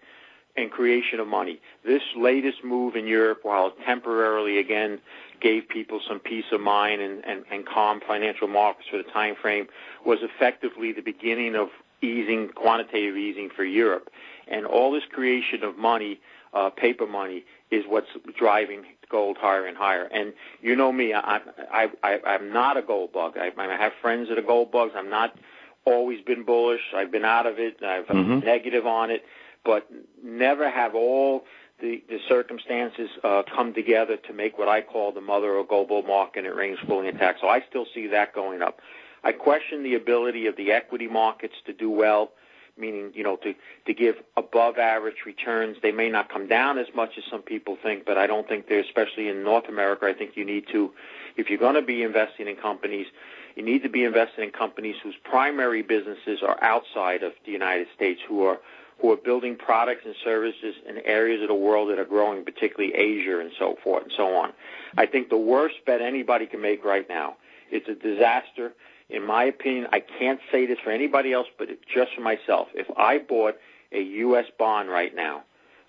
and 0.58 0.72
creation 0.72 1.20
of 1.20 1.28
money. 1.28 1.60
This 1.86 2.02
latest 2.16 2.64
move 2.64 2.96
in 2.96 3.08
Europe, 3.08 3.40
while 3.44 3.72
temporarily 3.86 4.58
again 4.58 5.02
gave 5.42 5.68
people 5.68 6.00
some 6.08 6.20
peace 6.20 6.46
of 6.54 6.62
mind 6.62 7.02
and, 7.02 7.26
and, 7.26 7.44
and 7.52 7.66
calm 7.66 8.00
financial 8.08 8.48
markets 8.48 8.88
for 8.90 8.98
the 8.98 9.04
time 9.04 9.36
frame, 9.36 9.68
was 10.06 10.20
effectively 10.22 10.94
the 10.94 11.02
beginning 11.02 11.56
of 11.56 11.68
easing, 12.02 12.50
quantitative 12.50 13.18
easing 13.18 13.50
for 13.54 13.66
Europe. 13.66 14.10
And 14.48 14.66
all 14.66 14.92
this 14.92 15.04
creation 15.12 15.64
of 15.64 15.78
money, 15.78 16.22
uh, 16.54 16.70
paper 16.70 17.06
money, 17.06 17.44
is 17.72 17.84
what's 17.88 18.08
driving 18.38 18.84
gold 19.10 19.38
higher 19.38 19.66
and 19.66 19.78
higher. 19.78 20.04
And 20.06 20.34
you 20.62 20.76
know 20.76 20.92
me, 20.92 21.14
I, 21.14 21.42
I, 21.72 21.90
I, 22.04 22.20
I'm 22.26 22.52
not 22.52 22.78
a 22.78 22.82
gold 22.82 23.14
bug. 23.14 23.38
I, 23.38 23.52
I 23.58 23.78
have 23.78 23.94
friends 24.02 24.30
that 24.30 24.38
are 24.38 24.44
gold 24.44 24.72
bugs. 24.72 24.94
I'm 24.96 25.10
not 25.10 25.38
always 25.86 26.22
been 26.22 26.44
bullish. 26.44 26.82
I've 26.96 27.12
been 27.12 27.26
out 27.26 27.46
of 27.46 27.60
it. 27.60 27.84
I've 27.84 28.08
mm-hmm. 28.08 28.46
negative 28.46 28.86
on 28.86 29.12
it, 29.12 29.24
but 29.64 29.88
never 30.24 30.70
have 30.70 30.96
all 30.96 31.46
the, 31.82 32.04
the 32.10 32.20
circumstances 32.28 33.10
uh, 33.24 33.44
come 33.54 33.74
together 33.74 34.18
to 34.18 34.34
make 34.34 34.58
what 34.58 34.68
I 34.68 34.82
call 34.82 35.12
the 35.12 35.22
mother 35.22 35.56
of 35.58 35.68
global 35.68 36.04
market 36.04 36.40
and 36.40 36.48
it 36.48 36.56
reigns 36.56 36.80
fully 36.88 37.08
intact. 37.08 37.42
So 37.42 37.48
I 37.48 37.62
still 37.70 37.86
see 37.94 38.08
that 38.08 38.34
going 38.34 38.62
up. 38.62 38.80
I 39.24 39.32
question 39.32 39.84
the 39.84 39.96
ability 39.96 40.46
of 40.48 40.56
the 40.56 40.72
equity 40.72 41.08
markets 41.08 41.56
to 41.66 41.74
do 41.74 41.90
well 41.90 42.32
meaning 42.78 43.12
you 43.14 43.24
know 43.24 43.38
to 43.38 43.54
to 43.86 43.94
give 43.94 44.16
above 44.36 44.78
average 44.78 45.26
returns. 45.26 45.78
They 45.82 45.92
may 45.92 46.10
not 46.10 46.30
come 46.30 46.48
down 46.48 46.78
as 46.78 46.88
much 46.96 47.18
as 47.18 47.24
some 47.30 47.42
people 47.42 47.78
think, 47.82 48.06
but 48.06 48.18
I 48.18 48.28
don't 48.28 48.48
think 48.48 48.68
they're 48.68 48.80
especially 48.80 49.30
in 49.30 49.44
North 49.44 49.68
America. 49.70 50.06
I 50.06 50.14
think 50.14 50.36
you 50.36 50.46
need 50.46 50.66
to, 50.72 50.92
if 51.38 51.50
you're 51.50 51.60
going 51.60 51.76
to 51.76 51.82
be 51.82 52.04
investing 52.04 52.48
in 52.48 52.56
companies, 52.56 53.08
you 53.56 53.64
need 53.64 53.84
to 53.84 53.90
be 53.90 54.04
investing 54.04 54.44
in 54.46 54.52
companies 54.52 54.96
whose 55.02 55.16
primary 55.24 55.82
businesses 55.82 56.40
are 56.42 56.62
outside 56.62 57.24
of 57.24 57.34
the 57.46 57.52
United 57.52 57.88
States, 57.96 58.22
who 58.28 58.44
are 58.44 58.60
who 59.00 59.12
are 59.12 59.18
building 59.18 59.58
products 59.58 60.04
and 60.06 60.16
services 60.24 60.76
in 60.88 60.98
areas 61.00 61.42
of 61.42 61.50
the 61.50 61.54
world 61.54 61.90
that 61.90 62.00
are 62.00 62.06
growing, 62.06 62.46
particularly 62.46 62.94
Asia 62.96 63.40
and 63.40 63.52
so 63.60 63.78
forth 63.84 64.04
and 64.04 64.12
so 64.16 64.36
on. 64.36 64.54
I 64.98 65.06
think 65.06 65.30
the 65.30 65.38
worst 65.38 65.76
bet 65.86 66.02
anybody 66.02 66.46
can 66.46 66.62
make 66.62 66.86
right 66.86 67.08
now. 67.10 67.36
It's 67.72 67.90
a 67.90 67.96
disaster 67.96 68.74
in 69.10 69.26
my 69.26 69.44
opinion, 69.46 69.88
I 69.92 70.00
can't 70.00 70.40
say 70.52 70.66
this 70.66 70.80
for 70.84 70.92
anybody 70.92 71.32
else, 71.32 71.48
but 71.58 71.70
just 71.94 72.16
for 72.16 72.22
myself. 72.22 72.68
If 72.74 72.88
I 72.98 73.20
bought 73.20 73.56
a 73.92 74.02
U.S. 74.02 74.46
bond 74.58 74.90
right 74.90 75.16
now, 75.16 75.44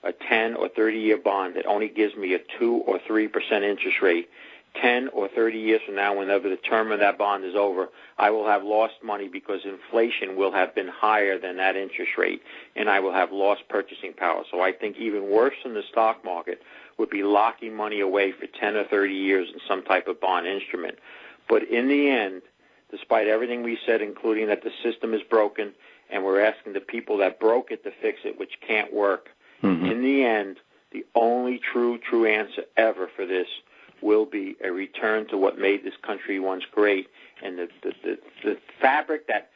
a 0.05 0.13
10 0.13 0.55
or 0.55 0.69
30 0.69 0.99
year 0.99 1.17
bond 1.17 1.57
that 1.57 1.67
only 1.67 1.89
gives 1.89 2.15
me 2.15 2.35
a 2.35 2.39
2 2.59 2.75
or 2.87 2.99
3% 2.99 3.31
interest 3.63 4.03
rate, 4.03 4.29
10 4.81 5.09
or 5.09 5.29
30 5.29 5.59
years 5.59 5.81
from 5.87 5.95
now, 5.95 6.17
whenever 6.17 6.49
the 6.49 6.57
term 6.57 6.93
of 6.93 7.01
that 7.01 7.17
bond 7.17 7.45
is 7.45 7.55
over, 7.55 7.89
I 8.19 8.31
will 8.31 8.47
have 8.47 8.63
lost 8.63 8.95
money 9.03 9.27
because 9.29 9.61
inflation 9.65 10.37
will 10.37 10.53
have 10.53 10.75
been 10.75 10.89
higher 10.89 11.39
than 11.39 11.57
that 11.57 11.77
interest 11.77 12.13
rate, 12.19 12.43
and 12.75 12.89
I 12.89 13.01
will 13.01 13.13
have 13.13 13.33
lost 13.33 13.63
purchasing 13.69 14.13
power. 14.13 14.45
So 14.51 14.61
I 14.61 14.73
think 14.73 14.97
even 14.99 15.31
worse 15.31 15.55
than 15.65 15.75
the 15.75 15.83
stock 15.91 16.25
market 16.25 16.63
would 16.99 17.11
be 17.11 17.23
locking 17.23 17.75
money 17.75 18.01
away 18.01 18.33
for 18.33 18.47
10 18.47 18.77
or 18.77 18.85
30 18.85 19.15
years 19.15 19.49
in 19.53 19.61
some 19.67 19.83
type 19.83 20.09
of 20.09 20.21
bond 20.21 20.47
instrument. 20.47 20.99
But 21.49 21.65
in 21.65 21.89
the 21.89 22.11
end, 22.11 22.43
despite 22.91 23.27
everything 23.27 23.63
we 23.63 23.79
said, 23.87 24.01
including 24.01 24.47
that 24.49 24.63
the 24.63 24.71
system 24.83 25.15
is 25.15 25.23
broken, 25.29 25.73
and 26.11 26.25
we're 26.25 26.41
asking 26.41 26.73
the 26.73 26.81
people 26.81 27.19
that 27.19 27.41
broke 27.41 27.71
it 27.71 27.83
to 27.85 27.91
fix 28.03 28.21
it, 28.25 28.39
which 28.39 28.55
can't 28.67 28.93
work, 28.93 29.29
mm-hmm. 29.63 29.87
in 29.87 30.03
the 30.03 30.25
end, 30.25 30.59
the 30.93 31.05
only 31.15 31.59
true, 31.59 31.99
true 31.99 32.27
answer 32.27 32.63
ever 32.77 33.09
for 33.15 33.27
this 33.27 33.49
will 34.01 34.27
be 34.27 34.57
a 34.63 34.71
return 34.71 35.27
to 35.29 35.37
what 35.37 35.59
made 35.59 35.85
this 35.85 35.97
country 36.03 36.39
once 36.39 36.65
great, 36.71 37.09
and 37.43 37.59
the 37.59 37.69
the 37.83 37.93
the, 38.03 38.19
the 38.45 38.59
fabric 38.81 39.27
that 39.27 39.51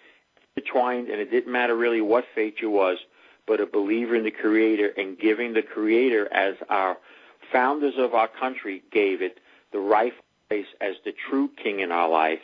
intertwined, 0.56 1.08
and 1.08 1.20
it 1.20 1.30
didn't 1.30 1.52
matter 1.52 1.76
really 1.76 2.00
what 2.00 2.24
faith 2.34 2.54
you 2.60 2.70
was, 2.70 2.98
but 3.46 3.60
a 3.60 3.66
believer 3.66 4.14
in 4.14 4.24
the 4.24 4.30
Creator 4.30 4.92
and 4.96 5.18
giving 5.18 5.54
the 5.54 5.62
Creator 5.62 6.32
as 6.32 6.54
our 6.68 6.96
founders 7.52 7.94
of 7.96 8.14
our 8.14 8.28
country 8.28 8.82
gave 8.90 9.22
it 9.22 9.38
the 9.72 9.78
rightful 9.78 10.24
place 10.48 10.66
as 10.80 10.96
the 11.04 11.12
true 11.28 11.50
King 11.62 11.80
in 11.80 11.92
our 11.92 12.08
lives. 12.08 12.42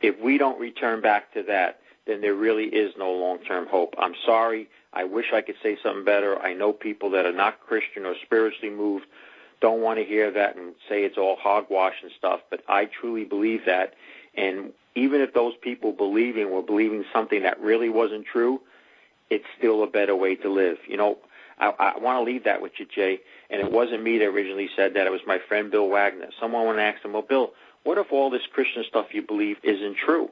If 0.00 0.20
we 0.20 0.38
don't 0.38 0.60
return 0.60 1.00
back 1.00 1.32
to 1.34 1.42
that, 1.44 1.80
then 2.06 2.20
there 2.20 2.34
really 2.34 2.64
is 2.64 2.94
no 2.96 3.12
long-term 3.12 3.66
hope. 3.66 3.94
I'm 3.98 4.14
sorry. 4.24 4.68
I 4.92 5.04
wish 5.04 5.26
I 5.32 5.42
could 5.42 5.56
say 5.62 5.76
something 5.82 6.04
better. 6.04 6.38
I 6.40 6.54
know 6.54 6.72
people 6.72 7.10
that 7.10 7.26
are 7.26 7.32
not 7.32 7.60
Christian 7.60 8.06
or 8.06 8.14
spiritually 8.22 8.74
moved 8.74 9.06
don't 9.60 9.82
want 9.82 9.98
to 9.98 10.04
hear 10.04 10.30
that 10.30 10.56
and 10.56 10.74
say 10.88 11.04
it's 11.04 11.18
all 11.18 11.36
hogwash 11.36 11.96
and 12.02 12.10
stuff, 12.16 12.40
but 12.48 12.62
I 12.68 12.86
truly 12.86 13.24
believe 13.24 13.66
that. 13.66 13.94
And 14.34 14.72
even 14.94 15.20
if 15.20 15.34
those 15.34 15.54
people 15.60 15.92
believing 15.92 16.50
were 16.50 16.62
believing 16.62 17.04
something 17.12 17.42
that 17.42 17.60
really 17.60 17.88
wasn't 17.88 18.26
true, 18.26 18.60
it's 19.30 19.44
still 19.58 19.82
a 19.82 19.86
better 19.86 20.16
way 20.16 20.36
to 20.36 20.48
live. 20.48 20.78
You 20.86 20.96
know, 20.96 21.18
I, 21.58 21.72
I 21.78 21.98
want 21.98 22.18
to 22.18 22.22
leave 22.22 22.44
that 22.44 22.62
with 22.62 22.72
you, 22.78 22.86
Jay. 22.86 23.20
And 23.50 23.60
it 23.60 23.70
wasn't 23.70 24.02
me 24.02 24.18
that 24.18 24.26
originally 24.26 24.70
said 24.76 24.94
that. 24.94 25.06
It 25.06 25.10
was 25.10 25.20
my 25.26 25.38
friend 25.48 25.70
Bill 25.70 25.88
Wagner. 25.88 26.28
Someone 26.40 26.66
went 26.66 26.78
and 26.78 26.88
asked 26.88 27.04
him, 27.04 27.12
well, 27.12 27.22
Bill, 27.22 27.52
what 27.84 27.98
if 27.98 28.12
all 28.12 28.30
this 28.30 28.42
Christian 28.52 28.84
stuff 28.88 29.06
you 29.12 29.22
believe 29.22 29.56
isn't 29.62 29.96
true? 29.96 30.30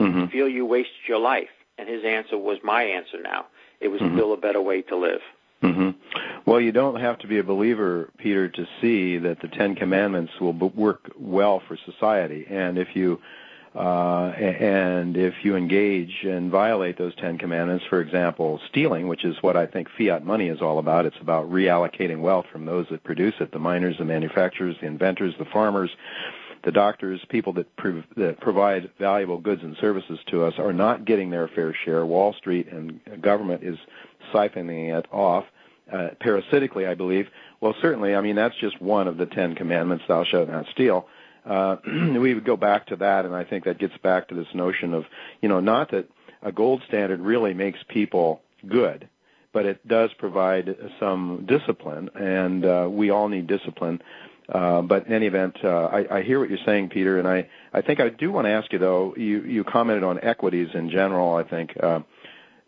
Mm-hmm. 0.00 0.20
You 0.20 0.26
feel 0.28 0.48
you 0.48 0.66
wasted 0.66 0.96
your 1.06 1.18
life. 1.18 1.48
And 1.78 1.88
his 1.88 2.04
answer 2.04 2.36
was 2.36 2.58
my 2.64 2.82
answer 2.82 3.22
now. 3.22 3.46
It 3.80 3.88
was 3.88 4.00
mm-hmm. 4.00 4.16
still 4.16 4.32
a 4.32 4.36
better 4.36 4.60
way 4.60 4.82
to 4.82 4.96
live. 4.96 5.20
Mm-hmm. 5.62 5.90
Well, 6.44 6.60
you 6.60 6.72
don't 6.72 7.00
have 7.00 7.18
to 7.20 7.26
be 7.26 7.38
a 7.38 7.44
believer, 7.44 8.10
Peter, 8.18 8.48
to 8.48 8.66
see 8.80 9.18
that 9.18 9.40
the 9.40 9.48
Ten 9.48 9.74
Commandments 9.74 10.32
will 10.40 10.52
work 10.52 11.10
well 11.18 11.60
for 11.66 11.76
society. 11.84 12.46
And 12.48 12.78
if 12.78 12.94
you 12.94 13.20
uh, 13.74 14.32
and 14.36 15.16
if 15.16 15.34
you 15.44 15.54
engage 15.54 16.24
and 16.24 16.50
violate 16.50 16.96
those 16.96 17.14
Ten 17.16 17.38
Commandments, 17.38 17.84
for 17.88 18.00
example, 18.00 18.60
stealing, 18.68 19.08
which 19.08 19.24
is 19.24 19.36
what 19.42 19.56
I 19.56 19.66
think 19.66 19.88
fiat 19.96 20.24
money 20.24 20.48
is 20.48 20.60
all 20.62 20.78
about, 20.78 21.06
it's 21.06 21.18
about 21.20 21.50
reallocating 21.50 22.20
wealth 22.20 22.46
from 22.50 22.64
those 22.64 22.86
that 22.90 23.04
produce 23.04 23.34
it, 23.40 23.52
the 23.52 23.58
miners, 23.58 23.98
the 23.98 24.04
manufacturers, 24.04 24.76
the 24.80 24.86
inventors, 24.86 25.34
the 25.38 25.44
farmers, 25.44 25.90
the 26.64 26.72
doctors, 26.72 27.20
people 27.28 27.52
that, 27.54 27.74
prov- 27.76 28.04
that 28.16 28.40
provide 28.40 28.90
valuable 28.98 29.38
goods 29.38 29.62
and 29.62 29.76
services 29.80 30.18
to 30.28 30.44
us 30.44 30.54
are 30.58 30.72
not 30.72 31.04
getting 31.04 31.30
their 31.30 31.48
fair 31.48 31.74
share. 31.84 32.04
Wall 32.04 32.32
Street 32.34 32.68
and 32.68 33.00
government 33.20 33.62
is 33.62 33.78
siphoning 34.32 34.96
it 34.96 35.06
off 35.12 35.44
uh, 35.92 36.10
parasitically, 36.20 36.86
I 36.86 36.94
believe. 36.94 37.28
Well, 37.60 37.74
certainly, 37.80 38.14
I 38.14 38.20
mean 38.20 38.36
that's 38.36 38.56
just 38.56 38.80
one 38.80 39.08
of 39.08 39.16
the 39.16 39.26
Ten 39.26 39.54
Commandments: 39.54 40.04
"Thou 40.06 40.24
shalt 40.24 40.48
not 40.48 40.66
steal." 40.72 41.08
Uh, 41.44 41.76
we 41.86 42.34
would 42.34 42.44
go 42.44 42.56
back 42.56 42.86
to 42.88 42.96
that, 42.96 43.24
and 43.24 43.34
I 43.34 43.44
think 43.44 43.64
that 43.64 43.78
gets 43.78 43.96
back 43.98 44.28
to 44.28 44.34
this 44.34 44.48
notion 44.54 44.92
of, 44.92 45.04
you 45.40 45.48
know, 45.48 45.60
not 45.60 45.90
that 45.92 46.08
a 46.42 46.52
gold 46.52 46.82
standard 46.86 47.20
really 47.20 47.54
makes 47.54 47.78
people 47.88 48.42
good, 48.66 49.08
but 49.52 49.64
it 49.64 49.86
does 49.88 50.12
provide 50.18 50.76
some 51.00 51.46
discipline, 51.46 52.10
and 52.14 52.64
uh, 52.64 52.88
we 52.90 53.10
all 53.10 53.28
need 53.28 53.46
discipline. 53.46 54.02
Uh, 54.48 54.80
but 54.82 55.06
in 55.06 55.12
any 55.12 55.26
event, 55.26 55.56
uh, 55.62 55.86
I, 55.86 56.18
I 56.18 56.22
hear 56.22 56.40
what 56.40 56.48
you're 56.48 56.58
saying, 56.64 56.88
Peter, 56.88 57.18
and 57.18 57.28
I, 57.28 57.48
I 57.72 57.82
think 57.82 58.00
I 58.00 58.08
do 58.08 58.32
want 58.32 58.46
to 58.46 58.50
ask 58.50 58.72
you 58.72 58.78
though. 58.78 59.14
You, 59.16 59.42
you 59.42 59.64
commented 59.64 60.04
on 60.04 60.20
equities 60.22 60.68
in 60.72 60.90
general. 60.90 61.34
I 61.34 61.44
think 61.44 61.76
uh, 61.82 62.00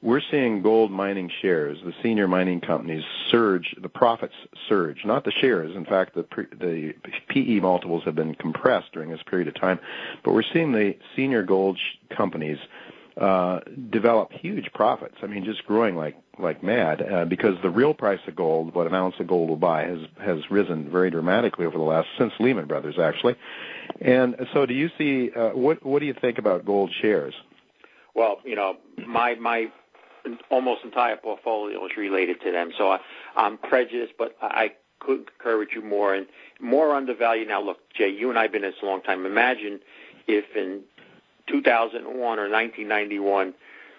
we're 0.03 0.21
seeing 0.31 0.63
gold 0.63 0.91
mining 0.91 1.31
shares, 1.43 1.79
the 1.85 1.93
senior 2.03 2.27
mining 2.27 2.61
companies 2.61 3.05
surge, 3.31 3.75
the 3.81 3.89
profits 3.89 4.35
surge, 4.69 5.05
not 5.05 5.25
the 5.25 5.31
shares. 5.31 5.77
In 5.77 5.85
fact, 5.85 6.15
the, 6.15 6.23
pre, 6.23 6.47
the 6.47 6.95
PE 7.29 7.61
multiples 7.61 8.05
have 8.05 8.15
been 8.15 8.35
compressed 8.35 8.93
during 8.93 9.11
this 9.11 9.23
period 9.23 9.49
of 9.49 9.55
time, 9.55 9.79
but 10.25 10.33
we're 10.33 10.43
seeing 10.55 10.73
the 10.73 10.97
senior 11.17 11.43
gold 11.43 11.79
sh- 11.79 12.15
companies 12.17 12.59
uh, 13.17 13.61
develop 13.91 14.33
huge 14.33 14.73
profits. 14.73 15.17
I 15.23 15.27
mean, 15.27 15.45
just 15.45 15.65
growing 15.67 15.97
like 15.97 16.17
like 16.39 16.63
mad 16.63 17.03
uh, 17.03 17.25
because 17.27 17.57
the 17.63 17.71
real 17.71 17.93
price 17.93 18.21
of 18.27 18.35
gold, 18.35 18.75
what 18.75 18.87
an 18.87 18.95
ounce 18.95 19.15
of 19.21 19.27
gold 19.27 19.49
will 19.49 19.57
buy, 19.57 19.85
has 19.85 19.99
has 20.19 20.39
risen 20.51 20.91
very 20.91 21.11
dramatically 21.11 21.67
over 21.67 21.77
the 21.77 21.85
last 21.85 22.09
since 22.19 22.33
Lehman 22.39 22.67
Brothers 22.67 22.99
actually. 22.99 23.37
And 24.01 24.37
so, 24.53 24.67
do 24.67 24.75
you 24.75 24.91
see 24.97 25.31
uh, 25.35 25.51
what 25.51 25.85
what 25.85 26.01
do 26.01 26.07
you 26.07 26.15
think 26.21 26.39
about 26.39 26.65
gold 26.65 26.91
shares? 27.03 27.35
Well, 28.15 28.39
you 28.45 28.57
know, 28.57 28.77
my 29.07 29.35
my 29.35 29.71
almost 30.51 30.85
entire 30.85 31.17
portfolio 31.17 31.85
is 31.87 31.93
related 31.97 32.41
to 32.43 32.53
them. 32.53 32.73
So 32.77 32.91
I, 32.93 32.99
I'm 33.37 33.59
prejudiced, 33.59 34.15
but 34.19 34.37
I 34.41 34.73
could 35.01 35.27
concur 35.27 35.59
with 35.59 35.71
you 35.75 35.83
more 35.83 36.15
and 36.15 36.27
more 36.61 36.95
undervalued. 36.95 37.49
Now, 37.49 37.63
look, 37.63 37.79
Jay, 37.95 38.09
you 38.09 38.31
and 38.31 38.39
I 38.39 38.43
have 38.43 38.53
been 38.53 38.65
in 38.65 38.71
this 38.71 38.81
a 38.83 38.87
long 38.87 39.03
time. 39.03 39.25
Imagine 39.27 39.81
if 40.27 40.45
in 40.55 40.83
2001 41.51 42.07
or 42.39 42.49
1991 42.49 43.55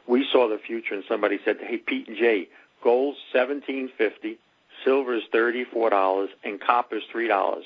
we 0.07 0.27
saw 0.31 0.47
the 0.47 0.57
future 0.57 0.93
and 0.93 1.03
somebody 1.07 1.39
said, 1.45 1.57
"Hey, 1.61 1.77
Pete 1.77 2.07
and 2.07 2.17
Jay, 2.17 2.49
gold's 2.83 3.19
1750, 3.31 4.37
silver's 4.83 5.23
$34, 5.31 6.29
and 6.43 6.59
copper's 6.59 7.03
three 7.11 7.27
dollars." 7.27 7.65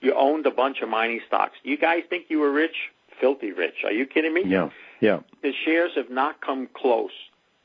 You 0.00 0.12
owned 0.14 0.46
a 0.46 0.50
bunch 0.50 0.82
of 0.82 0.88
mining 0.88 1.20
stocks. 1.26 1.56
You 1.62 1.78
guys 1.78 2.04
think 2.08 2.26
you 2.28 2.40
were 2.40 2.50
rich? 2.50 2.90
Filthy 3.18 3.52
rich. 3.52 3.82
Are 3.84 3.92
you 3.92 4.04
kidding 4.06 4.34
me? 4.34 4.42
Yeah. 4.44 4.68
Yeah. 5.00 5.20
The 5.42 5.52
shares 5.64 5.92
have 5.96 6.10
not 6.10 6.40
come 6.42 6.68
close 6.74 7.12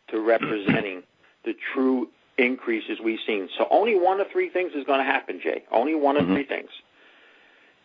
to 0.08 0.20
representing 0.20 1.04
the 1.44 1.56
true 1.74 2.10
increases 2.38 3.00
we've 3.04 3.20
seen. 3.28 3.50
So 3.58 3.68
only 3.70 3.96
one 3.96 4.22
of 4.22 4.28
three 4.32 4.50
things 4.50 4.72
is 4.74 4.86
going 4.86 5.00
to 5.00 5.06
happen, 5.06 5.42
Jay. 5.42 5.64
Only 5.72 5.94
one 5.94 6.16
of 6.16 6.24
mm-hmm. 6.24 6.36
three 6.36 6.46
things. 6.46 6.70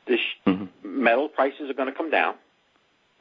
The 0.06 0.16
sh- 0.16 0.36
mm-hmm. 0.46 0.66
metal 0.84 1.28
prices 1.28 1.68
are 1.68 1.74
going 1.74 1.88
to 1.88 1.94
come 1.94 2.10
down. 2.10 2.36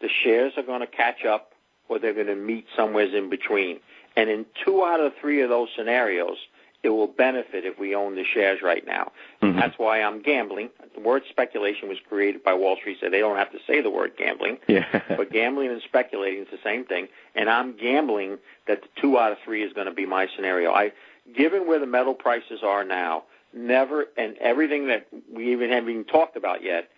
The 0.01 0.09
shares 0.23 0.53
are 0.57 0.63
going 0.63 0.81
to 0.81 0.87
catch 0.87 1.25
up, 1.25 1.53
or 1.87 1.99
they're 1.99 2.13
going 2.13 2.27
to 2.27 2.35
meet 2.35 2.65
somewhere 2.75 3.05
in 3.05 3.29
between. 3.29 3.79
And 4.15 4.29
in 4.29 4.45
two 4.63 4.83
out 4.83 4.99
of 4.99 5.13
three 5.19 5.41
of 5.41 5.49
those 5.49 5.69
scenarios, 5.75 6.37
it 6.85 6.89
will 6.89 7.07
benefit 7.07 7.65
if 7.65 7.79
we 7.79 7.95
own 7.95 8.15
the 8.15 8.23
shares 8.23 8.61
right 8.61 8.85
now. 8.85 9.11
Mm-hmm. 9.41 9.59
That's 9.59 9.77
why 9.77 10.01
I'm 10.01 10.21
gambling. 10.21 10.69
The 10.93 11.01
word 11.01 11.23
speculation 11.27 11.89
was 11.89 11.97
created 12.07 12.43
by 12.43 12.53
Wall 12.53 12.77
Street, 12.77 12.97
so 13.01 13.09
they 13.09 13.19
don't 13.19 13.37
have 13.37 13.51
to 13.51 13.57
say 13.65 13.81
the 13.81 13.89
word 13.89 14.11
gambling. 14.17 14.59
Yeah. 14.67 15.01
but 15.09 15.31
gambling 15.31 15.71
and 15.71 15.81
speculating 15.81 16.43
is 16.43 16.47
the 16.51 16.59
same 16.63 16.85
thing. 16.85 17.07
And 17.33 17.49
I'm 17.49 17.75
gambling 17.75 18.37
that 18.67 18.83
the 18.83 18.87
two 19.01 19.17
out 19.17 19.31
of 19.31 19.39
three 19.43 19.63
is 19.63 19.73
going 19.73 19.87
to 19.87 19.93
be 19.93 20.05
my 20.05 20.27
scenario. 20.35 20.71
I, 20.71 20.91
given 21.35 21.67
where 21.67 21.79
the 21.79 21.87
metal 21.87 22.13
prices 22.13 22.59
are 22.63 22.83
now, 22.83 23.23
never 23.51 24.05
and 24.15 24.37
everything 24.37 24.87
that 24.87 25.07
we 25.33 25.53
even 25.53 25.71
haven't 25.71 25.89
even 25.89 26.05
talked 26.05 26.37
about 26.37 26.63
yet, 26.63 26.89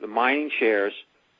the 0.00 0.08
mining 0.08 0.50
shares 0.58 0.92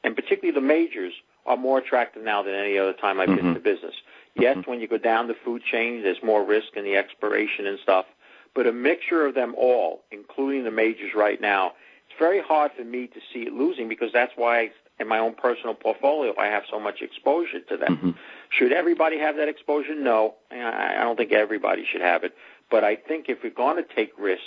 and 0.06 0.14
particularly 0.14 0.54
the 0.54 0.66
majors 0.66 1.12
are 1.44 1.56
more 1.56 1.78
attractive 1.78 2.22
now 2.22 2.42
than 2.42 2.54
any 2.54 2.78
other 2.78 2.92
time 2.92 3.20
I've 3.20 3.28
mm-hmm. 3.28 3.36
been 3.36 3.46
in 3.48 3.54
the 3.54 3.60
business. 3.60 3.94
Yes, 4.36 4.56
mm-hmm. 4.56 4.70
when 4.70 4.80
you 4.80 4.86
go 4.86 4.98
down 4.98 5.26
the 5.26 5.36
food 5.44 5.62
chain, 5.64 6.02
there's 6.02 6.22
more 6.22 6.44
risk 6.44 6.76
in 6.76 6.84
the 6.84 6.96
exploration 6.96 7.66
and 7.66 7.78
stuff, 7.80 8.06
but 8.54 8.66
a 8.66 8.72
mixture 8.72 9.26
of 9.26 9.34
them 9.34 9.54
all, 9.58 10.02
including 10.12 10.62
the 10.64 10.70
majors 10.70 11.12
right 11.14 11.40
now, 11.40 11.72
it's 12.08 12.18
very 12.18 12.40
hard 12.40 12.70
for 12.76 12.84
me 12.84 13.08
to 13.08 13.20
see 13.32 13.40
it 13.40 13.52
losing 13.52 13.88
because 13.88 14.12
that's 14.12 14.32
why 14.36 14.70
in 15.00 15.08
my 15.08 15.18
own 15.18 15.34
personal 15.34 15.74
portfolio 15.74 16.32
I 16.38 16.46
have 16.46 16.62
so 16.70 16.78
much 16.78 17.02
exposure 17.02 17.61
to 17.68 17.76
them. 17.76 17.96
Mm-hmm. 17.96 18.11
Should 18.50 18.72
everybody 18.72 19.18
have 19.18 19.36
that 19.36 19.48
exposure? 19.48 19.94
No, 19.94 20.36
I 20.52 21.00
don't 21.02 21.16
think 21.16 21.32
everybody 21.32 21.84
should 21.90 22.00
have 22.00 22.22
it. 22.22 22.34
But 22.70 22.84
I 22.84 22.94
think 22.94 23.26
if 23.28 23.38
we're 23.42 23.50
going 23.50 23.76
to 23.76 23.94
take 23.94 24.12
risk 24.18 24.42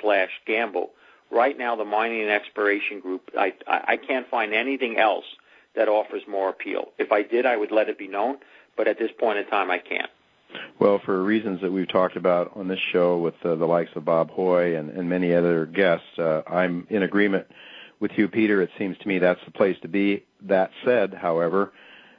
slash 0.00 0.30
gamble, 0.46 0.90
right 1.30 1.56
now 1.56 1.76
the 1.76 1.84
mining 1.84 2.22
and 2.22 2.30
exploration 2.30 3.00
group, 3.00 3.30
I 3.38 3.52
I 3.66 3.96
can't 3.96 4.28
find 4.28 4.54
anything 4.54 4.98
else 4.98 5.24
that 5.74 5.88
offers 5.88 6.22
more 6.28 6.48
appeal. 6.48 6.92
If 6.98 7.12
I 7.12 7.22
did, 7.22 7.46
I 7.46 7.56
would 7.56 7.70
let 7.70 7.88
it 7.88 7.98
be 7.98 8.08
known 8.08 8.38
but 8.78 8.88
at 8.88 8.98
this 8.98 9.10
point 9.18 9.38
in 9.38 9.46
time, 9.46 9.70
I 9.70 9.78
can't. 9.78 10.08
Well, 10.78 10.98
for 11.04 11.22
reasons 11.22 11.60
that 11.60 11.70
we've 11.70 11.88
talked 11.88 12.16
about 12.16 12.52
on 12.56 12.68
this 12.68 12.78
show 12.92 13.18
with 13.18 13.34
uh, 13.44 13.56
the 13.56 13.66
likes 13.66 13.90
of 13.96 14.06
Bob 14.06 14.30
Hoye 14.30 14.78
and, 14.78 14.88
and 14.88 15.10
many 15.10 15.34
other 15.34 15.66
guests, 15.66 16.18
uh, 16.18 16.42
I'm 16.46 16.86
in 16.88 17.02
agreement 17.02 17.48
with 18.00 18.12
you, 18.16 18.28
Peter. 18.28 18.62
It 18.62 18.70
seems 18.78 18.96
to 18.98 19.08
me 19.08 19.18
that's 19.18 19.44
the 19.44 19.50
place 19.50 19.76
to 19.82 19.88
be. 19.88 20.24
That 20.42 20.70
said, 20.86 21.12
however, 21.12 21.72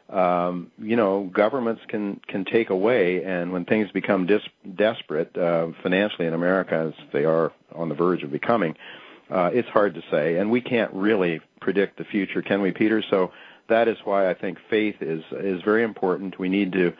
um, 0.09 0.71
you 0.81 0.95
know, 0.95 1.29
governments 1.31 1.81
can 1.87 2.19
can 2.27 2.45
take 2.45 2.69
away, 2.69 3.23
and 3.23 3.51
when 3.51 3.65
things 3.65 3.91
become 3.91 4.25
dis- 4.25 4.41
desperate 4.75 5.37
uh, 5.37 5.67
financially 5.83 6.27
in 6.27 6.33
America, 6.33 6.93
as 6.93 7.05
they 7.13 7.25
are 7.25 7.51
on 7.75 7.89
the 7.89 7.95
verge 7.95 8.23
of 8.23 8.31
becoming, 8.31 8.75
uh, 9.29 9.51
it's 9.53 9.69
hard 9.69 9.93
to 9.93 10.01
say, 10.09 10.37
and 10.37 10.49
we 10.49 10.61
can't 10.61 10.91
really 10.93 11.41
predict 11.61 11.97
the 11.97 12.05
future, 12.05 12.41
can 12.41 12.61
we, 12.61 12.71
Peter? 12.71 13.03
So 13.09 13.31
that 13.67 13.87
is 13.87 13.97
why 14.03 14.29
I 14.29 14.33
think 14.33 14.57
faith 14.69 14.95
is 15.01 15.23
is 15.31 15.61
very 15.61 15.83
important. 15.83 16.39
We 16.39 16.49
need 16.49 16.71
to 16.73 16.93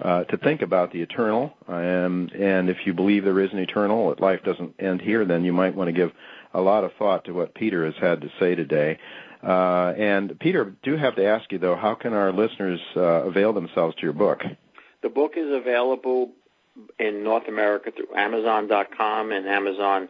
uh, 0.00 0.24
to 0.24 0.38
think 0.38 0.62
about 0.62 0.90
the 0.90 1.02
eternal, 1.02 1.54
um, 1.68 2.30
and 2.34 2.70
if 2.70 2.78
you 2.86 2.94
believe 2.94 3.24
there 3.24 3.40
is 3.40 3.52
an 3.52 3.58
eternal, 3.58 4.08
that 4.08 4.20
life 4.20 4.42
doesn't 4.42 4.74
end 4.78 5.02
here, 5.02 5.24
then 5.24 5.44
you 5.44 5.52
might 5.52 5.74
want 5.74 5.88
to 5.88 5.92
give 5.92 6.12
a 6.54 6.60
lot 6.60 6.84
of 6.84 6.92
thought 6.94 7.26
to 7.26 7.32
what 7.32 7.54
Peter 7.54 7.84
has 7.84 7.94
had 8.00 8.22
to 8.22 8.30
say 8.40 8.54
today. 8.54 8.98
Uh, 9.44 9.92
and 9.98 10.38
Peter, 10.38 10.74
do 10.82 10.96
have 10.96 11.16
to 11.16 11.26
ask 11.26 11.50
you 11.52 11.58
though, 11.58 11.76
how 11.76 11.94
can 11.94 12.12
our 12.12 12.32
listeners 12.32 12.80
uh, 12.96 13.00
avail 13.00 13.52
themselves 13.52 13.94
to 13.96 14.02
your 14.02 14.12
book? 14.12 14.42
The 15.02 15.08
book 15.10 15.32
is 15.36 15.52
available 15.52 16.30
in 16.98 17.22
North 17.22 17.46
America 17.46 17.92
through 17.94 18.16
Amazon.com 18.16 19.32
and 19.32 19.46
Amazon 19.46 20.08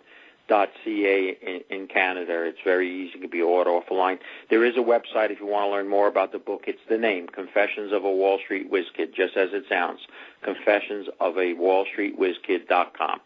.ca 0.48 1.36
in, 1.42 1.60
in 1.70 1.86
Canada. 1.86 2.42
It's 2.44 2.58
very 2.64 3.06
easy. 3.06 3.18
to 3.20 3.28
be 3.28 3.40
ordered 3.40 3.70
off 3.70 3.84
the 3.88 3.94
line. 3.94 4.18
There 4.50 4.64
is 4.64 4.76
a 4.76 4.80
website 4.80 5.30
if 5.30 5.40
you 5.40 5.46
want 5.46 5.68
to 5.68 5.70
learn 5.70 5.88
more 5.88 6.06
about 6.06 6.32
the 6.32 6.38
book. 6.38 6.64
It's 6.66 6.80
the 6.88 6.98
name, 6.98 7.28
Confessions 7.28 7.92
of 7.92 8.04
a 8.04 8.10
Wall 8.10 8.38
Street 8.44 8.70
Whiz 8.70 8.86
Kid, 8.94 9.14
just 9.14 9.36
as 9.36 9.50
it 9.52 9.64
sounds. 9.68 10.00
Confessions 10.42 11.08
of 11.20 11.38
a 11.38 11.54
Wall 11.54 11.86
Street 11.90 12.18
Whiz 12.18 12.36
Kid.com. 12.46 13.20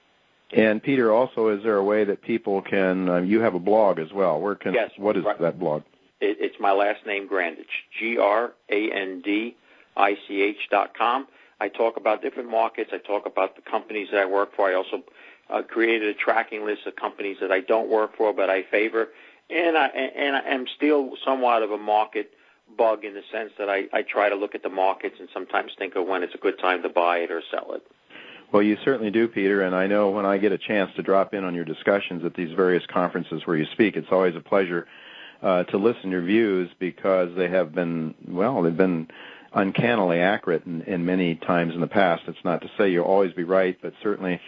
And 0.52 0.82
Peter, 0.82 1.12
also, 1.12 1.48
is 1.48 1.62
there 1.62 1.76
a 1.76 1.84
way 1.84 2.04
that 2.04 2.22
people 2.22 2.62
can? 2.62 3.08
Uh, 3.08 3.16
you 3.18 3.40
have 3.40 3.54
a 3.54 3.58
blog 3.58 3.98
as 3.98 4.12
well. 4.12 4.40
Where 4.40 4.54
can? 4.54 4.72
Yes. 4.72 4.92
What 4.96 5.16
is 5.16 5.24
right. 5.24 5.38
that 5.40 5.58
blog? 5.58 5.82
It, 6.20 6.38
it's 6.40 6.56
my 6.60 6.72
last 6.72 7.06
name, 7.06 7.28
Grandich. 7.28 7.66
G 7.98 8.18
R 8.18 8.52
A 8.70 8.92
N 8.92 9.20
D 9.22 9.56
I 9.96 10.16
C 10.26 10.42
H 10.42 10.68
dot 10.70 10.96
com. 10.96 11.26
I 11.60 11.68
talk 11.68 11.96
about 11.96 12.22
different 12.22 12.50
markets. 12.50 12.90
I 12.92 12.98
talk 12.98 13.26
about 13.26 13.56
the 13.56 13.62
companies 13.62 14.08
that 14.12 14.20
I 14.20 14.26
work 14.26 14.54
for. 14.54 14.68
I 14.68 14.74
also 14.74 15.02
uh, 15.50 15.62
created 15.62 16.08
a 16.08 16.14
tracking 16.14 16.64
list 16.64 16.86
of 16.86 16.96
companies 16.96 17.38
that 17.40 17.50
I 17.50 17.60
don't 17.60 17.88
work 17.88 18.16
for 18.16 18.32
but 18.32 18.50
I 18.50 18.62
favor, 18.62 19.08
and 19.50 19.76
I 19.76 19.86
and 19.86 20.36
I 20.36 20.40
am 20.40 20.66
still 20.76 21.14
somewhat 21.24 21.62
of 21.62 21.70
a 21.70 21.78
market 21.78 22.32
bug 22.76 23.04
in 23.04 23.14
the 23.14 23.22
sense 23.32 23.52
that 23.58 23.70
I, 23.70 23.84
I 23.92 24.02
try 24.02 24.28
to 24.28 24.34
look 24.34 24.54
at 24.54 24.62
the 24.62 24.68
markets 24.68 25.16
and 25.18 25.28
sometimes 25.32 25.72
think 25.78 25.96
of 25.96 26.06
when 26.06 26.22
it's 26.22 26.34
a 26.34 26.38
good 26.38 26.58
time 26.58 26.82
to 26.82 26.88
buy 26.88 27.18
it 27.18 27.30
or 27.30 27.42
sell 27.50 27.72
it. 27.72 27.82
Well, 28.52 28.62
you 28.62 28.76
certainly 28.84 29.10
do, 29.10 29.28
Peter, 29.28 29.62
and 29.62 29.74
I 29.74 29.86
know 29.86 30.10
when 30.10 30.24
I 30.24 30.38
get 30.38 30.52
a 30.52 30.58
chance 30.58 30.90
to 30.96 31.02
drop 31.02 31.34
in 31.34 31.44
on 31.44 31.54
your 31.54 31.64
discussions 31.64 32.24
at 32.24 32.34
these 32.34 32.52
various 32.52 32.84
conferences 32.86 33.46
where 33.46 33.56
you 33.56 33.66
speak, 33.72 33.96
it's 33.96 34.08
always 34.10 34.36
a 34.36 34.40
pleasure 34.40 34.86
uh, 35.42 35.64
to 35.64 35.78
listen 35.78 36.04
to 36.04 36.10
your 36.10 36.22
views 36.22 36.70
because 36.78 37.34
they 37.36 37.48
have 37.48 37.74
been, 37.74 38.14
well, 38.26 38.62
they've 38.62 38.76
been 38.76 39.08
uncannily 39.52 40.20
accurate 40.20 40.66
in, 40.66 40.82
in 40.82 41.04
many 41.06 41.34
times 41.36 41.74
in 41.74 41.80
the 41.80 41.86
past. 41.86 42.22
It's 42.26 42.44
not 42.44 42.62
to 42.62 42.70
say 42.76 42.90
you'll 42.90 43.04
always 43.04 43.32
be 43.32 43.44
right, 43.44 43.78
but 43.80 43.92
certainly 44.02 44.40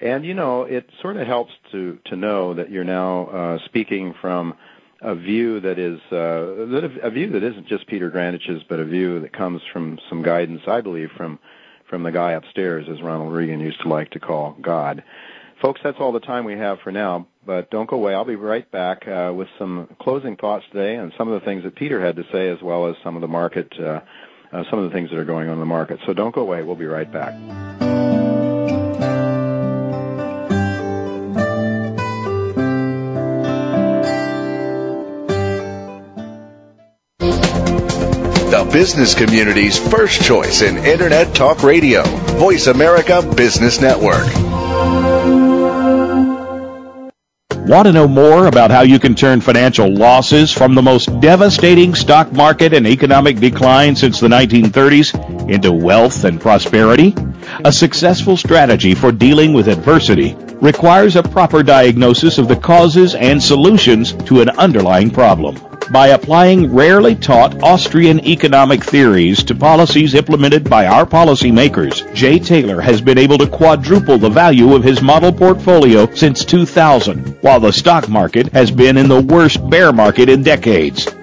and 0.00 0.24
you 0.24 0.34
know 0.34 0.62
it 0.62 0.88
sort 1.00 1.16
of 1.16 1.26
helps 1.26 1.52
to 1.70 1.98
to 2.06 2.16
know 2.16 2.54
that 2.54 2.70
you're 2.70 2.84
now 2.84 3.26
uh, 3.26 3.58
speaking 3.64 4.14
from 4.20 4.54
a 5.00 5.14
view 5.14 5.60
that 5.60 5.78
is 5.78 6.00
uh, 6.12 6.66
that 6.70 6.98
a 7.02 7.10
view 7.10 7.30
that 7.30 7.42
isn't 7.42 7.66
just 7.66 7.86
Peter 7.86 8.10
Grandich's, 8.10 8.62
but 8.68 8.78
a 8.78 8.84
view 8.84 9.20
that 9.20 9.32
comes 9.32 9.60
from 9.72 9.98
some 10.08 10.22
guidance, 10.22 10.62
I 10.66 10.80
believe, 10.80 11.10
from 11.16 11.38
from 11.88 12.04
the 12.04 12.12
guy 12.12 12.32
upstairs, 12.32 12.86
as 12.88 13.02
Ronald 13.02 13.32
Reagan 13.32 13.60
used 13.60 13.80
to 13.82 13.88
like 13.88 14.10
to 14.10 14.20
call 14.20 14.56
God. 14.60 15.02
Folks, 15.62 15.80
that's 15.84 16.00
all 16.00 16.10
the 16.10 16.18
time 16.18 16.44
we 16.44 16.54
have 16.54 16.80
for 16.80 16.90
now, 16.90 17.28
but 17.46 17.70
don't 17.70 17.88
go 17.88 17.94
away. 17.94 18.14
I'll 18.14 18.24
be 18.24 18.34
right 18.34 18.68
back 18.72 19.06
uh, 19.06 19.32
with 19.32 19.46
some 19.60 19.88
closing 20.00 20.34
thoughts 20.34 20.64
today 20.72 20.96
and 20.96 21.12
some 21.16 21.28
of 21.28 21.40
the 21.40 21.46
things 21.46 21.62
that 21.62 21.76
Peter 21.76 22.04
had 22.04 22.16
to 22.16 22.24
say, 22.32 22.48
as 22.48 22.60
well 22.60 22.88
as 22.88 22.96
some 23.04 23.14
of 23.14 23.20
the 23.20 23.28
market, 23.28 23.72
uh, 23.78 24.00
uh, 24.52 24.64
some 24.68 24.80
of 24.80 24.90
the 24.90 24.90
things 24.90 25.10
that 25.10 25.20
are 25.20 25.24
going 25.24 25.46
on 25.46 25.54
in 25.54 25.60
the 25.60 25.64
market. 25.64 26.00
So 26.04 26.14
don't 26.14 26.34
go 26.34 26.40
away. 26.40 26.64
We'll 26.64 26.74
be 26.74 26.86
right 26.86 27.10
back. 27.10 27.34
the 38.50 38.68
business 38.70 39.14
community's 39.14 39.78
first 39.78 40.22
choice 40.22 40.60
in 40.60 40.76
Internet 40.76 41.36
Talk 41.36 41.62
Radio. 41.62 42.02
Voice 42.02 42.66
America 42.66 43.22
Business 43.22 43.80
Network. 43.80 44.26
Want 47.72 47.86
to 47.86 47.92
know 47.94 48.06
more 48.06 48.48
about 48.48 48.70
how 48.70 48.82
you 48.82 48.98
can 48.98 49.14
turn 49.14 49.40
financial 49.40 49.90
losses 49.90 50.52
from 50.52 50.74
the 50.74 50.82
most 50.82 51.06
devastating 51.22 51.94
stock 51.94 52.30
market 52.30 52.74
and 52.74 52.86
economic 52.86 53.38
decline 53.38 53.96
since 53.96 54.20
the 54.20 54.28
1930s 54.28 55.48
into 55.48 55.72
wealth 55.72 56.24
and 56.24 56.38
prosperity? 56.38 57.14
A 57.64 57.72
successful 57.72 58.36
strategy 58.36 58.94
for 58.94 59.10
dealing 59.10 59.54
with 59.54 59.68
adversity 59.68 60.34
requires 60.60 61.16
a 61.16 61.22
proper 61.22 61.62
diagnosis 61.62 62.36
of 62.36 62.46
the 62.46 62.56
causes 62.56 63.14
and 63.14 63.42
solutions 63.42 64.12
to 64.26 64.42
an 64.42 64.50
underlying 64.50 65.10
problem 65.10 65.56
by 65.92 66.08
applying 66.08 66.72
rarely 66.72 67.14
taught 67.14 67.62
Austrian 67.62 68.18
economic 68.26 68.82
theories 68.82 69.44
to 69.44 69.54
policies 69.54 70.14
implemented 70.14 70.68
by 70.68 70.86
our 70.86 71.04
policymakers, 71.04 72.12
Jay 72.14 72.38
Taylor 72.38 72.80
has 72.80 73.02
been 73.02 73.18
able 73.18 73.36
to 73.36 73.46
quadruple 73.46 74.16
the 74.16 74.30
value 74.30 74.74
of 74.74 74.82
his 74.82 75.02
model 75.02 75.32
portfolio 75.32 76.12
since 76.14 76.46
2000, 76.46 77.36
while 77.42 77.60
the 77.60 77.72
stock 77.72 78.08
market 78.08 78.50
has 78.54 78.70
been 78.70 78.96
in 78.96 79.08
the 79.08 79.20
worst 79.20 79.68
bear 79.68 79.92
market 79.92 80.30
in 80.30 80.42
decades. 80.42 81.06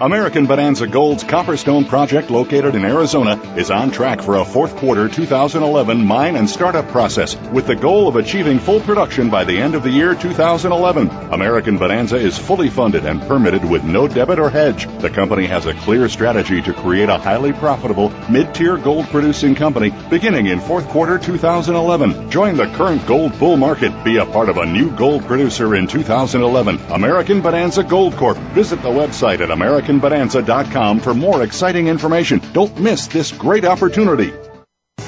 American 0.00 0.46
Bonanza 0.46 0.86
Gold's 0.86 1.24
Copperstone 1.24 1.86
project 1.86 2.30
located 2.30 2.74
in 2.74 2.86
Arizona 2.86 3.38
is 3.58 3.70
on 3.70 3.90
track 3.90 4.22
for 4.22 4.36
a 4.36 4.46
fourth 4.46 4.74
quarter 4.76 5.10
2011 5.10 6.06
mine 6.06 6.36
and 6.36 6.48
startup 6.48 6.88
process 6.88 7.36
with 7.52 7.66
the 7.66 7.76
goal 7.76 8.08
of 8.08 8.16
achieving 8.16 8.58
full 8.58 8.80
production 8.80 9.28
by 9.28 9.44
the 9.44 9.58
end 9.58 9.74
of 9.74 9.82
the 9.82 9.90
year 9.90 10.14
2011. 10.14 11.10
American 11.34 11.76
Bonanza 11.76 12.16
is 12.16 12.38
fully 12.38 12.70
funded 12.70 13.04
and 13.04 13.20
permitted 13.20 13.62
with 13.62 13.84
no 13.84 14.08
debit 14.08 14.38
or 14.38 14.48
hedge. 14.48 14.86
The 15.00 15.10
company 15.10 15.44
has 15.48 15.66
a 15.66 15.74
clear 15.74 16.08
strategy 16.08 16.62
to 16.62 16.72
create 16.72 17.10
a 17.10 17.18
highly 17.18 17.52
profitable 17.52 18.08
mid-tier 18.30 18.78
gold 18.78 19.04
producing 19.08 19.54
company 19.54 19.92
beginning 20.08 20.46
in 20.46 20.60
fourth 20.60 20.88
quarter 20.88 21.18
2011. 21.18 22.30
Join 22.30 22.56
the 22.56 22.72
current 22.74 23.06
gold 23.06 23.38
bull 23.38 23.58
market. 23.58 23.92
Be 24.02 24.16
a 24.16 24.24
part 24.24 24.48
of 24.48 24.56
a 24.56 24.64
new 24.64 24.96
gold 24.96 25.26
producer 25.26 25.74
in 25.74 25.86
2011. 25.86 26.80
American 26.90 27.42
Bonanza 27.42 27.84
Gold 27.84 28.16
Corp. 28.16 28.38
Visit 28.54 28.80
the 28.80 28.88
website 28.88 29.40
at 29.40 29.50
American 29.50 29.89
AmericanBonanza.com 29.90 31.00
for 31.00 31.14
more 31.14 31.42
exciting 31.42 31.88
information. 31.88 32.40
Don't 32.52 32.78
miss 32.78 33.06
this 33.08 33.32
great 33.32 33.64
opportunity. 33.64 34.32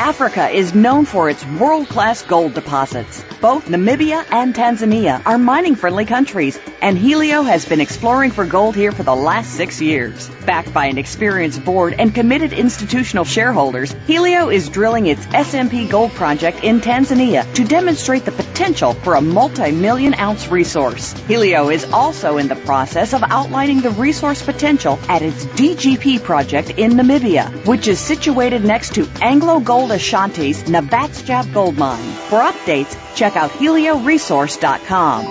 Africa 0.03 0.49
is 0.49 0.75
known 0.75 1.05
for 1.05 1.31
its 1.31 1.47
world-class 1.47 2.23
gold 2.23 2.55
deposits. 2.55 3.23
Both 3.41 3.69
Namibia 3.69 4.25
and 4.33 4.53
Tanzania 4.53 5.25
are 5.25 5.39
mining-friendly 5.39 6.07
countries, 6.07 6.59
and 6.81 6.99
Helio 6.99 7.43
has 7.43 7.65
been 7.65 7.81
exploring 7.81 8.33
for 8.33 8.45
gold 8.45 8.75
here 8.75 8.91
for 8.91 9.05
the 9.05 9.15
last 9.15 9.53
six 9.53 9.81
years. 9.81 10.29
Backed 10.45 10.75
by 10.75 10.87
an 10.87 10.99
experienced 10.99 11.65
board 11.65 11.95
and 11.97 12.13
committed 12.13 12.53
institutional 12.53 13.25
shareholders, 13.25 13.95
Helio 14.09 14.49
is 14.49 14.69
drilling 14.69 15.07
its 15.07 15.25
SMP 15.27 15.89
Gold 15.89 16.11
project 16.15 16.65
in 16.65 16.81
Tanzania 16.81 17.45
to 17.55 17.65
demonstrate 17.65 18.25
the 18.25 18.33
potential 18.33 18.95
for 18.95 19.15
a 19.15 19.21
multi-million 19.21 20.15
ounce 20.15 20.49
resource. 20.49 21.13
Helio 21.29 21.69
is 21.69 21.85
also 21.93 22.39
in 22.39 22.49
the 22.49 22.57
process 22.57 23.15
of 23.15 23.23
outlining 23.23 23.83
the 23.83 23.91
resource 23.91 24.43
potential 24.43 24.99
at 25.09 25.23
its 25.23 25.47
DGP 25.47 26.25
project 26.25 26.71
in 26.71 26.91
Namibia, 26.93 27.65
which 27.69 27.87
is 27.87 28.01
situated 28.01 28.65
next 28.65 28.97
to 28.97 29.09
Anglo 29.21 29.61
Gold 29.61 29.92
Ashanti's 29.93 30.63
Navachab 30.65 31.53
Gold 31.53 31.77
Mine. 31.77 32.13
For 32.29 32.41
updates, 32.41 32.97
check 33.15 33.37
out 33.37 33.51
helioresource.com. 33.51 35.27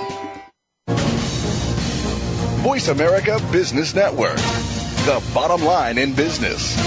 Voice 2.61 2.87
America 2.87 3.39
Business 3.51 3.95
Network, 3.95 4.37
the 4.37 5.21
bottom 5.33 5.65
line 5.65 5.97
in 5.97 6.13
business. 6.13 6.77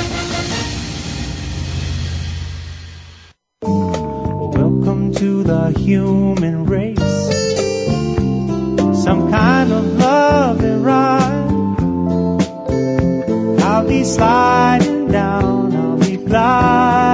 Welcome 3.61 5.13
to 5.15 5.43
the 5.43 5.75
human 5.77 6.67
race. 6.67 6.99
Some 9.03 9.33
kind 9.33 9.73
of 9.73 9.85
love 9.99 10.61
and 10.63 10.85
ride. 10.85 11.51
I'll 13.63 13.89
be 13.89 14.05
sliding 14.05 15.09
down, 15.09 15.75
I'll 15.75 15.97
be 15.99 16.17
gliding 16.19 17.14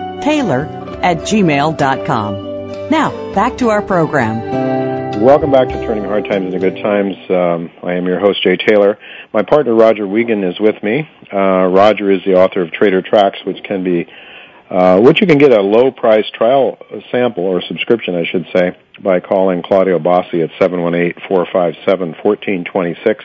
Taylor 0.21 0.65
at 1.01 1.17
gmail.com. 1.17 2.89
Now, 2.89 3.33
back 3.33 3.57
to 3.57 3.69
our 3.69 3.81
program. 3.81 4.61
Welcome 5.21 5.51
back 5.51 5.69
to 5.69 5.75
Turning 5.85 6.03
Hard 6.03 6.25
Times 6.25 6.47
into 6.47 6.57
Good 6.57 6.81
Times. 6.81 7.15
Um, 7.29 7.69
I 7.83 7.93
am 7.93 8.07
your 8.07 8.19
host, 8.19 8.41
Jay 8.41 8.57
Taylor. 8.57 8.97
My 9.31 9.43
partner, 9.43 9.75
Roger 9.75 10.07
Wiegand, 10.07 10.43
is 10.43 10.59
with 10.59 10.81
me. 10.81 11.07
Uh, 11.31 11.67
Roger 11.67 12.09
is 12.09 12.23
the 12.25 12.33
author 12.33 12.61
of 12.61 12.71
Trader 12.71 13.03
Tracks, 13.03 13.37
which 13.45 13.61
can 13.63 13.83
be, 13.83 14.07
uh, 14.69 14.99
which 14.99 15.21
you 15.21 15.27
can 15.27 15.37
get 15.37 15.51
a 15.51 15.61
low 15.61 15.91
price 15.91 16.25
trial 16.33 16.79
sample 17.11 17.43
or 17.43 17.61
subscription, 17.61 18.15
I 18.15 18.25
should 18.25 18.47
say, 18.53 18.75
by 18.99 19.19
calling 19.19 19.61
Claudio 19.61 19.99
Bossi 19.99 20.41
at 20.43 20.49
718-457-1426, 20.59 23.21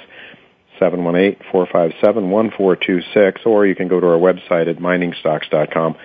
718-457-1426, 0.78 3.46
or 3.46 3.64
you 3.66 3.74
can 3.74 3.88
go 3.88 4.00
to 4.00 4.06
our 4.06 4.18
website 4.18 4.68
at 4.68 4.76
miningstocks.com 4.76 5.96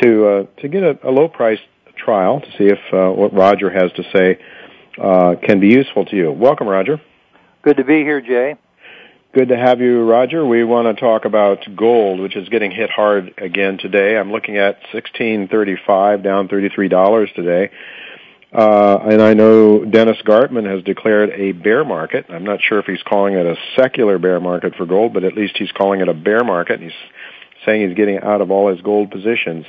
to, 0.00 0.26
uh, 0.26 0.60
to 0.60 0.68
get 0.68 0.82
a, 0.82 0.98
a 1.08 1.10
low 1.10 1.28
price 1.28 1.60
trial 1.96 2.40
to 2.40 2.46
see 2.58 2.64
if 2.64 2.78
uh, 2.92 3.10
what 3.10 3.32
Roger 3.32 3.70
has 3.70 3.92
to 3.92 4.02
say 4.12 4.38
uh, 4.98 5.34
can 5.42 5.60
be 5.60 5.68
useful 5.68 6.04
to 6.06 6.16
you. 6.16 6.32
Welcome, 6.32 6.68
Roger. 6.68 7.00
Good 7.62 7.76
to 7.76 7.84
be 7.84 8.00
here, 8.02 8.20
Jay. 8.20 8.56
Good 9.32 9.48
to 9.48 9.56
have 9.56 9.80
you, 9.80 10.02
Roger. 10.04 10.44
We 10.44 10.62
want 10.62 10.94
to 10.94 11.00
talk 11.00 11.24
about 11.24 11.64
gold, 11.74 12.20
which 12.20 12.36
is 12.36 12.50
getting 12.50 12.70
hit 12.70 12.90
hard 12.90 13.32
again 13.38 13.78
today. 13.78 14.18
I'm 14.18 14.30
looking 14.30 14.58
at 14.58 14.80
1635, 14.92 16.22
down 16.22 16.48
$33 16.48 17.34
today. 17.34 17.70
Uh, 18.52 18.98
and 19.10 19.22
I 19.22 19.32
know 19.32 19.86
Dennis 19.86 20.18
Gartman 20.26 20.70
has 20.70 20.84
declared 20.84 21.30
a 21.30 21.52
bear 21.52 21.82
market. 21.82 22.26
I'm 22.28 22.44
not 22.44 22.60
sure 22.60 22.78
if 22.78 22.84
he's 22.84 23.02
calling 23.02 23.32
it 23.32 23.46
a 23.46 23.56
secular 23.74 24.18
bear 24.18 24.38
market 24.38 24.74
for 24.76 24.84
gold, 24.84 25.14
but 25.14 25.24
at 25.24 25.34
least 25.34 25.56
he's 25.56 25.72
calling 25.72 26.02
it 26.02 26.08
a 26.10 26.14
bear 26.14 26.44
market. 26.44 26.80
He's 26.80 26.92
saying 27.64 27.88
he's 27.88 27.96
getting 27.96 28.18
out 28.18 28.42
of 28.42 28.50
all 28.50 28.70
his 28.70 28.82
gold 28.82 29.10
positions. 29.10 29.64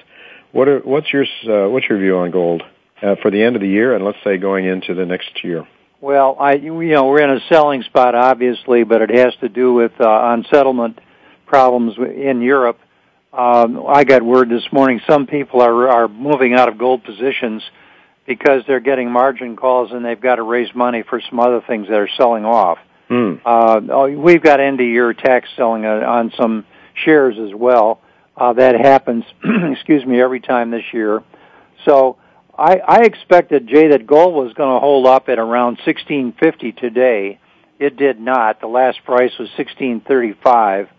What 0.54 0.68
are, 0.68 0.80
what's 0.80 1.12
your 1.12 1.24
uh, 1.24 1.68
what's 1.70 1.90
your 1.90 1.98
view 1.98 2.18
on 2.18 2.30
gold 2.30 2.62
uh, 3.02 3.16
for 3.22 3.32
the 3.32 3.42
end 3.42 3.56
of 3.56 3.62
the 3.62 3.68
year, 3.68 3.96
and 3.96 4.06
let's 4.06 4.20
say 4.24 4.38
going 4.38 4.66
into 4.66 4.94
the 4.94 5.06
next 5.06 5.44
year? 5.44 5.68
Well, 6.00 6.38
I 6.40 6.54
you 6.54 6.72
know 6.94 7.08
we're 7.08 7.24
in 7.24 7.32
a 7.32 7.40
selling 7.50 7.82
spot, 7.82 8.14
obviously, 8.14 8.84
but 8.84 9.02
it 9.02 9.10
has 9.10 9.34
to 9.42 9.50
do 9.50 9.74
with 9.74 10.00
uh, 10.00 10.06
unsettlement 10.38 11.00
problems 11.48 11.96
in 11.98 12.42
Europe. 12.42 12.80
Um, 13.34 13.84
I 13.88 14.04
got 14.04 14.22
word 14.22 14.48
this 14.50 14.72
morning 14.72 15.02
some 15.10 15.26
people 15.26 15.62
are 15.62 15.90
are 15.90 16.08
moving 16.08 16.54
out 16.54 16.70
of 16.70 16.78
gold 16.78 17.04
positions 17.04 17.64
because 18.28 18.62
they're 18.68 18.80
getting 18.80 19.12
margin 19.12 19.56
calls 19.56 19.92
and 19.92 20.06
they've 20.06 20.22
got 20.22 20.36
to 20.36 20.44
raise 20.44 20.74
money 20.76 21.04
for 21.10 21.20
some 21.30 21.40
other 21.40 21.62
things 21.66 21.88
that 21.88 21.98
are 21.98 22.10
selling 22.16 22.46
off. 22.46 22.78
Mm. 23.10 23.42
Uh, 23.44 24.08
we've 24.22 24.42
got 24.42 24.60
end 24.60 24.80
of 24.80 24.86
year 24.86 25.14
tax 25.14 25.50
selling 25.58 25.84
on 25.84 26.32
some 26.38 26.64
shares 26.94 27.38
as 27.40 27.56
well. 27.56 28.02
Uh, 28.36 28.54
that 28.54 28.76
happens, 28.76 29.24
excuse 29.72 30.06
me, 30.06 30.20
every 30.20 30.40
time 30.40 30.72
this 30.72 30.86
year. 30.92 31.24
So 31.86 32.18
I, 32.58 32.78
I 32.78 33.02
expected, 33.04 33.68
Jay, 33.68 33.90
that 33.90 34.08
gold 34.08 34.34
was 34.34 34.54
going 34.54 34.76
to 34.76 34.80
hold 34.80 35.06
up 35.06 35.30
at 35.30 35.40
around 35.40 35.78
1650 35.86 36.72
today. 36.74 37.40
It 37.80 37.98
did 37.98 38.20
not. 38.20 38.62
The 38.62 38.68
last 38.68 39.04
price 39.04 39.32
was 39.40 39.50
1635. 39.58 40.90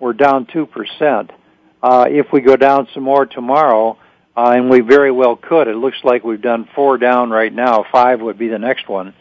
We're 0.00 0.12
down 0.12 0.46
2%. 0.46 1.30
Uh, 1.82 2.06
if 2.08 2.26
we 2.32 2.40
go 2.40 2.56
down 2.56 2.88
some 2.94 3.02
more 3.02 3.26
tomorrow, 3.26 3.98
uh, 4.36 4.52
and 4.56 4.70
we 4.70 4.80
very 4.80 5.10
well 5.10 5.36
could, 5.36 5.68
it 5.68 5.76
looks 5.76 5.98
like 6.04 6.24
we've 6.24 6.40
done 6.40 6.68
four 6.74 6.96
down 6.96 7.30
right 7.30 7.52
now. 7.52 7.84
Five 7.92 8.20
would 8.20 8.38
be 8.38 8.48
the 8.48 8.58
next 8.58 8.88
one. 8.88 9.14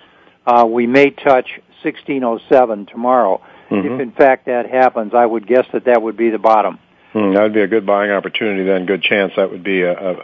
Uh, 0.45 0.65
we 0.65 0.88
may 0.88 1.09
touch 1.09 1.59
1607 1.84 2.86
tomorrow. 2.86 3.41
Mm-hmm. 3.69 3.93
If 3.93 4.01
in 4.01 4.11
fact 4.11 4.45
that 4.45 4.69
happens, 4.69 5.13
I 5.13 5.26
would 5.26 5.47
guess 5.47 5.65
that 5.74 5.86
that 5.86 6.01
would 6.01 6.17
be 6.17 6.30
the 6.30 6.39
bottom. 6.39 6.80
Hmm, 7.14 7.34
that 7.34 7.43
would 7.43 7.53
be 7.53 7.62
a 7.62 7.68
good 7.68 7.86
buying 7.86 8.09
opportunity 8.09 8.64
then. 8.64 8.86
Good 8.86 9.01
chance 9.01 9.34
that 9.36 9.51
would 9.51 9.64
be 9.64 9.82
a, 9.82 9.91
a, 9.91 10.16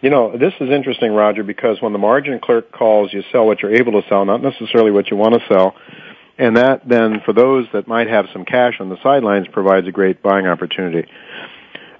you 0.00 0.10
know, 0.10 0.36
this 0.36 0.52
is 0.60 0.70
interesting, 0.70 1.12
Roger, 1.12 1.42
because 1.42 1.82
when 1.82 1.92
the 1.92 1.98
margin 1.98 2.38
clerk 2.38 2.70
calls, 2.70 3.12
you 3.12 3.22
sell 3.32 3.46
what 3.46 3.62
you're 3.62 3.74
able 3.74 4.00
to 4.00 4.08
sell, 4.08 4.24
not 4.24 4.42
necessarily 4.42 4.92
what 4.92 5.10
you 5.10 5.16
want 5.16 5.34
to 5.34 5.40
sell. 5.48 5.74
And 6.38 6.56
that 6.56 6.86
then, 6.88 7.20
for 7.24 7.32
those 7.32 7.66
that 7.72 7.88
might 7.88 8.08
have 8.08 8.26
some 8.32 8.44
cash 8.44 8.74
on 8.78 8.90
the 8.90 8.98
sidelines, 9.02 9.48
provides 9.48 9.88
a 9.88 9.92
great 9.92 10.22
buying 10.22 10.46
opportunity. 10.46 11.08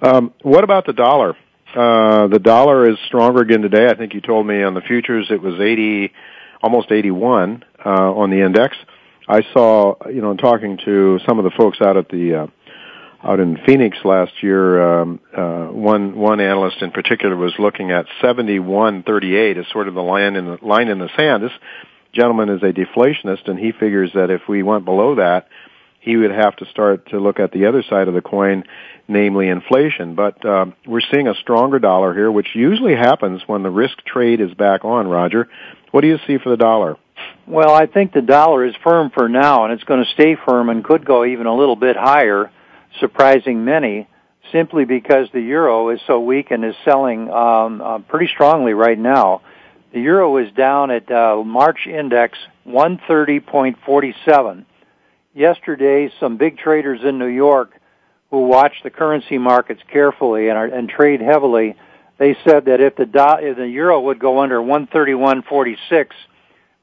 Um, 0.01 0.33
what 0.43 0.63
about 0.63 0.85
the 0.85 0.93
dollar? 0.93 1.35
Uh, 1.75 2.27
the 2.27 2.39
dollar 2.39 2.89
is 2.89 2.97
stronger 3.07 3.41
again 3.41 3.61
today. 3.61 3.87
I 3.87 3.95
think 3.95 4.13
you 4.13 4.21
told 4.21 4.47
me 4.47 4.63
on 4.63 4.75
the 4.75 4.81
futures 4.81 5.27
it 5.29 5.41
was 5.41 5.59
80, 5.59 6.13
almost 6.61 6.91
81 6.91 7.65
uh, 7.83 7.89
on 7.89 8.29
the 8.29 8.45
index. 8.45 8.77
I 9.27 9.41
saw, 9.53 9.95
you 10.07 10.21
know, 10.21 10.35
talking 10.35 10.79
to 10.85 11.19
some 11.27 11.37
of 11.37 11.43
the 11.43 11.51
folks 11.57 11.79
out 11.81 11.97
at 11.97 12.07
the 12.07 12.43
uh, 12.43 12.47
out 13.23 13.39
in 13.39 13.57
Phoenix 13.65 13.97
last 14.03 14.31
year, 14.41 15.01
um, 15.01 15.19
uh, 15.35 15.65
one 15.67 16.15
one 16.15 16.39
analyst 16.39 16.81
in 16.81 16.91
particular 16.91 17.35
was 17.35 17.53
looking 17.57 17.91
at 17.91 18.05
71.38 18.21 19.57
as 19.57 19.65
sort 19.71 19.87
of 19.87 19.95
the 19.95 20.01
line 20.01 20.35
in 20.35 20.45
the 20.45 20.57
line 20.61 20.87
in 20.87 20.99
the 20.99 21.09
sand. 21.17 21.43
This 21.43 21.51
gentleman 22.13 22.49
is 22.49 22.61
a 22.61 22.71
deflationist, 22.71 23.47
and 23.47 23.57
he 23.57 23.71
figures 23.71 24.11
that 24.13 24.29
if 24.29 24.41
we 24.47 24.61
went 24.61 24.85
below 24.85 25.15
that, 25.15 25.47
he 25.99 26.15
would 26.15 26.31
have 26.31 26.55
to 26.57 26.65
start 26.67 27.09
to 27.09 27.19
look 27.19 27.39
at 27.39 27.51
the 27.51 27.65
other 27.65 27.83
side 27.89 28.07
of 28.07 28.13
the 28.13 28.21
coin, 28.21 28.63
namely 29.07 29.49
inflation. 29.49 30.15
But 30.15 30.45
uh, 30.45 30.67
we're 30.85 31.01
seeing 31.11 31.27
a 31.27 31.35
stronger 31.35 31.79
dollar 31.79 32.13
here, 32.13 32.31
which 32.31 32.49
usually 32.53 32.95
happens 32.95 33.41
when 33.47 33.63
the 33.63 33.71
risk 33.71 33.97
trade 34.05 34.41
is 34.41 34.53
back 34.53 34.85
on. 34.85 35.07
Roger, 35.07 35.49
what 35.91 36.01
do 36.01 36.07
you 36.07 36.17
see 36.27 36.37
for 36.37 36.49
the 36.49 36.57
dollar? 36.57 36.97
Well, 37.47 37.73
I 37.73 37.87
think 37.87 38.13
the 38.13 38.21
dollar 38.21 38.65
is 38.65 38.75
firm 38.83 39.09
for 39.09 39.27
now, 39.27 39.63
and 39.63 39.73
it's 39.73 39.83
going 39.83 40.03
to 40.03 40.11
stay 40.11 40.37
firm 40.45 40.69
and 40.69 40.83
could 40.83 41.03
go 41.03 41.25
even 41.25 41.47
a 41.47 41.55
little 41.55 41.75
bit 41.75 41.97
higher 41.97 42.51
surprising 42.99 43.65
many 43.65 44.07
simply 44.51 44.85
because 44.85 45.27
the 45.33 45.41
euro 45.41 45.89
is 45.89 45.99
so 46.07 46.19
weak 46.19 46.51
and 46.51 46.63
is 46.63 46.75
selling 46.85 47.29
um, 47.29 47.81
uh, 47.81 47.99
pretty 47.99 48.27
strongly 48.27 48.73
right 48.73 48.97
now. 48.97 49.41
The 49.93 49.99
euro 50.01 50.37
is 50.37 50.51
down 50.53 50.91
at 50.91 51.09
uh, 51.11 51.43
March 51.43 51.87
index 51.87 52.37
130.47. 52.67 54.65
Yesterday, 55.33 56.11
some 56.19 56.37
big 56.37 56.57
traders 56.57 57.01
in 57.03 57.17
New 57.17 57.27
York 57.27 57.79
who 58.31 58.47
watch 58.47 58.73
the 58.83 58.89
currency 58.89 59.37
markets 59.37 59.81
carefully 59.91 60.49
and, 60.49 60.57
are, 60.57 60.65
and 60.65 60.89
trade 60.89 61.21
heavily, 61.21 61.75
they 62.17 62.35
said 62.43 62.65
that 62.65 62.81
if 62.81 62.95
the 62.95 63.05
do- 63.05 63.45
if 63.45 63.57
the 63.57 63.67
euro 63.67 64.01
would 64.01 64.19
go 64.19 64.39
under 64.39 64.59
131.46, 64.59 66.07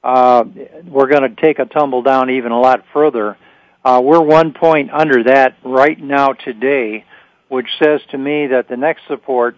uh, 0.02 0.44
we're 0.86 1.08
going 1.08 1.22
to 1.22 1.40
take 1.40 1.58
a 1.58 1.64
tumble 1.64 2.02
down 2.02 2.30
even 2.30 2.52
a 2.52 2.60
lot 2.60 2.84
further. 2.92 3.36
Uh, 3.84 4.00
we're 4.02 4.22
one 4.22 4.52
point 4.52 4.90
under 4.92 5.24
that 5.24 5.56
right 5.62 6.00
now 6.00 6.32
today, 6.32 7.04
which 7.48 7.68
says 7.82 8.00
to 8.10 8.18
me 8.18 8.46
that 8.46 8.68
the 8.68 8.76
next 8.76 9.02
support 9.06 9.56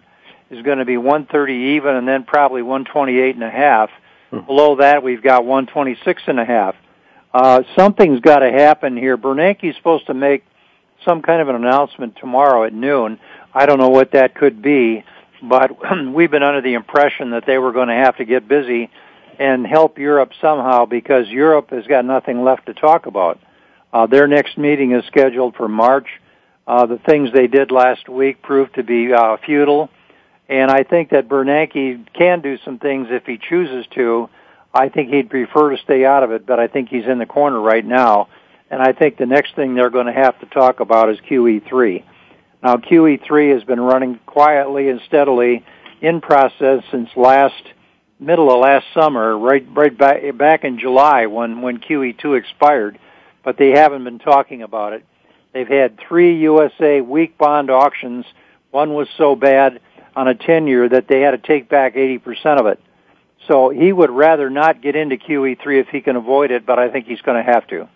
is 0.49 0.61
going 0.63 0.79
to 0.79 0.85
be 0.85 0.97
130 0.97 1.53
even, 1.53 1.95
and 1.95 2.07
then 2.07 2.23
probably 2.23 2.61
128 2.61 3.35
and 3.35 3.43
a 3.43 3.49
half. 3.49 3.89
Hmm. 4.29 4.39
Below 4.41 4.77
that, 4.77 5.01
we've 5.01 5.23
got 5.23 5.45
126 5.45 6.23
and 6.27 6.39
a 6.39 6.45
half. 6.45 6.75
Uh, 7.33 7.63
something's 7.77 8.19
got 8.19 8.39
to 8.39 8.51
happen 8.51 8.97
here. 8.97 9.17
Bernanke's 9.17 9.77
supposed 9.77 10.07
to 10.07 10.13
make 10.13 10.43
some 11.05 11.21
kind 11.21 11.41
of 11.41 11.47
an 11.47 11.55
announcement 11.55 12.17
tomorrow 12.17 12.65
at 12.65 12.73
noon. 12.73 13.19
I 13.53 13.65
don't 13.65 13.79
know 13.79 13.89
what 13.89 14.11
that 14.11 14.35
could 14.35 14.61
be, 14.61 15.05
but 15.41 15.71
we've 16.13 16.31
been 16.31 16.43
under 16.43 16.61
the 16.61 16.73
impression 16.73 17.31
that 17.31 17.45
they 17.45 17.57
were 17.57 17.71
going 17.71 17.87
to 17.87 17.93
have 17.93 18.17
to 18.17 18.25
get 18.25 18.47
busy 18.47 18.89
and 19.39 19.65
help 19.65 19.97
Europe 19.99 20.31
somehow 20.41 20.85
because 20.85 21.27
Europe 21.29 21.69
has 21.69 21.85
got 21.87 22.03
nothing 22.03 22.43
left 22.43 22.65
to 22.65 22.73
talk 22.73 23.05
about. 23.05 23.39
Uh, 23.91 24.07
their 24.07 24.27
next 24.27 24.57
meeting 24.57 24.91
is 24.91 25.03
scheduled 25.05 25.55
for 25.55 25.67
March. 25.67 26.07
Uh, 26.67 26.85
the 26.85 26.97
things 26.97 27.31
they 27.31 27.47
did 27.47 27.71
last 27.71 28.09
week 28.09 28.41
proved 28.41 28.75
to 28.75 28.83
be 28.83 29.13
uh, 29.13 29.37
futile, 29.45 29.89
and 30.49 30.69
I 30.69 30.83
think 30.83 31.11
that 31.11 31.29
Bernanke 31.29 32.05
can 32.13 32.41
do 32.41 32.57
some 32.65 32.79
things 32.79 33.07
if 33.09 33.25
he 33.25 33.37
chooses 33.37 33.85
to. 33.95 34.29
I 34.73 34.89
think 34.89 35.09
he'd 35.09 35.29
prefer 35.29 35.71
to 35.71 35.77
stay 35.83 36.05
out 36.05 36.23
of 36.23 36.31
it, 36.31 36.45
but 36.45 36.59
I 36.59 36.67
think 36.67 36.89
he's 36.89 37.05
in 37.05 37.19
the 37.19 37.25
corner 37.25 37.59
right 37.59 37.85
now. 37.85 38.27
And 38.69 38.81
I 38.81 38.91
think 38.91 39.17
the 39.17 39.25
next 39.25 39.55
thing 39.55 39.75
they're 39.75 39.89
going 39.89 40.07
to 40.07 40.13
have 40.13 40.37
to 40.41 40.45
talk 40.47 40.81
about 40.81 41.09
is 41.09 41.17
QE3. 41.29 42.03
Now, 42.61 42.75
QE3 42.75 43.53
has 43.53 43.63
been 43.63 43.79
running 43.79 44.19
quietly 44.25 44.89
and 44.89 44.99
steadily 45.07 45.63
in 46.01 46.21
process 46.21 46.83
since 46.91 47.09
last 47.15 47.63
middle 48.19 48.51
of 48.51 48.59
last 48.59 48.85
summer, 48.93 49.37
right 49.37 49.65
right 49.73 49.95
back 49.95 50.37
back 50.37 50.63
in 50.63 50.79
July 50.79 51.27
when 51.27 51.61
when 51.61 51.79
QE2 51.79 52.37
expired, 52.37 52.99
but 53.47 53.55
they 53.55 53.69
haven't 53.69 54.03
been 54.03 54.19
talking 54.19 54.61
about 54.61 54.91
it. 54.91 55.05
They've 55.53 55.69
had 55.69 55.97
three 56.05 56.41
USA 56.41 56.99
weak 56.99 57.37
bond 57.37 57.69
auctions. 57.69 58.25
One 58.71 58.93
was 58.93 59.07
so 59.17 59.37
bad 59.37 59.79
on 60.17 60.27
a 60.27 60.35
10 60.35 60.67
year 60.67 60.89
that 60.89 61.07
they 61.07 61.21
had 61.21 61.31
to 61.31 61.37
take 61.37 61.69
back 61.69 61.95
80% 61.95 62.59
of 62.59 62.65
it. 62.65 62.81
So 63.47 63.69
he 63.69 63.93
would 63.93 64.09
rather 64.09 64.49
not 64.49 64.81
get 64.81 64.97
into 64.97 65.15
QE3 65.15 65.79
if 65.79 65.87
he 65.87 66.01
can 66.01 66.17
avoid 66.17 66.51
it, 66.51 66.65
but 66.65 66.77
I 66.77 66.91
think 66.91 67.05
he's 67.07 67.21
going 67.21 67.41
to 67.41 67.53
have 67.53 67.65
to. 67.67 67.87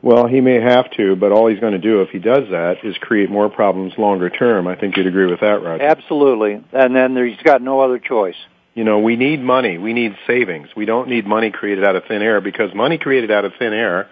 Well, 0.00 0.26
he 0.26 0.40
may 0.40 0.58
have 0.58 0.90
to, 0.92 1.16
but 1.16 1.32
all 1.32 1.48
he's 1.48 1.60
going 1.60 1.74
to 1.74 1.78
do 1.78 2.00
if 2.00 2.08
he 2.08 2.18
does 2.18 2.48
that 2.50 2.82
is 2.82 2.96
create 2.96 3.28
more 3.28 3.50
problems 3.50 3.92
longer 3.98 4.30
term. 4.30 4.66
I 4.66 4.74
think 4.74 4.96
you'd 4.96 5.06
agree 5.06 5.26
with 5.26 5.40
that, 5.40 5.62
Roger. 5.62 5.82
Absolutely. 5.82 6.64
And 6.72 6.96
then 6.96 7.14
he's 7.14 7.42
got 7.44 7.60
no 7.60 7.80
other 7.80 7.98
choice. 7.98 8.36
You 8.74 8.84
know, 8.84 9.00
we 9.00 9.16
need 9.16 9.42
money. 9.42 9.76
We 9.76 9.92
need 9.92 10.16
savings. 10.26 10.68
We 10.74 10.86
don't 10.86 11.10
need 11.10 11.26
money 11.26 11.50
created 11.50 11.84
out 11.84 11.94
of 11.94 12.04
thin 12.06 12.22
air 12.22 12.40
because 12.40 12.74
money 12.74 12.96
created 12.96 13.30
out 13.30 13.44
of 13.44 13.52
thin 13.58 13.74
air 13.74 14.08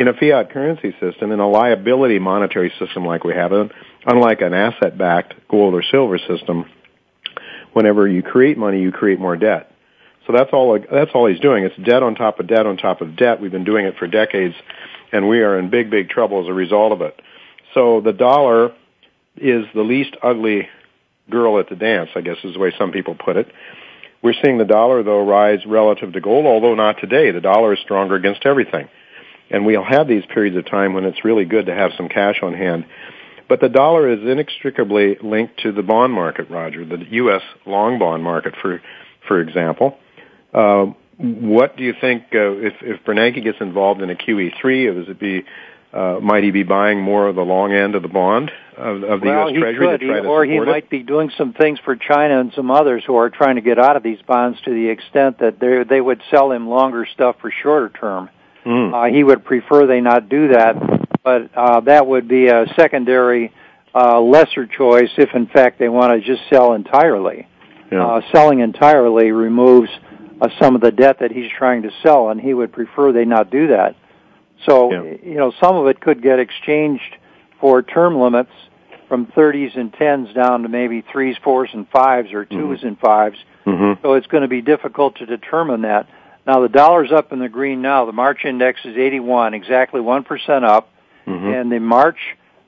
in 0.00 0.08
a 0.08 0.14
fiat 0.14 0.50
currency 0.50 0.96
system, 0.98 1.30
in 1.30 1.40
a 1.40 1.46
liability 1.46 2.18
monetary 2.18 2.72
system 2.78 3.04
like 3.04 3.22
we 3.22 3.34
have, 3.34 3.52
unlike 4.06 4.40
an 4.40 4.54
asset-backed 4.54 5.34
gold 5.46 5.74
or 5.74 5.82
silver 5.82 6.16
system, 6.16 6.64
whenever 7.74 8.08
you 8.08 8.22
create 8.22 8.56
money, 8.56 8.80
you 8.80 8.92
create 8.92 9.20
more 9.20 9.36
debt. 9.36 9.70
So 10.26 10.32
that's 10.32 10.48
all. 10.54 10.78
That's 10.90 11.10
all 11.12 11.26
he's 11.26 11.40
doing. 11.40 11.64
It's 11.64 11.76
debt 11.76 12.02
on 12.02 12.14
top 12.14 12.40
of 12.40 12.46
debt 12.46 12.64
on 12.64 12.78
top 12.78 13.02
of 13.02 13.14
debt. 13.14 13.42
We've 13.42 13.50
been 13.50 13.64
doing 13.64 13.84
it 13.84 13.98
for 13.98 14.06
decades, 14.06 14.54
and 15.12 15.28
we 15.28 15.40
are 15.40 15.58
in 15.58 15.68
big, 15.68 15.90
big 15.90 16.08
trouble 16.08 16.40
as 16.40 16.48
a 16.48 16.54
result 16.54 16.92
of 16.92 17.02
it. 17.02 17.20
So 17.74 18.00
the 18.00 18.14
dollar 18.14 18.72
is 19.36 19.66
the 19.74 19.82
least 19.82 20.16
ugly 20.22 20.66
girl 21.28 21.60
at 21.60 21.68
the 21.68 21.76
dance, 21.76 22.08
I 22.16 22.22
guess 22.22 22.36
is 22.42 22.54
the 22.54 22.58
way 22.58 22.72
some 22.78 22.90
people 22.90 23.16
put 23.22 23.36
it. 23.36 23.52
We're 24.22 24.34
seeing 24.42 24.56
the 24.56 24.64
dollar 24.64 25.02
though 25.02 25.26
rise 25.26 25.66
relative 25.66 26.14
to 26.14 26.22
gold, 26.22 26.46
although 26.46 26.74
not 26.74 27.00
today. 27.00 27.32
The 27.32 27.42
dollar 27.42 27.74
is 27.74 27.80
stronger 27.80 28.14
against 28.14 28.46
everything. 28.46 28.88
And 29.50 29.66
we'll 29.66 29.84
have 29.84 30.06
these 30.06 30.24
periods 30.26 30.56
of 30.56 30.66
time 30.66 30.94
when 30.94 31.04
it's 31.04 31.24
really 31.24 31.44
good 31.44 31.66
to 31.66 31.74
have 31.74 31.92
some 31.96 32.08
cash 32.08 32.36
on 32.42 32.54
hand. 32.54 32.86
But 33.48 33.60
the 33.60 33.68
dollar 33.68 34.08
is 34.08 34.20
inextricably 34.20 35.16
linked 35.20 35.58
to 35.62 35.72
the 35.72 35.82
bond 35.82 36.12
market, 36.12 36.48
Roger, 36.50 36.84
the 36.84 37.04
U.S. 37.10 37.42
long 37.66 37.98
bond 37.98 38.22
market, 38.22 38.54
for 38.62 38.80
for 39.26 39.40
example. 39.40 39.98
Uh, 40.54 40.86
what 41.18 41.76
do 41.76 41.82
you 41.82 41.94
think 42.00 42.24
uh, 42.32 42.52
if 42.52 42.74
if 42.80 43.04
Bernanke 43.04 43.42
gets 43.42 43.58
involved 43.60 44.02
in 44.02 44.10
a 44.10 44.14
QE3? 44.14 44.94
Does 44.94 45.08
it 45.08 45.18
be 45.18 45.44
uh, 45.92 46.20
might 46.22 46.44
he 46.44 46.52
be 46.52 46.62
buying 46.62 47.00
more 47.00 47.26
of 47.26 47.34
the 47.34 47.42
long 47.42 47.72
end 47.72 47.96
of 47.96 48.02
the 48.02 48.08
bond 48.08 48.52
of, 48.76 49.02
of 49.02 49.20
the 49.20 49.26
well, 49.26 49.50
U.S. 49.50 49.60
Treasury 49.60 49.86
could. 49.86 50.00
to 50.00 50.06
try 50.06 50.20
he, 50.20 50.26
or 50.26 50.44
he 50.44 50.60
might 50.60 50.88
be 50.88 51.02
doing 51.02 51.32
some 51.36 51.52
things 51.52 51.80
for 51.84 51.96
China 51.96 52.40
and 52.40 52.52
some 52.54 52.70
others 52.70 53.02
who 53.04 53.16
are 53.16 53.28
trying 53.28 53.56
to 53.56 53.62
get 53.62 53.80
out 53.80 53.96
of 53.96 54.04
these 54.04 54.22
bonds 54.22 54.60
to 54.64 54.70
the 54.70 54.88
extent 54.88 55.40
that 55.40 55.58
they 55.58 55.82
they 55.82 56.00
would 56.00 56.22
sell 56.30 56.52
him 56.52 56.68
longer 56.68 57.06
stuff 57.12 57.36
for 57.40 57.50
shorter 57.50 57.88
term. 57.88 58.30
Mm. 58.64 58.92
Uh, 58.92 59.14
he 59.14 59.24
would 59.24 59.44
prefer 59.44 59.86
they 59.86 60.00
not 60.00 60.28
do 60.28 60.48
that, 60.48 60.76
but 61.22 61.50
uh, 61.54 61.80
that 61.80 62.06
would 62.06 62.28
be 62.28 62.48
a 62.48 62.66
secondary, 62.76 63.52
uh, 63.94 64.20
lesser 64.20 64.66
choice 64.66 65.10
if, 65.16 65.34
in 65.34 65.46
fact, 65.46 65.78
they 65.78 65.88
want 65.88 66.12
to 66.12 66.26
just 66.26 66.48
sell 66.50 66.74
entirely. 66.74 67.46
Yeah. 67.90 68.06
Uh, 68.06 68.20
selling 68.32 68.60
entirely 68.60 69.32
removes 69.32 69.88
uh, 70.40 70.48
some 70.60 70.74
of 70.74 70.80
the 70.80 70.92
debt 70.92 71.18
that 71.20 71.32
he's 71.32 71.50
trying 71.56 71.82
to 71.82 71.90
sell, 72.02 72.30
and 72.30 72.40
he 72.40 72.54
would 72.54 72.72
prefer 72.72 73.12
they 73.12 73.24
not 73.24 73.50
do 73.50 73.68
that. 73.68 73.96
So, 74.66 74.92
yeah. 74.92 75.16
you 75.22 75.34
know, 75.34 75.52
some 75.60 75.76
of 75.76 75.86
it 75.86 76.00
could 76.00 76.22
get 76.22 76.38
exchanged 76.38 77.16
for 77.60 77.82
term 77.82 78.18
limits 78.18 78.52
from 79.08 79.26
30s 79.26 79.76
and 79.76 79.92
10s 79.92 80.34
down 80.34 80.62
to 80.62 80.68
maybe 80.68 81.02
3s, 81.02 81.40
4s, 81.40 81.74
and 81.74 81.90
5s 81.90 82.32
or 82.32 82.46
2s 82.46 82.52
mm-hmm. 82.52 82.86
and 82.86 83.00
5s. 83.00 83.36
Mm-hmm. 83.66 84.02
So 84.02 84.14
it's 84.14 84.26
going 84.28 84.42
to 84.42 84.48
be 84.48 84.62
difficult 84.62 85.16
to 85.16 85.26
determine 85.26 85.82
that. 85.82 86.08
Now 86.50 86.60
the 86.62 86.68
dollar's 86.68 87.12
up 87.12 87.32
in 87.32 87.38
the 87.38 87.48
green 87.48 87.80
now. 87.80 88.06
The 88.06 88.12
March 88.12 88.44
index 88.44 88.80
is 88.84 88.96
81, 88.96 89.54
exactly 89.54 90.00
1% 90.00 90.64
up. 90.64 90.92
Mm-hmm. 91.24 91.46
And 91.46 91.70
the 91.70 91.78
March 91.78 92.18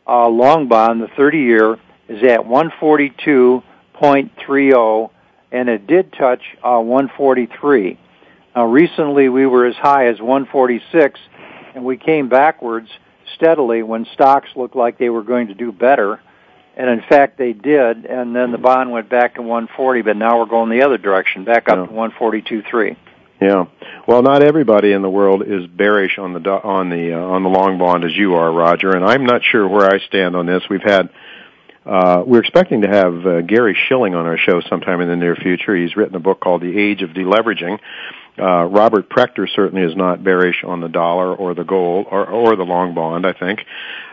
uh, 0.06 0.28
long 0.28 0.68
bond, 0.68 1.02
the 1.02 1.08
30 1.08 1.38
year, 1.38 1.80
is 2.08 2.22
at 2.22 2.42
142.30 2.42 5.10
and 5.50 5.68
it 5.68 5.88
did 5.88 6.12
touch 6.12 6.42
uh, 6.62 6.78
143. 6.78 7.98
Now 8.54 8.66
recently 8.66 9.28
we 9.28 9.46
were 9.46 9.66
as 9.66 9.74
high 9.74 10.06
as 10.06 10.20
146 10.20 11.18
and 11.74 11.84
we 11.84 11.96
came 11.96 12.28
backwards 12.28 12.88
steadily 13.34 13.82
when 13.82 14.06
stocks 14.14 14.50
looked 14.54 14.76
like 14.76 14.98
they 14.98 15.10
were 15.10 15.24
going 15.24 15.48
to 15.48 15.54
do 15.54 15.72
better. 15.72 16.20
And 16.76 16.88
in 16.88 17.02
fact, 17.08 17.36
they 17.36 17.52
did. 17.52 18.06
And 18.06 18.36
then 18.36 18.52
the 18.52 18.58
bond 18.58 18.92
went 18.92 19.08
back 19.08 19.34
to 19.34 19.42
140, 19.42 20.02
but 20.02 20.16
now 20.16 20.38
we're 20.38 20.46
going 20.46 20.70
the 20.70 20.82
other 20.82 20.98
direction, 20.98 21.42
back 21.42 21.68
up 21.68 21.78
yeah. 21.78 21.86
to 21.86 21.92
142.3. 21.92 22.96
Yeah. 23.42 23.64
Well, 24.06 24.22
not 24.22 24.42
everybody 24.42 24.92
in 24.92 25.02
the 25.02 25.10
world 25.10 25.42
is 25.44 25.66
bearish 25.66 26.16
on 26.16 26.32
the 26.32 26.48
on 26.48 26.90
the 26.90 27.14
uh, 27.14 27.18
on 27.18 27.42
the 27.42 27.48
long 27.48 27.76
bond 27.76 28.04
as 28.04 28.16
you 28.16 28.34
are, 28.34 28.52
Roger. 28.52 28.94
And 28.94 29.04
I'm 29.04 29.24
not 29.24 29.42
sure 29.42 29.66
where 29.66 29.92
I 29.92 29.98
stand 30.06 30.36
on 30.36 30.46
this. 30.46 30.62
We've 30.70 30.82
had 30.82 31.10
uh, 31.84 32.22
we're 32.24 32.40
expecting 32.40 32.82
to 32.82 32.88
have 32.88 33.26
uh, 33.26 33.40
Gary 33.40 33.76
Shilling 33.88 34.14
on 34.14 34.26
our 34.26 34.38
show 34.38 34.60
sometime 34.68 35.00
in 35.00 35.08
the 35.08 35.16
near 35.16 35.34
future. 35.34 35.74
He's 35.74 35.96
written 35.96 36.14
a 36.14 36.20
book 36.20 36.38
called 36.38 36.62
The 36.62 36.78
Age 36.78 37.02
of 37.02 37.10
Deleveraging. 37.10 37.80
Uh, 38.38 38.64
Robert 38.64 39.10
Prechter 39.10 39.46
certainly 39.54 39.82
is 39.82 39.96
not 39.96 40.22
bearish 40.22 40.64
on 40.64 40.80
the 40.80 40.88
dollar 40.88 41.34
or 41.34 41.54
the 41.54 41.64
gold 41.64 42.06
or, 42.10 42.24
or 42.26 42.56
the 42.56 42.62
long 42.62 42.94
bond, 42.94 43.26
I 43.26 43.32
think. 43.32 43.60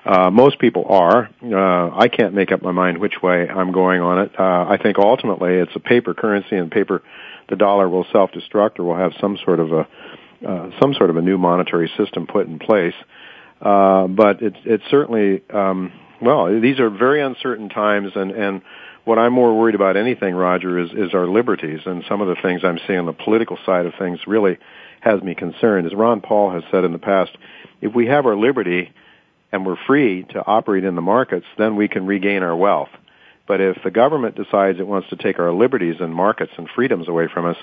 Uh, 0.03 0.29
most 0.31 0.59
people 0.59 0.85
are. 0.89 1.29
Uh, 1.43 1.95
I 1.95 2.07
can't 2.09 2.33
make 2.33 2.51
up 2.51 2.61
my 2.61 2.71
mind 2.71 2.97
which 2.97 3.21
way 3.21 3.47
I'm 3.47 3.71
going 3.71 4.01
on 4.01 4.19
it. 4.19 4.37
Uh, 4.37 4.65
I 4.67 4.77
think 4.81 4.97
ultimately 4.97 5.53
it's 5.53 5.75
a 5.75 5.79
paper 5.79 6.13
currency 6.13 6.57
and 6.57 6.71
paper 6.71 7.01
the 7.49 7.55
dollar 7.55 7.89
will 7.89 8.05
self-destruct 8.11 8.79
or 8.79 8.83
we'll 8.85 8.97
have 8.97 9.13
some 9.19 9.37
sort 9.43 9.59
of 9.59 9.71
a 9.71 9.87
uh, 10.45 10.69
some 10.79 10.93
sort 10.93 11.09
of 11.09 11.17
a 11.17 11.21
new 11.21 11.37
monetary 11.37 11.91
system 11.97 12.25
put 12.25 12.47
in 12.47 12.59
place. 12.59 12.93
Uh, 13.61 14.07
but 14.07 14.41
it's 14.41 14.57
it's 14.63 14.83
certainly 14.89 15.43
um, 15.49 15.91
well, 16.21 16.59
these 16.61 16.79
are 16.79 16.89
very 16.89 17.21
uncertain 17.21 17.69
times, 17.69 18.11
and 18.15 18.31
and 18.31 18.61
what 19.05 19.17
I'm 19.17 19.33
more 19.33 19.57
worried 19.57 19.75
about 19.75 19.97
anything, 19.97 20.35
Roger, 20.35 20.79
is 20.79 20.91
is 20.91 21.13
our 21.13 21.27
liberties, 21.27 21.81
and 21.85 22.03
some 22.07 22.21
of 22.21 22.27
the 22.27 22.41
things 22.41 22.61
I'm 22.63 22.79
seeing 22.87 22.99
on 22.99 23.05
the 23.05 23.13
political 23.13 23.57
side 23.65 23.85
of 23.85 23.93
things 23.99 24.19
really 24.27 24.57
has 25.01 25.21
me 25.21 25.35
concerned. 25.35 25.87
As 25.87 25.93
Ron 25.93 26.21
Paul 26.21 26.51
has 26.51 26.63
said 26.71 26.83
in 26.83 26.91
the 26.91 26.99
past, 26.99 27.31
if 27.81 27.93
we 27.93 28.07
have 28.07 28.25
our 28.25 28.35
liberty 28.35 28.93
and 29.51 29.65
we're 29.65 29.77
free 29.87 30.23
to 30.29 30.45
operate 30.45 30.83
in 30.83 30.95
the 30.95 31.01
markets, 31.01 31.45
then 31.57 31.75
we 31.75 31.87
can 31.87 32.05
regain 32.05 32.43
our 32.43 32.55
wealth. 32.55 32.89
But 33.49 33.61
if 33.61 33.77
the 33.83 33.89
government 33.89 34.35
decides 34.35 34.79
it 34.79 34.85
wants 34.85 35.09
to 35.09 35.15
take 35.15 35.39
our 35.39 35.51
liberties 35.51 35.95
and 35.99 36.13
markets 36.13 36.51
and 36.55 36.69
freedoms 36.75 37.07
away 37.07 37.27
from 37.33 37.47
us, 37.47 37.57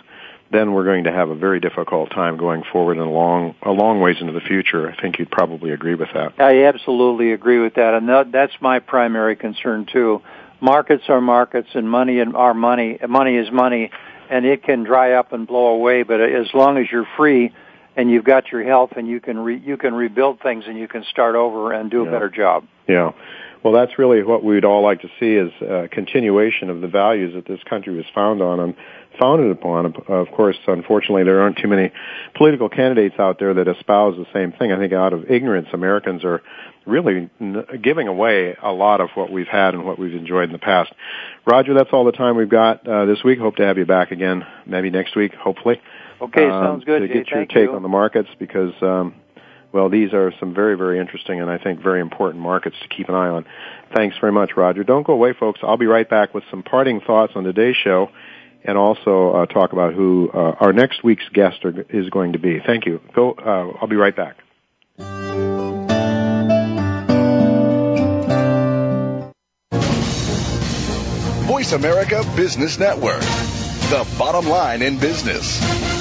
then 0.50 0.72
we're 0.72 0.84
going 0.84 1.04
to 1.04 1.12
have 1.12 1.30
a 1.30 1.34
very 1.36 1.60
difficult 1.60 2.10
time 2.10 2.36
going 2.36 2.64
forward 2.72 2.96
and 2.96 3.06
a 3.06 3.08
long, 3.08 3.54
a 3.62 3.70
long 3.70 4.00
ways 4.00 4.16
into 4.20 4.32
the 4.32 4.40
future. 4.40 4.90
I 4.90 5.00
think 5.00 5.20
you'd 5.20 5.30
probably 5.30 5.70
agree 5.70 5.94
with 5.94 6.08
that. 6.12 6.40
I 6.40 6.64
absolutely 6.64 7.30
agree 7.30 7.60
with 7.60 7.74
that, 7.74 7.94
and 7.94 8.34
that's 8.34 8.52
my 8.60 8.80
primary 8.80 9.36
concern 9.36 9.86
too. 9.90 10.22
Markets 10.60 11.04
are 11.08 11.20
markets, 11.20 11.68
and 11.74 11.88
money 11.88 12.18
and 12.18 12.34
are 12.34 12.52
money. 12.52 12.98
Money 13.08 13.36
is 13.36 13.52
money, 13.52 13.92
and 14.28 14.44
it 14.44 14.64
can 14.64 14.82
dry 14.82 15.12
up 15.12 15.32
and 15.32 15.46
blow 15.46 15.66
away. 15.66 16.02
But 16.02 16.20
as 16.20 16.48
long 16.52 16.78
as 16.78 16.86
you're 16.90 17.06
free 17.16 17.52
and 17.94 18.10
you've 18.10 18.24
got 18.24 18.50
your 18.50 18.64
health, 18.64 18.94
and 18.96 19.06
you 19.06 19.20
can 19.20 19.38
re, 19.38 19.56
you 19.56 19.76
can 19.76 19.94
rebuild 19.94 20.40
things, 20.40 20.64
and 20.66 20.76
you 20.76 20.88
can 20.88 21.04
start 21.04 21.36
over 21.36 21.72
and 21.72 21.92
do 21.92 22.02
a 22.02 22.04
yeah. 22.06 22.10
better 22.10 22.28
job. 22.28 22.64
Yeah. 22.88 23.12
Well, 23.66 23.74
that's 23.74 23.98
really 23.98 24.22
what 24.22 24.44
we'd 24.44 24.64
all 24.64 24.80
like 24.80 25.00
to 25.00 25.08
see 25.18 25.34
is 25.34 25.50
a 25.60 25.88
continuation 25.88 26.70
of 26.70 26.80
the 26.80 26.86
values 26.86 27.34
that 27.34 27.52
this 27.52 27.58
country 27.68 27.96
was 27.96 28.04
found 28.14 28.40
on 28.40 28.60
and 28.60 28.76
founded 29.18 29.50
upon. 29.50 29.86
Of 30.06 30.28
course, 30.30 30.54
unfortunately, 30.68 31.24
there 31.24 31.40
aren't 31.40 31.58
too 31.58 31.66
many 31.66 31.90
political 32.36 32.68
candidates 32.68 33.16
out 33.18 33.40
there 33.40 33.54
that 33.54 33.66
espouse 33.66 34.14
the 34.18 34.26
same 34.32 34.52
thing. 34.52 34.70
I 34.70 34.78
think 34.78 34.92
out 34.92 35.12
of 35.12 35.28
ignorance, 35.28 35.66
Americans 35.72 36.22
are 36.22 36.42
really 36.86 37.28
giving 37.82 38.06
away 38.06 38.56
a 38.62 38.70
lot 38.70 39.00
of 39.00 39.08
what 39.16 39.32
we've 39.32 39.48
had 39.48 39.74
and 39.74 39.84
what 39.84 39.98
we've 39.98 40.14
enjoyed 40.14 40.44
in 40.44 40.52
the 40.52 40.60
past. 40.60 40.92
Roger, 41.44 41.74
that's 41.74 41.90
all 41.92 42.04
the 42.04 42.12
time 42.12 42.36
we've 42.36 42.48
got 42.48 42.86
uh, 42.86 43.06
this 43.06 43.24
week. 43.24 43.40
Hope 43.40 43.56
to 43.56 43.64
have 43.64 43.78
you 43.78 43.84
back 43.84 44.12
again, 44.12 44.46
maybe 44.64 44.90
next 44.90 45.16
week, 45.16 45.34
hopefully. 45.34 45.80
Okay, 46.22 46.44
um, 46.44 46.64
sounds 46.64 46.84
good. 46.84 47.00
To 47.00 47.08
Jay, 47.08 47.14
get 47.14 47.28
your 47.30 47.46
take 47.46 47.56
you. 47.56 47.74
on 47.74 47.82
the 47.82 47.88
markets 47.88 48.28
because, 48.38 48.74
um, 48.80 49.16
well, 49.72 49.88
these 49.88 50.12
are 50.12 50.32
some 50.40 50.54
very, 50.54 50.76
very 50.76 50.98
interesting 50.98 51.40
and 51.40 51.50
I 51.50 51.58
think 51.58 51.80
very 51.80 52.00
important 52.00 52.42
markets 52.42 52.76
to 52.82 52.88
keep 52.88 53.08
an 53.08 53.14
eye 53.14 53.28
on. 53.28 53.44
Thanks 53.94 54.16
very 54.20 54.32
much, 54.32 54.52
Roger. 54.56 54.84
Don't 54.84 55.06
go 55.06 55.12
away, 55.12 55.32
folks. 55.38 55.60
I'll 55.62 55.76
be 55.76 55.86
right 55.86 56.08
back 56.08 56.34
with 56.34 56.44
some 56.50 56.62
parting 56.62 57.00
thoughts 57.00 57.32
on 57.36 57.44
today's 57.44 57.76
show 57.76 58.10
and 58.64 58.76
also 58.76 59.32
uh, 59.32 59.46
talk 59.46 59.72
about 59.72 59.94
who 59.94 60.30
uh, 60.32 60.56
our 60.60 60.72
next 60.72 61.04
week's 61.04 61.28
guest 61.32 61.64
are, 61.64 61.84
is 61.88 62.10
going 62.10 62.32
to 62.32 62.38
be. 62.38 62.58
Thank 62.64 62.86
you. 62.86 63.00
Go. 63.14 63.32
Uh, 63.32 63.78
I'll 63.80 63.88
be 63.88 63.96
right 63.96 64.14
back. 64.14 64.36
Voice 71.46 71.72
America 71.72 72.22
Business 72.36 72.78
Network, 72.78 73.20
the 73.20 74.06
bottom 74.18 74.48
line 74.48 74.82
in 74.82 74.98
business. 74.98 75.95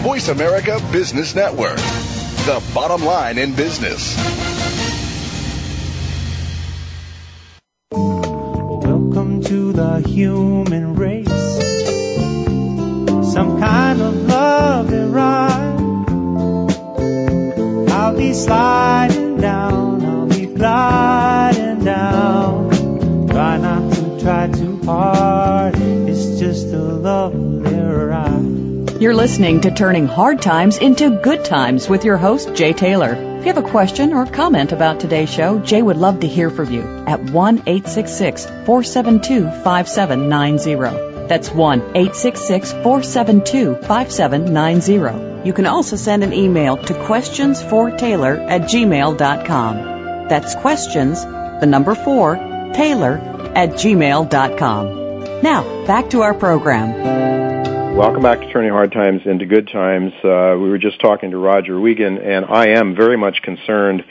Voice 0.03 0.29
America 0.29 0.81
Business 0.93 1.35
Network, 1.35 1.77
the 1.77 2.62
bottom 2.73 3.05
line 3.05 3.39
in 3.39 3.55
business. 3.55 4.17
Welcome 7.91 9.43
to 9.45 9.73
the 9.73 9.99
human 10.07 10.95
race. 10.95 11.27
Some 13.33 13.61
kind 13.61 14.01
of 14.01 14.14
love 14.27 14.93
and 14.93 15.12
ride. 15.12 15.46
I'll 18.07 18.17
be 18.17 18.35
sliding 18.35 19.39
down, 19.39 20.05
I'll 20.05 20.29
be 20.29 20.47
gliding 20.47 21.85
down. 21.85 23.27
Try 23.27 23.57
not 23.57 23.93
to 23.95 24.21
try 24.21 24.47
too 24.47 24.81
hard, 24.85 25.75
it's 25.77 26.39
just 26.39 26.69
a 26.69 26.79
lovely 26.79 27.75
ride. 27.75 29.01
You're 29.03 29.13
listening 29.13 29.63
to 29.63 29.73
Turning 29.73 30.07
Hard 30.07 30.41
Times 30.41 30.79
into 30.79 31.19
Good 31.21 31.45
Times 31.45 31.89
with 31.89 32.05
your 32.05 32.17
host, 32.17 32.55
Jay 32.55 32.73
Taylor. 32.73 33.15
If 33.15 33.45
you 33.45 33.53
have 33.53 33.65
a 33.65 33.69
question 33.69 34.13
or 34.13 34.25
comment 34.25 34.71
about 34.71 35.01
today's 35.01 35.29
show, 35.29 35.59
Jay 35.59 35.83
would 35.83 35.97
love 35.97 36.21
to 36.21 36.29
hear 36.29 36.49
from 36.49 36.71
you 36.71 36.83
at 37.09 37.19
1 37.19 37.63
866 37.67 38.47
472 38.47 39.51
5790. 39.65 41.27
That's 41.27 41.51
1 41.51 41.81
866 41.81 42.71
472 42.71 43.75
5790. 43.83 45.36
You 45.47 45.53
can 45.53 45.67
also 45.67 45.95
send 45.95 46.25
an 46.25 46.33
email 46.33 46.77
to 46.77 46.93
questionsfortaylor 46.93 48.51
at 48.51 48.63
gmail.com. 48.63 50.29
That's 50.29 50.57
questions, 50.57 51.25
the 51.25 51.67
number 51.67 51.95
4, 51.95 52.73
Taylor 52.75 53.19
at 53.55 53.75
gmail.com. 53.75 55.43
Now, 55.43 55.87
back 55.87 56.11
to 56.11 56.23
our 56.23 56.35
program. 56.35 57.95
Welcome 57.95 58.25
back 58.25 58.41
to 58.41 58.53
Turning 58.53 58.73
Hard 58.73 58.91
Times 58.91 59.23
into 59.25 59.47
Good 59.47 59.69
Times. 59.69 60.13
Uh, 60.15 60.59
we 60.61 60.69
were 60.69 60.79
just 60.79 61.01
talking 61.01 61.31
to 61.31 61.39
Roger 61.39 61.79
Wiegand, 61.79 62.19
and 62.19 62.45
I 62.45 62.71
am 62.71 62.97
very 62.97 63.17
much 63.17 63.41
concerned, 63.43 64.03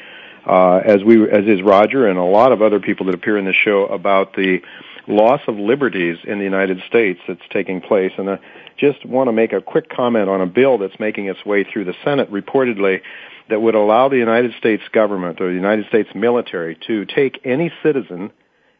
uh, 0.45 0.77
as 0.85 1.03
we 1.03 1.21
as 1.29 1.45
is 1.45 1.61
Roger 1.61 2.07
and 2.07 2.17
a 2.17 2.23
lot 2.23 2.53
of 2.53 2.61
other 2.61 2.79
people 2.79 3.07
that 3.07 3.15
appear 3.15 3.37
in 3.37 3.43
the 3.43 3.51
show, 3.51 3.87
about 3.87 4.35
the 4.37 4.61
loss 5.05 5.41
of 5.49 5.57
liberties 5.57 6.17
in 6.23 6.37
the 6.37 6.45
United 6.45 6.81
States 6.87 7.19
that's 7.27 7.45
taking 7.51 7.81
place. 7.81 8.13
And 8.17 8.29
I 8.29 8.39
just 8.77 9.05
want 9.05 9.27
to 9.27 9.31
make 9.31 9.53
a 9.53 9.61
quick 9.61 9.89
comment 9.89 10.29
on 10.29 10.41
a 10.41 10.45
bill 10.45 10.77
that's 10.77 10.99
making 10.99 11.27
its 11.27 11.45
way 11.45 11.63
through 11.63 11.85
the 11.85 11.95
Senate, 12.03 12.31
reportedly, 12.31 13.01
that 13.49 13.61
would 13.61 13.75
allow 13.75 14.09
the 14.09 14.17
United 14.17 14.53
States 14.57 14.83
government 14.91 15.39
or 15.39 15.49
the 15.49 15.55
United 15.55 15.87
States 15.87 16.09
military 16.15 16.77
to 16.87 17.05
take 17.05 17.39
any 17.45 17.71
citizen, 17.83 18.31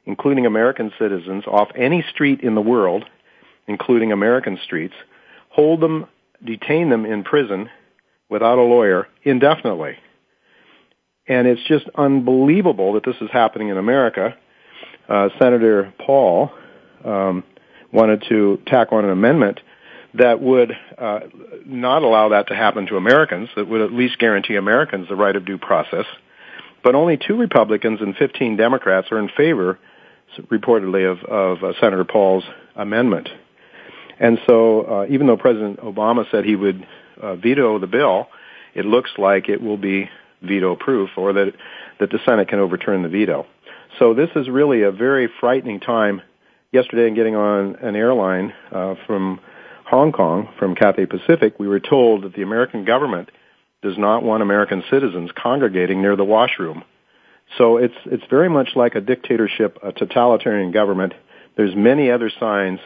including 0.05 0.45
American 0.45 0.91
citizens, 0.97 1.43
off 1.47 1.69
any 1.75 2.03
street 2.11 2.41
in 2.41 2.55
the 2.55 2.61
world 2.61 3.05
including 3.67 4.11
American 4.11 4.59
streets, 4.63 4.93
hold 5.49 5.81
them, 5.81 6.07
detain 6.43 6.89
them 6.89 7.05
in 7.05 7.23
prison 7.23 7.69
without 8.29 8.57
a 8.57 8.61
lawyer 8.61 9.07
indefinitely. 9.23 9.97
And 11.27 11.47
it's 11.47 11.63
just 11.67 11.85
unbelievable 11.95 12.93
that 12.93 13.03
this 13.03 13.15
is 13.21 13.29
happening 13.31 13.69
in 13.69 13.77
America. 13.77 14.35
Uh, 15.09 15.29
Senator 15.39 15.93
Paul 16.05 16.51
um, 17.03 17.43
wanted 17.91 18.23
to 18.29 18.59
tack 18.67 18.91
on 18.91 19.03
an 19.05 19.11
amendment 19.11 19.59
that 20.17 20.41
would 20.41 20.71
uh, 20.97 21.19
not 21.65 22.03
allow 22.03 22.29
that 22.29 22.47
to 22.47 22.55
happen 22.55 22.87
to 22.87 22.97
Americans, 22.97 23.49
that 23.55 23.67
would 23.67 23.81
at 23.81 23.91
least 23.91 24.19
guarantee 24.19 24.55
Americans 24.55 25.07
the 25.09 25.15
right 25.15 25.35
of 25.35 25.45
due 25.45 25.57
process. 25.57 26.05
But 26.83 26.95
only 26.95 27.17
two 27.17 27.35
Republicans 27.35 27.99
and 28.01 28.15
15 28.15 28.57
Democrats 28.57 29.07
are 29.11 29.19
in 29.19 29.29
favor, 29.29 29.79
reportedly, 30.39 31.09
of, 31.09 31.23
of 31.23 31.63
uh, 31.63 31.73
Senator 31.79 32.05
Paul's 32.05 32.43
amendment. 32.75 33.29
And 34.19 34.39
so, 34.47 34.81
uh, 34.81 35.05
even 35.09 35.27
though 35.27 35.37
President 35.37 35.79
Obama 35.79 36.29
said 36.31 36.45
he 36.45 36.55
would 36.55 36.85
uh, 37.21 37.35
veto 37.35 37.79
the 37.79 37.87
bill, 37.87 38.27
it 38.73 38.85
looks 38.85 39.11
like 39.17 39.49
it 39.49 39.61
will 39.61 39.77
be 39.77 40.09
veto 40.41 40.75
proof, 40.75 41.09
or 41.17 41.33
that 41.33 41.53
that 41.99 42.11
the 42.11 42.19
Senate 42.25 42.47
can 42.47 42.59
overturn 42.59 43.03
the 43.03 43.09
veto. 43.09 43.45
So 43.99 44.13
this 44.13 44.29
is 44.35 44.49
really 44.49 44.83
a 44.83 44.91
very 44.91 45.29
frightening 45.39 45.79
time. 45.79 46.21
Yesterday, 46.71 47.07
in 47.07 47.15
getting 47.15 47.35
on 47.35 47.77
an 47.77 47.95
airline 47.95 48.53
uh, 48.71 48.95
from 49.07 49.39
Hong 49.85 50.11
Kong, 50.11 50.49
from 50.57 50.75
Cathay 50.75 51.05
Pacific, 51.05 51.59
we 51.59 51.67
were 51.67 51.79
told 51.79 52.23
that 52.23 52.33
the 52.33 52.41
American 52.41 52.85
government 52.85 53.29
does 53.83 53.97
not 53.97 54.23
want 54.23 54.41
American 54.41 54.83
citizens 54.89 55.29
congregating 55.37 56.01
near 56.01 56.15
the 56.15 56.23
washroom. 56.23 56.83
So 57.57 57.77
it's 57.77 57.95
it's 58.05 58.23
very 58.29 58.49
much 58.49 58.69
like 58.75 58.95
a 58.95 59.01
dictatorship, 59.01 59.77
a 59.83 59.91
totalitarian 59.91 60.71
government. 60.71 61.13
There's 61.55 61.75
many 61.75 62.09
other 62.09 62.31
signs 62.39 62.79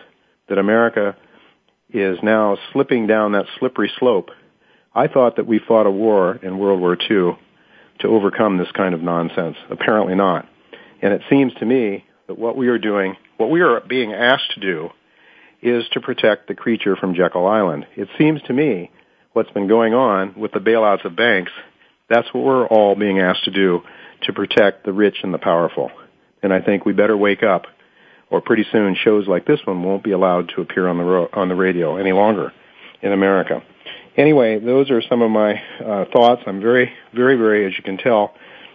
that 0.50 0.58
America 0.58 1.16
is 1.92 2.18
now 2.22 2.58
slipping 2.74 3.08
down 3.08 3.32
that 3.32 3.46
slippery 3.60 3.92
slope. 3.98 4.30
I 4.94 5.08
thought 5.08 5.38
that 5.38 5.48
we 5.48 5.60
fought 5.60 5.88
a 5.88 5.92
war 5.92 6.36
in 6.44 6.60
World 6.60 6.82
War 6.82 6.98
II 7.00 7.38
to 8.00 8.08
overcome 8.08 8.58
this 8.58 8.72
kind 8.74 8.94
of 8.94 9.02
nonsense. 9.02 9.56
Apparently 9.70 10.16
not. 10.16 10.48
And 11.02 11.14
it 11.14 11.22
seems 11.30 11.54
to 11.56 11.66
me 11.66 12.06
that 12.28 12.38
what 12.38 12.58
we 12.58 12.68
are 12.68 12.78
doing, 12.78 13.16
what 13.38 13.50
we 13.50 13.62
are 13.62 13.80
being 13.80 14.14
asked 14.14 14.52
to 14.56 14.60
do, 14.60 14.90
is 15.62 15.84
to 15.92 16.02
protect 16.02 16.48
the 16.48 16.56
creature 16.56 16.96
from 16.96 17.16
Jekyll 17.16 17.48
Island. 17.48 17.86
It 17.96 18.08
seems 18.18 18.42
to 18.44 18.54
me 18.54 18.92
what's 19.34 19.52
been 19.52 19.68
going 19.68 19.94
on 19.94 20.34
with 20.38 20.52
the 20.52 20.60
bailouts 20.60 21.06
of 21.06 21.16
banks, 21.16 21.52
that's 22.10 22.28
what 22.34 22.44
we're 22.44 22.68
all 22.68 22.96
being 22.96 23.20
asked 23.20 23.44
to 23.46 23.52
do 23.52 23.82
to 24.24 24.34
protect 24.34 24.86
the 24.86 24.92
rich 24.92 25.18
and 25.24 25.34
the 25.34 25.38
powerful. 25.38 25.92
And 26.42 26.52
I 26.52 26.62
think 26.62 26.86
we 26.86 26.94
better 26.94 27.16
wake 27.16 27.44
up, 27.44 27.66
or 28.30 28.42
pretty 28.42 28.66
soon 28.72 28.96
shows 28.96 29.28
like 29.28 29.46
this 29.46 29.60
one 29.66 29.84
won't 29.84 30.04
be 30.04 30.12
allowed 30.12 30.52
to 30.56 30.62
appear 30.62 30.88
on 30.88 30.98
the 30.98 31.04
ro- 31.04 31.30
on 31.34 31.50
the 31.50 31.56
radio 31.56 31.98
any 31.98 32.12
longer 32.12 32.52
in 33.02 33.12
America. 33.12 33.62
Anyway, 34.18 34.60
those 34.60 34.90
are 34.90 35.02
some 35.02 35.22
of 35.22 35.32
my 35.32 35.62
uh, 35.86 36.06
thoughts. 36.12 36.42
I'm 36.46 36.62
very, 36.62 36.92
very, 37.14 37.38
very, 37.38 37.66
as 37.66 37.74
you 37.78 37.84
can 37.84 37.98
tell, 37.98 38.34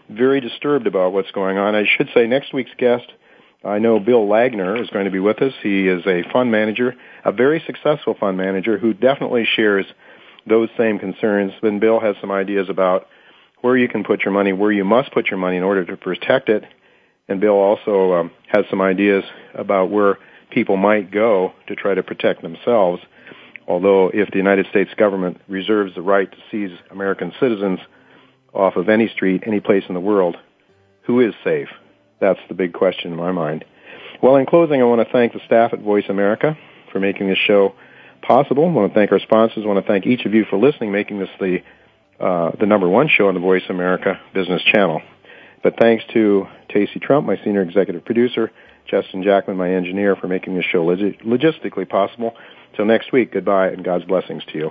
very 0.09 0.41
disturbed 0.41 0.87
about 0.87 1.13
what's 1.13 1.31
going 1.33 1.59
on. 1.59 1.75
I 1.75 1.85
should 1.97 2.09
say 2.15 2.27
next 2.27 2.55
week's 2.55 2.71
guest, 2.79 3.05
I 3.65 3.79
know 3.79 3.99
Bill 3.99 4.27
Laggner 4.27 4.81
is 4.81 4.91
going 4.91 5.07
to 5.07 5.11
be 5.11 5.21
with 5.21 5.41
us. 5.41 5.53
He 5.63 5.89
is 5.89 6.07
a 6.07 6.23
fund 6.31 6.51
manager, 6.51 6.95
a 7.25 7.33
very 7.33 7.63
successful 7.67 8.15
fund 8.19 8.37
manager 8.37 8.77
who 8.79 8.93
definitely 8.93 9.47
shares 9.57 9.87
those 10.47 10.69
same 10.77 10.99
concerns. 10.99 11.53
And 11.63 11.81
Bill 11.81 11.99
has 11.99 12.17
some 12.21 12.31
ideas 12.31 12.69
about 12.69 13.09
where 13.63 13.77
you 13.77 13.89
can 13.89 14.05
put 14.05 14.25
your 14.25 14.33
money, 14.33 14.53
where 14.53 14.71
you 14.71 14.85
must 14.85 15.13
put 15.13 15.29
your 15.31 15.39
money 15.39 15.57
in 15.57 15.63
order 15.63 15.85
to 15.87 15.97
protect 15.97 16.51
it. 16.51 16.65
And 17.27 17.41
Bill 17.41 17.55
also 17.55 18.13
um, 18.13 18.31
has 18.49 18.67
some 18.69 18.83
ideas 18.83 19.25
about 19.55 19.91
where 19.91 20.19
people 20.51 20.77
might 20.77 21.11
go 21.11 21.53
to 21.67 21.75
try 21.75 21.95
to 21.95 22.03
protect 22.03 22.43
themselves. 22.43 23.01
Although 23.67 24.11
if 24.13 24.31
the 24.31 24.37
United 24.37 24.67
States 24.67 24.91
government 24.95 25.41
reserves 25.49 25.95
the 25.95 26.03
right 26.03 26.31
to 26.31 26.39
seize 26.51 26.79
American 26.91 27.33
citizens 27.41 27.79
off 28.53 28.77
of 28.77 28.91
any 28.91 29.09
street, 29.09 29.45
any 29.47 29.61
place 29.61 29.85
in 29.89 29.95
the 29.95 30.01
world, 30.01 30.37
who 31.05 31.21
is 31.21 31.33
safe? 31.43 31.69
That's 32.21 32.41
the 32.49 32.55
big 32.55 32.73
question 32.73 33.13
in 33.13 33.19
my 33.19 33.33
mind. 33.33 33.65
Well, 34.23 34.37
in 34.37 34.47
closing, 34.47 34.81
I 34.81 34.85
want 34.85 35.07
to 35.07 35.13
thank 35.13 35.33
the 35.33 35.41
staff 35.47 35.73
at 35.73 35.81
Voice 35.81 36.05
America 36.09 36.57
for 36.93 37.01
making 37.01 37.29
this 37.29 37.39
show 37.39 37.75
possible. 38.23 38.67
I 38.67 38.71
want 38.71 38.93
to 38.93 38.95
thank 38.95 39.13
our 39.13 39.19
sponsors. 39.19 39.65
I 39.65 39.67
want 39.67 39.85
to 39.85 39.87
thank 39.87 40.07
each 40.07 40.25
of 40.25 40.33
you 40.33 40.45
for 40.49 40.59
listening, 40.59 40.93
making 40.93 41.19
this 41.19 41.29
the 41.39 41.59
uh, 42.21 42.53
the 42.59 42.67
number 42.67 42.89
one 42.89 43.09
show 43.09 43.29
on 43.29 43.35
the 43.35 43.41
Voice 43.41 43.65
America 43.69 44.21
Business 44.33 44.63
Channel. 44.63 45.03
But 45.63 45.77
thanks 45.79 46.05
to 46.13 46.47
Tacey 46.69 47.01
Trump, 47.01 47.27
my 47.27 47.37
senior 47.43 47.63
executive 47.63 48.05
producer, 48.05 48.53
Justin 48.87 49.23
Jackman, 49.23 49.57
my 49.57 49.75
engineer, 49.75 50.15
for 50.15 50.29
making 50.29 50.55
this 50.55 50.65
show 50.65 50.85
log- 50.85 51.19
logistically 51.25 51.89
possible. 51.89 52.35
Till 52.77 52.85
next 52.85 53.13
week, 53.13 53.33
goodbye 53.33 53.69
and 53.69 53.85
God's 53.85 54.05
blessings 54.05 54.43
to 54.53 54.59
you. 54.59 54.71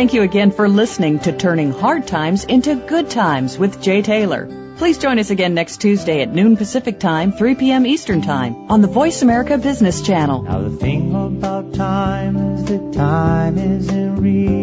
Thank 0.00 0.14
you 0.14 0.22
again 0.22 0.50
for 0.50 0.66
listening 0.66 1.18
to 1.20 1.32
Turning 1.36 1.72
Hard 1.72 2.06
Times 2.06 2.44
into 2.44 2.74
Good 2.74 3.10
Times 3.10 3.58
with 3.58 3.82
Jay 3.82 4.00
Taylor. 4.00 4.46
Please 4.78 4.96
join 4.96 5.18
us 5.18 5.28
again 5.28 5.52
next 5.52 5.82
Tuesday 5.82 6.22
at 6.22 6.32
noon 6.32 6.56
Pacific 6.56 6.98
Time, 6.98 7.32
3 7.32 7.54
p.m. 7.56 7.84
Eastern 7.84 8.22
Time 8.22 8.70
on 8.70 8.80
the 8.80 8.88
Voice 8.88 9.20
America 9.20 9.58
Business 9.58 10.00
Channel. 10.00 10.44
Now 10.44 10.62
the 10.62 10.70
thing 10.70 11.14
about 11.14 11.74
time 11.74 12.54
is 12.54 12.64
that 12.64 12.94
time 12.94 13.58
isn't 13.58 14.16
really 14.16 14.59